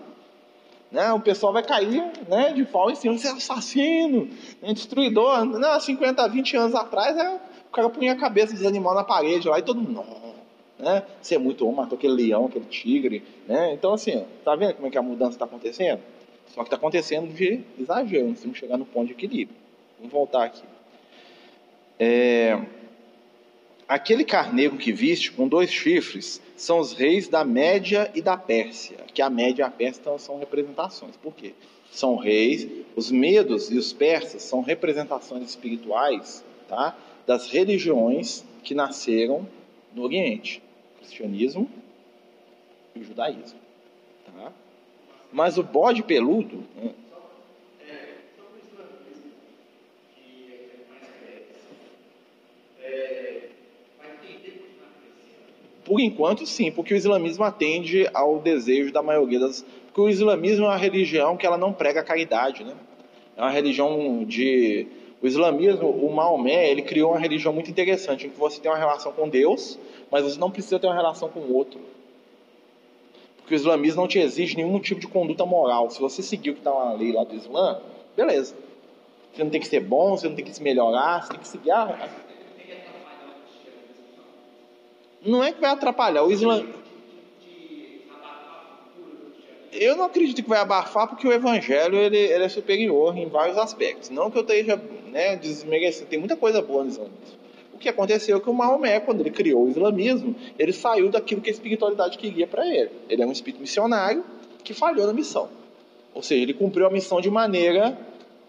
Né? 0.91 1.13
O 1.13 1.21
pessoal 1.21 1.53
vai 1.53 1.63
cair 1.63 2.03
né, 2.29 2.53
de 2.53 2.65
pau 2.65 2.91
em 2.91 2.95
cima, 2.95 3.17
você 3.17 3.29
é 3.29 3.33
assassino, 3.33 4.29
né, 4.63 4.73
destruidor. 4.73 5.45
Não, 5.45 5.71
há 5.71 5.81
50, 5.81 6.27
20 6.29 6.57
anos 6.57 6.75
atrás, 6.75 7.17
é, 7.17 7.41
o 7.69 7.71
cara 7.71 7.91
punha 7.91 8.13
a 8.13 8.17
cabeça 8.17 8.55
dos 8.55 8.65
animais 8.65 8.97
na 8.97 9.05
parede 9.05 9.49
lá 9.49 9.59
e 9.59 9.63
todo 9.63 9.81
mundo, 9.81 9.93
não, 9.93 10.28
né? 10.79 11.03
Você 11.21 11.35
é 11.35 11.39
muito 11.39 11.65
homem, 11.65 11.77
matou 11.77 11.97
aquele 11.97 12.15
leão, 12.15 12.47
aquele 12.47 12.67
tigre, 12.67 13.23
né? 13.47 13.73
Então, 13.73 13.95
assim, 13.95 14.25
tá 14.45 14.55
vendo 14.55 14.75
como 14.75 14.87
é 14.87 14.91
que 14.91 14.99
a 14.99 15.03
mudança 15.03 15.33
está 15.33 15.45
acontecendo? 15.45 16.01
Só 16.49 16.63
que 16.63 16.69
está 16.69 16.77
acontecendo 16.77 17.33
de 17.33 17.61
exagero, 17.79 18.29
nós 18.29 18.41
temos 18.41 18.55
que 18.55 18.61
chegar 18.61 18.77
no 18.77 18.87
ponto 18.87 19.09
de 19.09 19.13
equilíbrio. 19.13 19.57
Vamos 19.99 20.13
voltar 20.13 20.45
aqui. 20.45 20.63
É, 21.99 22.61
aquele 23.89 24.25
carneiro 24.25 24.77
que 24.77 24.93
viste 24.93 25.33
com 25.33 25.49
dois 25.49 25.71
chifres 25.71 26.41
são 26.57 26.79
os 26.79 26.93
reis 26.93 27.29
da 27.29 27.45
Média 27.45 28.11
e 28.15 28.23
da 28.23 28.37
Pérsia, 28.37 28.99
que 29.13 29.21
a 29.21 29.29
Média 29.29 29.63
e 29.63 29.67
a 29.67 29.71
Pérsia 29.71 30.19
são 30.19 30.39
representações. 30.39 31.17
Por 31.17 31.35
quê? 31.35 31.55
São 31.91 32.17
reis, 32.17 32.69
os 32.95 33.11
medos 33.11 33.71
e 33.71 33.77
os 33.77 33.93
persas 33.93 34.43
são 34.43 34.61
representações 34.61 35.49
espirituais 35.49 36.45
tá, 36.69 36.97
das 37.27 37.49
religiões 37.51 38.45
que 38.63 38.75
nasceram 38.75 39.47
no 39.95 40.03
Oriente: 40.03 40.63
cristianismo 41.09 41.69
e 42.95 43.01
o 43.01 43.05
judaísmo. 43.05 43.59
Tá? 44.27 44.53
Mas 45.33 45.59
o 45.59 45.63
bode 45.63 46.03
peludo. 46.03 46.65
Né? 46.77 46.93
Por 55.85 56.01
enquanto, 56.01 56.47
sim, 56.47 56.71
porque 56.71 56.93
o 56.93 56.97
islamismo 56.97 57.45
atende 57.45 58.07
ao 58.13 58.39
desejo 58.41 58.93
da 58.93 59.03
maioria 59.03 59.41
das. 59.41 59.65
Porque 59.87 60.01
o 60.03 60.09
islamismo 60.11 60.67
é 60.67 60.69
uma 60.69 60.77
religião 60.77 61.35
que 61.35 61.47
ela 61.47 61.57
não 61.57 61.73
prega 61.73 62.05
caridade, 62.05 62.63
né? 62.63 62.75
É 63.35 63.41
uma 63.41 63.51
religião 63.51 64.23
de. 64.25 64.87
O 65.21 65.27
islamismo, 65.27 65.89
o 65.89 66.15
Maomé, 66.15 66.71
ele 66.71 66.83
criou 66.83 67.11
uma 67.11 67.19
religião 67.19 67.53
muito 67.53 67.71
interessante, 67.71 68.27
em 68.27 68.31
que 68.31 68.39
você 68.39 68.61
tem 68.61 68.71
uma 68.71 68.79
relação 68.79 69.13
com 69.13 69.29
Deus, 69.29 69.79
mas 70.11 70.25
você 70.25 70.39
não 70.39 70.51
precisa 70.51 70.79
ter 70.79 70.87
uma 70.87 70.95
relação 70.95 71.29
com 71.29 71.41
o 71.41 71.55
outro. 71.55 71.81
Porque 73.39 73.55
o 73.55 73.57
islamismo 73.57 74.03
não 74.03 74.09
te 74.09 74.19
exige 74.19 74.57
nenhum 74.57 74.79
tipo 74.79 75.01
de 75.01 75.09
conduta 75.09 75.45
moral. 75.45 75.91
Se 75.91 76.01
você 76.01 76.23
seguir 76.23 76.51
o 76.51 76.55
que 76.55 76.61
está 76.61 76.71
na 76.71 76.93
lei 76.93 77.13
lá 77.13 77.25
do 77.25 77.35
Islã, 77.35 77.81
beleza. 78.17 78.55
Você 79.33 79.43
não 79.43 79.51
tem 79.51 79.61
que 79.61 79.67
ser 79.67 79.81
bom, 79.81 80.17
você 80.17 80.29
não 80.29 80.37
tem 80.37 80.45
que 80.45 80.55
se 80.55 80.63
melhorar, 80.63 81.23
você 81.23 81.31
tem 81.31 81.41
que 81.41 81.49
seguir 81.49 81.71
a... 81.71 82.09
Não 85.25 85.43
é 85.43 85.51
que 85.53 85.61
vai 85.61 85.71
atrapalhar. 85.71 86.23
O 86.23 86.31
Islã... 86.31 86.65
Eu 89.73 89.97
não 89.97 90.05
acredito 90.05 90.43
que 90.43 90.49
vai 90.49 90.61
abafar 90.61 91.07
porque 91.07 91.27
o 91.27 91.33
evangelho 91.33 91.97
ele, 91.97 92.17
ele 92.17 92.45
é 92.45 92.49
superior 92.49 93.17
em 93.17 93.29
vários 93.29 93.59
aspectos. 93.59 94.11
Não 94.11 94.31
que 94.31 94.39
eu 94.39 94.43
esteja 94.43 94.81
né, 95.11 95.37
desmerecendo. 95.37 96.09
Tem 96.09 96.19
muita 96.19 96.37
coisa 96.37 96.63
boa 96.63 96.85
no 96.85 96.91
islamismo. 96.91 97.39
O 97.73 97.79
que 97.79 97.89
aconteceu 97.89 98.39
é 98.39 98.41
que 98.41 98.51
o 98.51 98.53
Maomé, 98.55 98.99
quando 98.99 99.21
ele 99.21 99.31
criou 99.31 99.65
o 99.65 99.69
islamismo, 99.69 100.35
ele 100.59 100.73
saiu 100.73 101.09
daquilo 101.11 101.41
que 101.41 101.49
a 101.49 101.53
espiritualidade 101.53 102.19
queria 102.19 102.47
para 102.47 102.67
ele. 102.67 102.91
Ele 103.09 103.23
é 103.23 103.27
um 103.27 103.31
espírito 103.31 103.61
missionário 103.61 104.25
que 104.65 104.75
falhou 104.75 105.07
na 105.07 105.13
missão. 105.13 105.49
Ou 106.13 106.21
seja, 106.21 106.43
ele 106.43 106.55
cumpriu 106.55 106.87
a 106.87 106.91
missão 106.91 107.21
de 107.21 107.31
maneira, 107.31 107.97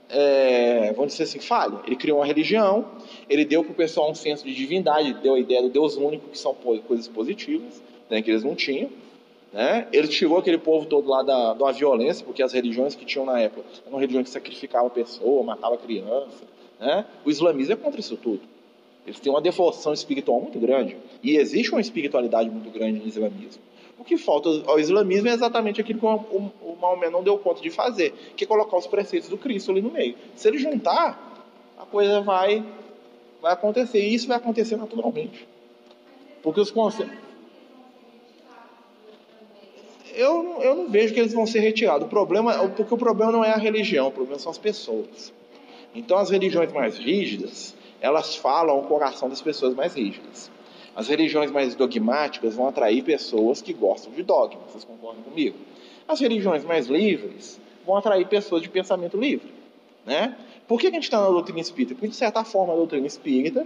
é, 0.09 0.91
vamos 0.93 1.11
dizer 1.11 1.25
assim, 1.25 1.39
falha. 1.39 1.79
Ele 1.85 1.95
criou 1.95 2.17
uma 2.17 2.25
religião, 2.25 2.87
ele 3.29 3.45
deu 3.45 3.63
para 3.63 3.71
o 3.71 3.75
pessoal 3.75 4.09
um 4.09 4.15
senso 4.15 4.43
de 4.43 4.55
divindade, 4.55 5.13
deu 5.21 5.35
a 5.35 5.39
ideia 5.39 5.61
do 5.61 5.69
Deus 5.69 5.95
único, 5.95 6.29
que 6.29 6.37
são 6.39 6.55
coisas 6.55 7.07
positivas, 7.07 7.83
né, 8.09 8.23
que 8.23 8.31
eles 8.31 8.43
não 8.43 8.55
tinham. 8.55 8.89
Né? 9.51 9.87
Ele 9.91 10.07
tirou 10.07 10.37
aquele 10.37 10.57
povo 10.57 10.85
todo 10.85 11.09
lá 11.09 11.23
da, 11.23 11.53
da 11.53 11.71
violência, 11.71 12.25
porque 12.25 12.43
as 12.43 12.53
religiões 12.53 12.95
que 12.95 13.05
tinham 13.05 13.25
na 13.25 13.39
época 13.39 13.65
eram 13.85 13.97
religiões 13.97 14.27
que 14.27 14.31
sacrificavam 14.31 14.87
a 14.87 14.91
pessoa, 14.91 15.43
matavam 15.43 15.77
criança. 15.77 16.45
Né? 16.79 17.05
O 17.25 17.29
islamismo 17.29 17.73
é 17.73 17.75
contra 17.75 17.99
isso 17.99 18.15
tudo. 18.15 18.41
Eles 19.05 19.19
têm 19.19 19.31
uma 19.31 19.41
devoção 19.41 19.91
espiritual 19.91 20.39
muito 20.39 20.59
grande. 20.59 20.95
E 21.23 21.35
existe 21.35 21.71
uma 21.71 21.81
espiritualidade 21.81 22.49
muito 22.49 22.69
grande 22.69 22.99
no 22.99 23.07
islamismo. 23.07 23.61
O 23.97 24.03
que 24.03 24.17
falta 24.17 24.49
ao 24.67 24.79
islamismo 24.79 25.27
é 25.27 25.33
exatamente 25.33 25.81
aquilo 25.81 25.99
que 25.99 26.05
o, 26.05 26.09
o, 26.09 26.51
o 26.71 26.77
Maomé 26.79 27.09
não 27.09 27.23
deu 27.23 27.37
conta 27.37 27.61
de 27.61 27.69
fazer, 27.69 28.13
que 28.35 28.45
é 28.45 28.47
colocar 28.47 28.77
os 28.77 28.87
preceitos 28.87 29.27
do 29.29 29.37
Cristo 29.37 29.71
ali 29.71 29.81
no 29.81 29.91
meio. 29.91 30.15
Se 30.35 30.47
ele 30.47 30.57
juntar, 30.57 31.43
a 31.77 31.85
coisa 31.85 32.21
vai, 32.21 32.63
vai 33.41 33.53
acontecer. 33.53 33.99
E 33.99 34.13
isso 34.13 34.27
vai 34.27 34.37
acontecer 34.37 34.77
naturalmente. 34.77 35.47
Porque 36.41 36.61
os 36.61 36.71
conceitos. 36.71 37.28
Eu, 40.19 40.61
eu 40.61 40.75
não 40.75 40.89
vejo 40.89 41.13
que 41.13 41.19
eles 41.21 41.33
vão 41.33 41.47
ser 41.47 41.61
retirados. 41.61 42.05
O 42.05 42.09
problema, 42.09 42.67
porque 42.75 42.93
o 42.93 42.97
problema 42.97 43.31
não 43.31 43.41
é 43.41 43.51
a 43.51 43.57
religião, 43.57 44.09
o 44.09 44.11
problema 44.11 44.37
são 44.37 44.51
as 44.51 44.57
pessoas. 44.57 45.33
Então, 45.95 46.17
as 46.17 46.29
religiões 46.29 46.73
mais 46.73 46.97
rígidas, 46.97 47.73
elas 48.01 48.35
falam 48.35 48.75
ao 48.75 48.83
coração 48.83 49.29
das 49.29 49.41
pessoas 49.41 49.73
mais 49.73 49.93
rígidas. 49.93 50.51
As 50.93 51.07
religiões 51.07 51.49
mais 51.49 51.73
dogmáticas 51.73 52.53
vão 52.53 52.67
atrair 52.67 53.01
pessoas 53.01 53.61
que 53.61 53.71
gostam 53.71 54.11
de 54.11 54.21
dogma, 54.21 54.59
vocês 54.67 54.83
concordam 54.83 55.23
comigo? 55.23 55.55
As 56.05 56.19
religiões 56.19 56.65
mais 56.65 56.87
livres 56.87 57.57
vão 57.85 57.95
atrair 57.95 58.27
pessoas 58.27 58.61
de 58.61 58.67
pensamento 58.67 59.17
livre. 59.17 59.53
Né? 60.05 60.35
Por 60.67 60.81
que 60.81 60.87
a 60.87 60.91
gente 60.91 61.03
está 61.03 61.21
na 61.21 61.29
doutrina 61.29 61.61
espírita? 61.61 61.95
Porque, 61.95 62.09
de 62.09 62.15
certa 62.17 62.43
forma, 62.43 62.73
a 62.73 62.75
doutrina 62.75 63.07
espírita 63.07 63.65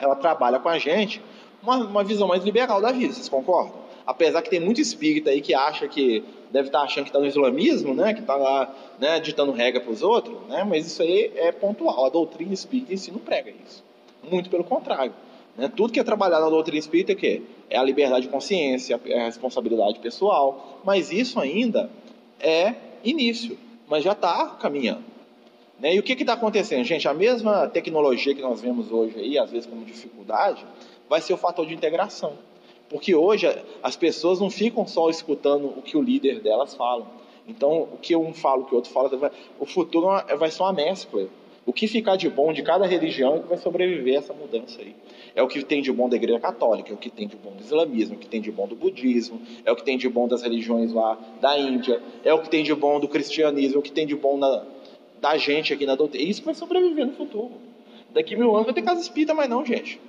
ela 0.00 0.16
trabalha 0.16 0.58
com 0.58 0.68
a 0.68 0.80
gente 0.80 1.22
uma, 1.62 1.76
uma 1.76 2.02
visão 2.02 2.26
mais 2.26 2.42
liberal 2.42 2.80
da 2.80 2.90
vida, 2.90 3.14
vocês 3.14 3.28
concordam? 3.28 3.79
Apesar 4.06 4.42
que 4.42 4.50
tem 4.50 4.60
muito 4.60 4.80
espírita 4.80 5.30
aí 5.30 5.40
que 5.40 5.54
acha 5.54 5.86
que 5.86 6.24
deve 6.50 6.68
estar 6.68 6.82
achando 6.82 7.04
que 7.04 7.10
está 7.10 7.20
no 7.20 7.26
islamismo, 7.26 7.94
né? 7.94 8.12
que 8.14 8.20
está 8.20 8.34
lá 8.34 8.74
né, 8.98 9.20
ditando 9.20 9.52
regra 9.52 9.80
para 9.80 9.92
os 9.92 10.02
outros, 10.02 10.36
né? 10.48 10.64
mas 10.64 10.86
isso 10.86 11.02
aí 11.02 11.32
é 11.36 11.52
pontual. 11.52 12.06
A 12.06 12.08
doutrina 12.08 12.52
espírita 12.52 12.92
em 12.92 12.96
si 12.96 13.10
não 13.10 13.20
prega 13.20 13.50
isso. 13.50 13.84
Muito 14.28 14.50
pelo 14.50 14.64
contrário. 14.64 15.14
Né? 15.56 15.70
Tudo 15.74 15.92
que 15.92 16.00
é 16.00 16.04
trabalhado 16.04 16.44
na 16.44 16.50
doutrina 16.50 16.78
espírita 16.78 17.12
é 17.12 17.14
que 17.14 17.42
é 17.68 17.78
a 17.78 17.82
liberdade 17.82 18.22
de 18.22 18.28
consciência, 18.28 19.00
é 19.06 19.20
a 19.20 19.24
responsabilidade 19.26 19.98
pessoal, 20.00 20.80
mas 20.84 21.12
isso 21.12 21.38
ainda 21.38 21.90
é 22.40 22.74
início, 23.04 23.56
mas 23.88 24.02
já 24.02 24.12
está 24.12 24.56
caminhando. 24.60 25.04
Né? 25.78 25.94
E 25.94 25.98
o 25.98 26.02
que 26.02 26.12
está 26.12 26.34
acontecendo, 26.34 26.84
gente? 26.84 27.08
A 27.08 27.14
mesma 27.14 27.66
tecnologia 27.68 28.34
que 28.34 28.42
nós 28.42 28.60
vemos 28.60 28.90
hoje 28.92 29.18
aí, 29.18 29.38
às 29.38 29.50
vezes 29.50 29.66
como 29.66 29.84
dificuldade, 29.84 30.64
vai 31.08 31.20
ser 31.20 31.32
o 31.32 31.36
fator 31.36 31.66
de 31.66 31.74
integração. 31.74 32.34
Porque 32.90 33.14
hoje 33.14 33.46
as 33.82 33.96
pessoas 33.96 34.40
não 34.40 34.50
ficam 34.50 34.84
só 34.84 35.08
escutando 35.08 35.66
o 35.68 35.80
que 35.80 35.96
o 35.96 36.02
líder 36.02 36.40
delas 36.40 36.74
fala. 36.74 37.06
Então, 37.46 37.82
o 37.82 37.96
que 37.96 38.14
um 38.16 38.34
fala, 38.34 38.62
o 38.62 38.64
que 38.64 38.72
o 38.72 38.76
outro 38.76 38.92
fala, 38.92 39.32
o 39.58 39.64
futuro 39.64 40.08
vai 40.36 40.50
ser 40.50 40.62
uma 40.62 40.72
mescla. 40.72 41.28
O 41.64 41.72
que 41.72 41.86
ficar 41.86 42.16
de 42.16 42.28
bom 42.28 42.52
de 42.52 42.62
cada 42.62 42.86
religião 42.86 43.36
é 43.36 43.38
que 43.38 43.48
vai 43.48 43.58
sobreviver 43.58 44.16
a 44.16 44.18
essa 44.18 44.32
mudança 44.32 44.80
aí. 44.80 44.96
É 45.36 45.42
o 45.42 45.46
que 45.46 45.62
tem 45.64 45.80
de 45.80 45.92
bom 45.92 46.08
da 46.08 46.16
Igreja 46.16 46.40
Católica, 46.40 46.90
é 46.90 46.94
o 46.94 46.96
que 46.96 47.10
tem 47.10 47.28
de 47.28 47.36
bom 47.36 47.52
do 47.52 47.62
islamismo, 47.62 48.14
é 48.14 48.16
o 48.16 48.20
que 48.20 48.26
tem 48.26 48.40
de 48.40 48.50
bom 48.50 48.66
do 48.66 48.74
budismo, 48.74 49.40
é 49.64 49.70
o 49.70 49.76
que 49.76 49.84
tem 49.84 49.96
de 49.96 50.08
bom 50.08 50.26
das 50.26 50.42
religiões 50.42 50.92
lá 50.92 51.16
da 51.40 51.56
Índia, 51.56 52.02
é 52.24 52.34
o 52.34 52.40
que 52.40 52.48
tem 52.48 52.64
de 52.64 52.74
bom 52.74 52.98
do 52.98 53.06
cristianismo, 53.06 53.76
é 53.76 53.78
o 53.78 53.82
que 53.82 53.92
tem 53.92 54.06
de 54.06 54.16
bom 54.16 54.36
na, 54.36 54.64
da 55.20 55.36
gente 55.36 55.72
aqui 55.72 55.86
na 55.86 55.94
doutrina. 55.94 56.28
Isso 56.28 56.42
vai 56.42 56.54
sobreviver 56.54 57.06
no 57.06 57.12
futuro. 57.12 57.52
Daqui 58.12 58.34
mil 58.34 58.52
anos 58.52 58.64
vai 58.64 58.74
ter 58.74 58.82
casa 58.82 59.00
espírita, 59.00 59.32
mas 59.32 59.48
não, 59.48 59.64
gente. 59.64 60.00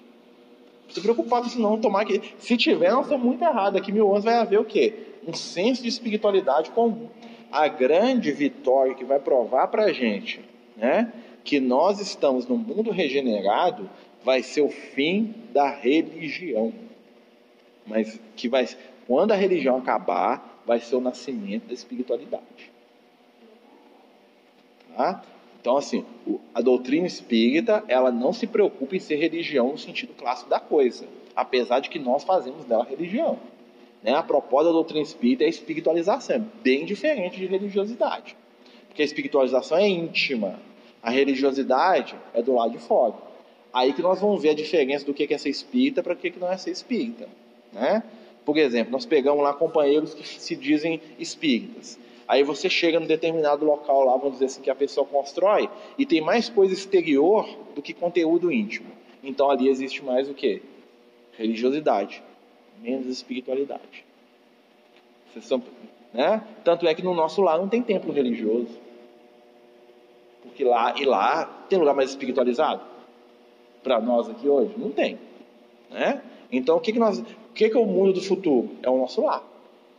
Se 0.92 1.02
preocupado 1.02 1.50
se 1.50 1.60
não 1.60 1.80
tomar 1.80 2.06
que. 2.06 2.22
Se 2.38 2.58
tiver, 2.58 2.92
nós 2.92 3.06
estamos 3.06 3.26
muito 3.26 3.44
errados. 3.44 3.74
Daqui 3.74 3.92
mil 3.92 4.10
anos 4.12 4.24
vai 4.24 4.36
haver 4.36 4.60
o 4.60 4.66
quê? 4.66 4.94
Um 5.26 5.34
senso 5.34 5.82
de 5.82 5.88
espiritualidade 5.88 6.72
comum. 6.72 7.08
A 7.52 7.68
grande 7.68 8.32
vitória 8.32 8.94
que 8.94 9.04
vai 9.04 9.20
provar 9.20 9.68
para 9.68 9.86
a 9.86 9.94
gente, 9.94 10.42
né? 10.76 11.12
Que 11.44 11.60
nós 11.60 12.00
estamos 12.00 12.48
no 12.48 12.58
mundo 12.58 12.92
regenerado 12.92 13.90
vai 14.24 14.44
ser 14.44 14.62
o 14.62 14.70
fim 14.70 15.34
da 15.52 15.70
religião. 15.70 16.74
Mas 17.86 18.20
que 18.36 18.48
vai, 18.48 18.68
quando 19.08 19.32
a 19.32 19.36
religião 19.36 19.78
acabar, 19.78 20.62
vai 20.66 20.80
ser 20.80 20.96
o 20.96 21.02
nascimento 21.02 21.68
da 21.68 21.74
espiritualidade. 21.74 22.72
Tá? 24.96 25.24
Então, 25.62 25.78
assim, 25.78 26.04
a 26.56 26.60
doutrina 26.60 27.06
espírita, 27.06 27.84
ela 27.88 28.12
não 28.12 28.34
se 28.34 28.48
preocupa 28.48 28.96
em 28.96 29.00
ser 29.00 29.18
religião 29.18 29.72
no 29.72 29.78
sentido 29.78 30.12
clássico 30.16 30.50
da 30.50 30.60
coisa, 30.60 31.06
apesar 31.36 31.80
de 31.80 31.90
que 31.90 32.00
nós 32.00 32.24
fazemos 32.24 32.66
dela 32.66 32.84
religião. 32.84 33.40
Né? 34.02 34.12
A 34.12 34.24
proposta 34.24 34.66
da 34.66 34.72
doutrina 34.72 35.04
espírita 35.04 35.44
é 35.44 35.48
espiritualização, 35.50 36.38
é 36.38 36.42
bem 36.64 36.84
diferente 36.84 37.38
de 37.38 37.46
religiosidade. 37.46 38.36
Porque 38.88 39.04
a 39.04 39.06
espiritualização 39.06 39.78
é 39.78 39.88
íntima, 39.88 40.60
a 41.02 41.12
religiosidade 41.12 42.16
é 42.34 42.42
do 42.42 42.56
lado 42.56 42.72
de 42.72 42.80
fora. 42.80 43.14
Aí 43.72 43.94
que 43.94 44.02
nós 44.02 44.20
vamos 44.20 44.42
ver 44.42 44.50
a 44.50 44.56
diferença 44.56 45.06
do 45.06 45.14
que 45.14 45.32
é 45.32 45.38
ser 45.38 45.50
espírita 45.50 46.02
para 46.02 46.14
o 46.14 46.16
que 46.16 46.34
não 46.40 46.52
é 46.52 46.58
ser 46.58 46.72
espírita. 46.72 47.30
Né? 47.72 48.02
Por 48.44 48.58
exemplo, 48.58 48.92
nós 48.92 49.06
pegamos 49.06 49.44
lá 49.44 49.54
companheiros 49.54 50.16
que 50.16 50.28
se 50.28 50.56
dizem 50.56 51.00
espíritas. 51.20 52.00
Aí 52.32 52.44
você 52.44 52.70
chega 52.70 52.98
num 52.98 53.08
determinado 53.08 53.66
local 53.66 54.06
lá, 54.06 54.16
vamos 54.16 54.36
dizer 54.36 54.46
assim, 54.46 54.62
que 54.62 54.70
a 54.70 54.76
pessoa 54.76 55.06
constrói, 55.06 55.70
e 55.98 56.06
tem 56.06 56.22
mais 56.22 56.48
coisa 56.48 56.74
exterior 56.74 57.46
do 57.76 57.82
que 57.82 57.94
conteúdo 57.94 58.50
íntimo. 58.50 58.90
Então 59.22 59.52
ali 59.52 59.68
existe 59.68 60.02
mais 60.02 60.30
o 60.30 60.34
que? 60.34 60.62
Religiosidade, 61.34 62.24
menos 62.82 63.06
espiritualidade. 63.08 64.06
São, 65.42 65.62
né? 66.14 66.42
Tanto 66.64 66.88
é 66.88 66.96
que 66.96 67.04
no 67.04 67.14
nosso 67.14 67.42
lar 67.42 67.58
não 67.58 67.68
tem 67.68 67.82
templo 67.82 68.14
religioso. 68.14 68.80
Porque 70.42 70.64
lá 70.64 70.96
e 70.98 71.04
lá 71.04 71.66
tem 71.68 71.78
lugar 71.78 71.94
mais 71.94 72.12
espiritualizado? 72.12 72.82
Para 73.84 74.00
nós 74.00 74.30
aqui 74.30 74.48
hoje? 74.48 74.74
Não 74.78 74.92
tem. 74.92 75.20
Né? 75.90 76.22
Então 76.50 76.78
o 76.78 76.80
que, 76.80 76.94
que 76.94 77.00
nós. 77.00 77.20
O 77.20 77.54
que, 77.54 77.70
que 77.70 77.76
é 77.76 77.80
o 77.80 77.86
mundo 77.86 78.14
do 78.14 78.22
futuro? 78.22 78.70
É 78.82 78.90
o 78.90 78.98
nosso 78.98 79.22
lar. 79.22 79.51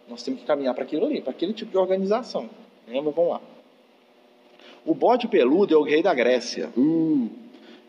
Nós 0.09 0.23
temos 0.23 0.41
que 0.41 0.47
caminhar 0.47 0.75
para 0.75 0.85
aquilo 0.85 1.07
ali, 1.07 1.21
para 1.21 1.31
aquele 1.31 1.53
tipo 1.53 1.71
de 1.71 1.79
organização. 1.79 2.49
Lembra? 2.87 3.13
Vamos 3.13 3.31
lá. 3.31 3.41
O 4.85 4.95
bode 4.95 5.29
peludo 5.29 5.75
é 5.75 5.77
o 5.77 5.83
rei 5.83 6.03
da 6.03 6.13
Grécia. 6.13 6.71
Uh, 6.77 7.31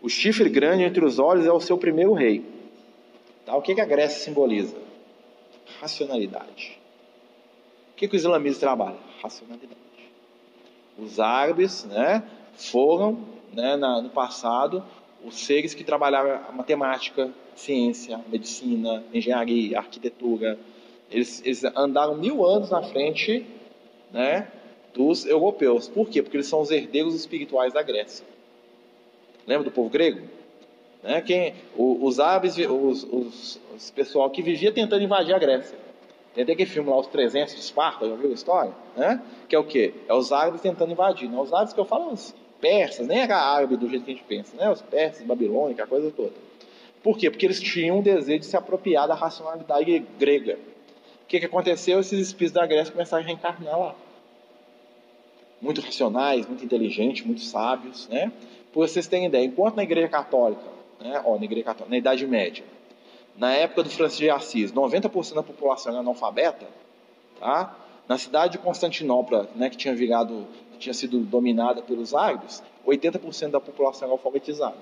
o 0.01 0.09
chifre 0.09 0.49
grande 0.49 0.83
entre 0.83 1.03
os 1.03 1.17
olhos 1.17 1.45
é 1.45 1.51
o 1.51 1.59
seu 1.59 1.77
primeiro 1.77 2.13
rei. 2.13 2.45
Tá? 3.45 3.55
O 3.55 3.61
que, 3.61 3.73
que 3.73 3.81
a 3.81 3.85
Grécia 3.85 4.19
simboliza? 4.19 4.77
Racionalidade. 5.79 6.77
O 7.91 7.95
que, 7.95 8.07
que 8.07 8.15
o 8.15 8.17
islamismo 8.17 8.59
trabalha? 8.59 8.97
Racionalidade. 9.21 9.81
Os 10.97 11.19
árabes 11.19 11.85
né, 11.85 12.23
foram, 12.55 13.19
né, 13.51 13.75
na, 13.75 14.01
no 14.01 14.09
passado, 14.09 14.83
os 15.23 15.35
seres 15.35 15.73
que 15.73 15.83
trabalhavam 15.83 16.39
a 16.49 16.51
matemática, 16.51 17.31
ciência, 17.55 18.19
medicina, 18.27 19.03
engenharia, 19.13 19.79
arquitetura, 19.79 20.59
eles, 21.13 21.41
eles 21.45 21.63
andaram 21.63 22.17
mil 22.17 22.43
anos 22.43 22.71
na 22.71 22.81
frente 22.81 23.45
né, 24.11 24.47
dos 24.93 25.25
europeus. 25.25 25.87
Por 25.87 26.09
quê? 26.09 26.21
Porque 26.21 26.37
eles 26.37 26.47
são 26.47 26.61
os 26.61 26.71
herdeiros 26.71 27.13
espirituais 27.13 27.71
da 27.71 27.83
Grécia. 27.83 28.25
Lembra 29.45 29.65
do 29.65 29.71
povo 29.71 29.89
grego? 29.89 30.21
Né? 31.03 31.21
Quem, 31.21 31.53
os 31.77 32.19
árabes, 32.19 32.57
os, 32.57 33.03
os, 33.03 33.59
os, 33.75 33.91
pessoal 33.91 34.29
que 34.29 34.41
vivia 34.41 34.71
tentando 34.71 35.03
invadir 35.03 35.35
a 35.35 35.39
Grécia. 35.39 35.77
Tem 36.33 36.43
até 36.43 36.53
aquele 36.53 36.69
filme 36.69 36.89
lá, 36.89 36.97
Os 36.97 37.07
300 37.07 37.53
de 37.53 37.59
Esparta, 37.59 38.09
já 38.09 38.15
viu 38.15 38.31
a 38.31 38.33
história? 38.33 38.73
Né? 38.97 39.21
Que 39.47 39.55
é 39.55 39.59
o 39.59 39.63
quê? 39.63 39.93
É 40.07 40.13
os 40.13 40.31
árabes 40.31 40.61
tentando 40.61 40.91
invadir. 40.91 41.29
Não 41.29 41.41
os 41.41 41.53
árabes 41.53 41.73
que 41.73 41.79
eu 41.79 41.85
falo, 41.85 42.11
os 42.11 42.33
persas, 42.59 43.05
nem 43.05 43.19
era 43.19 43.37
árabe 43.37 43.77
do 43.77 43.87
jeito 43.87 44.05
que 44.05 44.11
a 44.11 44.13
gente 44.15 44.25
pensa, 44.25 44.55
né? 44.55 44.71
Os 44.71 44.81
persas, 44.81 45.21
babilônica, 45.27 45.83
a 45.83 45.87
coisa 45.87 46.09
toda. 46.09 46.31
Por 47.03 47.17
quê? 47.17 47.29
Porque 47.29 47.45
eles 47.45 47.59
tinham 47.59 47.99
um 47.99 48.01
desejo 48.01 48.39
de 48.39 48.45
se 48.45 48.55
apropriar 48.55 49.07
da 49.07 49.13
racionalidade 49.13 49.99
grega. 50.17 50.57
O 51.23 51.25
que, 51.27 51.39
que 51.39 51.45
aconteceu? 51.45 51.99
Esses 51.99 52.19
espíritos 52.27 52.53
da 52.53 52.65
Grécia 52.65 52.91
começaram 52.91 53.23
a 53.23 53.25
reencarnar 53.25 53.79
lá. 53.79 53.95
Muito 55.61 55.81
racionais, 55.81 56.45
muito 56.45 56.63
inteligentes, 56.63 57.25
muito 57.25 57.41
sábios, 57.41 58.07
né? 58.09 58.31
Por 58.71 58.87
vocês 58.87 59.07
terem 59.07 59.27
ideia, 59.27 59.45
enquanto 59.45 59.75
na 59.75 59.83
Igreja 59.83 60.09
Católica, 60.09 60.63
né, 60.99 61.21
ó, 61.23 61.37
na 61.37 61.45
Igreja 61.45 61.63
Católica, 61.63 61.89
na 61.89 61.97
Idade 61.97 62.25
Média, 62.25 62.63
na 63.37 63.53
época 63.53 63.83
do 63.83 63.89
Francisco 63.89 64.23
de 64.23 64.29
Assis, 64.29 64.71
90% 64.71 65.35
da 65.35 65.43
população 65.43 65.91
era 65.91 66.01
analfabeta, 66.01 66.67
tá? 67.39 67.75
Na 68.07 68.17
cidade 68.17 68.53
de 68.53 68.57
Constantinopla, 68.57 69.49
né, 69.55 69.69
que 69.69 69.77
tinha 69.77 69.95
virado, 69.95 70.45
que 70.73 70.79
tinha 70.79 70.93
sido 70.93 71.19
dominada 71.19 71.81
pelos 71.81 72.13
árabes, 72.13 72.61
80% 72.85 73.51
da 73.51 73.59
população 73.59 74.07
era 74.07 74.13
alfabetizada. 74.13 74.75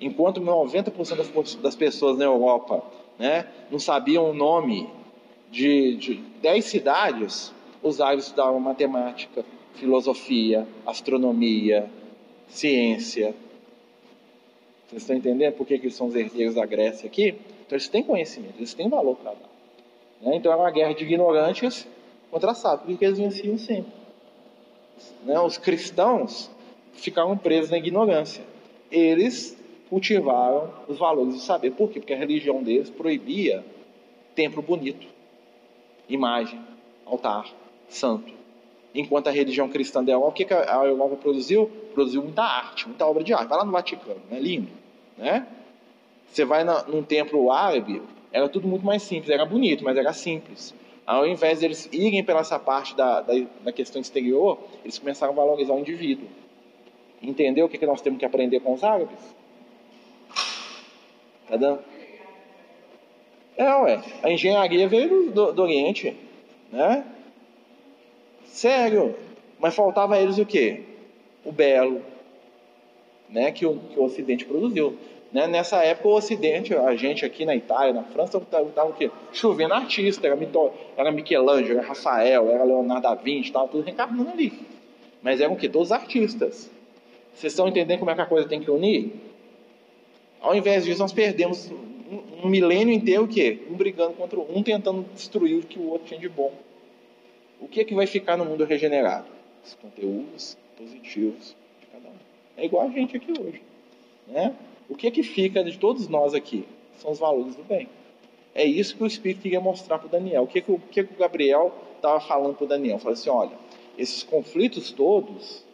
Enquanto 0.00 0.40
90% 0.40 1.60
das 1.60 1.76
pessoas 1.76 2.18
na 2.18 2.24
Europa 2.24 2.82
né, 3.18 3.46
não 3.70 3.78
sabiam 3.78 4.28
o 4.28 4.34
nome 4.34 4.90
de, 5.50 5.96
de 5.96 6.14
dez 6.40 6.64
cidades, 6.66 7.52
os 7.82 8.00
árabes 8.00 8.24
estudavam 8.24 8.58
matemática, 8.58 9.44
filosofia, 9.74 10.66
astronomia, 10.86 11.90
ciência. 12.48 13.34
Vocês 14.88 15.02
estão 15.02 15.16
entendendo 15.16 15.54
por 15.54 15.66
que, 15.66 15.78
que 15.78 15.86
eles 15.86 15.94
são 15.94 16.06
os 16.06 16.14
herdeiros 16.14 16.54
da 16.54 16.64
Grécia 16.64 17.06
aqui? 17.06 17.28
Então 17.66 17.76
eles 17.76 17.88
têm 17.88 18.02
conhecimento, 18.02 18.54
eles 18.58 18.74
têm 18.74 18.88
valor 18.88 19.16
para 19.16 19.32
dar. 19.32 19.50
Né? 20.20 20.36
Então 20.36 20.52
é 20.52 20.56
uma 20.56 20.70
guerra 20.70 20.94
de 20.94 21.04
ignorantes 21.04 21.86
contra 22.30 22.54
sábios, 22.54 22.88
porque 22.88 23.04
eles 23.04 23.18
venciam 23.18 23.58
sempre. 23.58 23.92
Né? 25.24 25.38
Os 25.40 25.58
cristãos 25.58 26.50
ficaram 26.94 27.36
presos 27.36 27.70
na 27.70 27.78
ignorância. 27.78 28.44
Eles 28.90 29.56
cultivaram 29.88 30.72
os 30.88 30.98
valores 30.98 31.34
do 31.34 31.40
saber. 31.40 31.72
Por 31.72 31.90
quê? 31.90 32.00
Porque 32.00 32.14
a 32.14 32.16
religião 32.16 32.62
deles 32.62 32.90
proibia 32.90 33.64
templo 34.34 34.62
bonito 34.62 35.13
imagem, 36.08 36.60
altar, 37.04 37.48
santo. 37.88 38.32
Enquanto 38.94 39.28
a 39.28 39.30
religião 39.30 39.68
cristã 39.68 40.04
da 40.04 40.12
Europa, 40.12 40.30
o 40.30 40.32
que 40.32 40.54
a 40.54 40.84
Europa 40.84 41.16
produziu? 41.16 41.70
Produziu 41.92 42.22
muita 42.22 42.42
arte, 42.42 42.86
muita 42.86 43.06
obra 43.06 43.24
de 43.24 43.32
arte. 43.32 43.48
Vai 43.48 43.58
lá 43.58 43.64
no 43.64 43.72
Vaticano, 43.72 44.20
né? 44.30 44.38
lindo. 44.38 44.70
Né? 45.16 45.46
Você 46.30 46.44
vai 46.44 46.64
na, 46.64 46.84
num 46.84 47.02
templo 47.02 47.50
árabe, 47.50 48.02
era 48.32 48.48
tudo 48.48 48.66
muito 48.66 48.84
mais 48.84 49.02
simples, 49.02 49.30
era 49.30 49.44
bonito, 49.44 49.84
mas 49.84 49.96
era 49.96 50.12
simples. 50.12 50.74
Ao 51.06 51.26
invés 51.26 51.60
de 51.60 51.66
eles 51.66 51.88
irem 51.92 52.24
pela 52.24 52.40
essa 52.40 52.58
parte 52.58 52.96
da, 52.96 53.20
da, 53.20 53.34
da 53.62 53.72
questão 53.72 54.00
exterior, 54.00 54.58
eles 54.82 54.98
começaram 54.98 55.32
a 55.32 55.36
valorizar 55.36 55.74
o 55.74 55.78
indivíduo. 55.78 56.26
Entendeu 57.22 57.66
o 57.66 57.68
que, 57.68 57.78
que 57.78 57.86
nós 57.86 58.00
temos 58.00 58.18
que 58.18 58.24
aprender 58.24 58.60
com 58.60 58.74
os 58.74 58.82
árabes? 58.82 59.18
Tá 61.48 61.56
dando? 61.56 61.80
É, 63.56 63.74
ué. 63.76 64.02
A 64.22 64.30
engenharia 64.30 64.88
veio 64.88 65.08
do, 65.08 65.30
do, 65.30 65.52
do 65.52 65.62
Oriente, 65.62 66.16
né? 66.72 67.04
Sério. 68.46 69.14
Mas 69.58 69.74
faltava 69.74 70.16
a 70.16 70.20
eles 70.20 70.38
o 70.38 70.46
quê? 70.46 70.82
O 71.44 71.52
belo, 71.52 72.02
né? 73.28 73.52
Que 73.52 73.64
o, 73.66 73.78
que 73.78 73.98
o 73.98 74.04
Ocidente 74.04 74.44
produziu. 74.44 74.96
Né? 75.32 75.46
Nessa 75.46 75.78
época, 75.84 76.08
o 76.08 76.14
Ocidente, 76.14 76.74
a 76.74 76.94
gente 76.94 77.24
aqui 77.24 77.44
na 77.44 77.56
Itália, 77.56 77.92
na 77.92 78.04
França, 78.04 78.38
estava 78.38 78.88
o 78.88 78.92
quê? 78.92 79.10
Chovendo 79.32 79.74
artista. 79.74 80.26
Era, 80.26 80.36
Mito, 80.36 80.70
era 80.96 81.10
Michelangelo, 81.10 81.78
era 81.78 81.86
Rafael, 81.86 82.48
era 82.50 82.64
Leonardo 82.64 83.02
da 83.02 83.14
Vinci, 83.14 83.48
estava 83.48 83.68
tudo 83.68 83.84
reencarnando 83.84 84.30
ali. 84.30 84.52
Mas 85.22 85.40
eram 85.40 85.54
o 85.54 85.56
quê? 85.56 85.68
Todos 85.68 85.90
artistas. 85.90 86.70
Vocês 87.34 87.52
estão 87.52 87.66
entendendo 87.66 87.98
como 87.98 88.10
é 88.10 88.14
que 88.14 88.20
a 88.20 88.26
coisa 88.26 88.48
tem 88.48 88.60
que 88.60 88.70
unir? 88.70 89.12
Ao 90.40 90.54
invés 90.54 90.84
disso, 90.84 91.00
nós 91.00 91.12
perdemos 91.12 91.72
um, 92.44 92.48
milênio 92.48 92.92
inteiro 92.92 93.24
o 93.24 93.28
quê? 93.28 93.60
Um 93.70 93.74
brigando 93.74 94.14
contra 94.14 94.38
um, 94.38 94.62
tentando 94.62 95.04
destruir 95.14 95.58
o 95.58 95.62
que 95.62 95.78
o 95.78 95.88
outro 95.88 96.08
tinha 96.08 96.20
de 96.20 96.28
bom. 96.28 96.52
O 97.60 97.68
que, 97.68 97.80
é 97.80 97.84
que 97.84 97.94
vai 97.94 98.06
ficar 98.06 98.36
no 98.36 98.44
mundo 98.44 98.64
regenerado? 98.64 99.26
Os 99.64 99.74
conteúdos 99.74 100.56
positivos 100.76 101.56
de 101.80 101.86
cada 101.86 102.08
um. 102.08 102.18
É 102.56 102.64
igual 102.64 102.86
a 102.86 102.90
gente 102.90 103.16
aqui 103.16 103.32
hoje. 103.32 103.62
Né? 104.26 104.54
O 104.88 104.94
que, 104.94 105.06
é 105.06 105.10
que 105.10 105.22
fica 105.22 105.64
de 105.64 105.78
todos 105.78 106.08
nós 106.08 106.34
aqui? 106.34 106.64
São 106.98 107.10
os 107.10 107.18
valores 107.18 107.56
do 107.56 107.64
bem. 107.64 107.88
É 108.54 108.64
isso 108.64 108.96
que 108.96 109.02
o 109.02 109.06
Espírito 109.06 109.42
queria 109.42 109.60
mostrar 109.60 109.98
para 109.98 110.06
o 110.06 110.10
Daniel. 110.10 110.42
O 110.42 110.46
que, 110.46 110.60
que, 110.60 110.70
o, 110.70 110.78
que, 110.78 111.02
que 111.02 111.14
o 111.14 111.18
Gabriel 111.18 111.74
estava 111.96 112.20
falando 112.20 112.54
para 112.54 112.64
o 112.64 112.68
Daniel? 112.68 112.98
Falou 112.98 113.14
assim: 113.14 113.30
olha, 113.30 113.52
esses 113.98 114.22
conflitos 114.22 114.92
todos, 114.92 115.64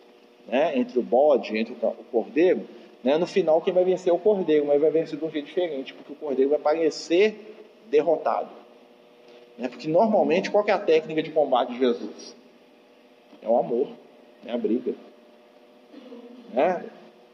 né, 0.47 0.79
entre 0.79 0.99
o 0.99 1.03
bode, 1.03 1.57
entre 1.57 1.75
o, 1.75 1.87
o 1.89 2.05
cordeiro, 2.11 2.67
né, 3.03 3.17
no 3.17 3.27
final 3.27 3.61
quem 3.61 3.73
vai 3.73 3.85
vencer 3.85 4.11
é 4.11 4.15
o 4.15 4.19
cordeiro, 4.19 4.67
mas 4.67 4.81
vai 4.81 4.91
vencer 4.91 5.19
de 5.19 5.25
um 5.25 5.31
jeito 5.31 5.47
diferente, 5.47 5.95
porque 5.95 6.13
o 6.13 6.17
cordeiro 6.17 6.51
vai 6.51 6.59
parecer 6.59 7.57
derrotado. 7.91 8.51
Né, 9.57 9.69
porque 9.69 9.89
normalmente 9.89 10.51
qual 10.51 10.65
é 10.67 10.73
a 10.73 10.79
técnica 10.79 11.23
de 11.23 11.31
combate 11.31 11.73
de 11.73 11.79
Jesus? 11.79 12.37
É 13.43 13.49
o 13.49 13.59
amor, 13.59 13.89
é 14.45 14.53
a 14.53 14.59
briga. 14.59 14.95
Né? 16.53 16.85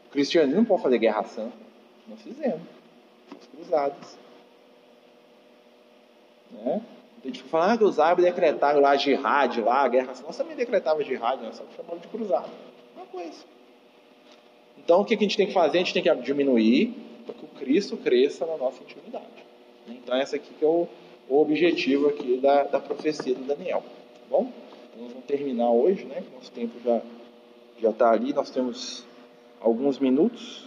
O 0.07 0.09
cristianismo 0.09 0.57
não 0.57 0.65
pode 0.65 0.83
fazer 0.83 0.97
guerra 0.99 1.23
santa. 1.23 1.57
Nós 2.07 2.21
fizemos. 2.21 2.61
Os 3.39 3.47
cruzados. 3.47 4.17
Né? 6.51 6.81
A 7.23 7.27
gente 7.27 7.43
fala 7.43 7.73
ah, 7.73 7.77
que 7.77 7.83
os 7.83 7.99
árabes 7.99 8.23
decretaram 8.23 8.79
lá 8.79 8.95
jihad, 8.95 9.59
lá, 9.59 9.83
a 9.83 9.87
guerra 9.87 10.13
santa. 10.13 10.27
Nós 10.27 10.37
também 10.37 10.55
decretávamos 10.55 11.05
jihad, 11.05 11.41
nós 11.41 11.57
só 11.57 11.65
chamamos 11.75 12.01
de 12.01 12.07
cruzado. 12.07 12.49
Uma 12.95 13.05
coisa. 13.05 13.56
Então, 14.87 15.01
o 15.01 15.05
que 15.05 15.15
a 15.15 15.17
gente 15.17 15.35
tem 15.35 15.45
que 15.45 15.51
fazer? 15.51 15.79
A 15.79 15.83
gente 15.83 15.93
tem 15.93 16.01
que 16.01 16.15
diminuir 16.21 16.93
para 17.25 17.35
que 17.35 17.43
o 17.43 17.47
Cristo 17.59 17.97
cresça 17.97 18.45
na 18.45 18.55
nossa 18.55 18.81
intimidade. 18.81 19.25
Então, 19.85 20.17
esse 20.17 20.33
aqui 20.33 20.47
que 20.57 20.63
é 20.63 20.67
o, 20.67 20.87
o 21.27 21.41
objetivo 21.41 22.07
aqui 22.07 22.37
da, 22.37 22.63
da 22.63 22.79
profecia 22.79 23.35
do 23.35 23.43
Daniel. 23.43 23.81
Tá 23.81 24.25
bom? 24.29 24.49
Então, 24.89 25.03
nós 25.03 25.11
vamos 25.11 25.25
terminar 25.25 25.69
hoje, 25.71 26.05
né? 26.05 26.23
Nosso 26.33 26.49
tempo 26.53 26.71
já 26.85 27.01
já 27.81 27.89
está 27.89 28.11
ali. 28.11 28.31
Nós 28.31 28.49
temos 28.49 29.03
alguns 29.59 29.99
minutos 29.99 30.63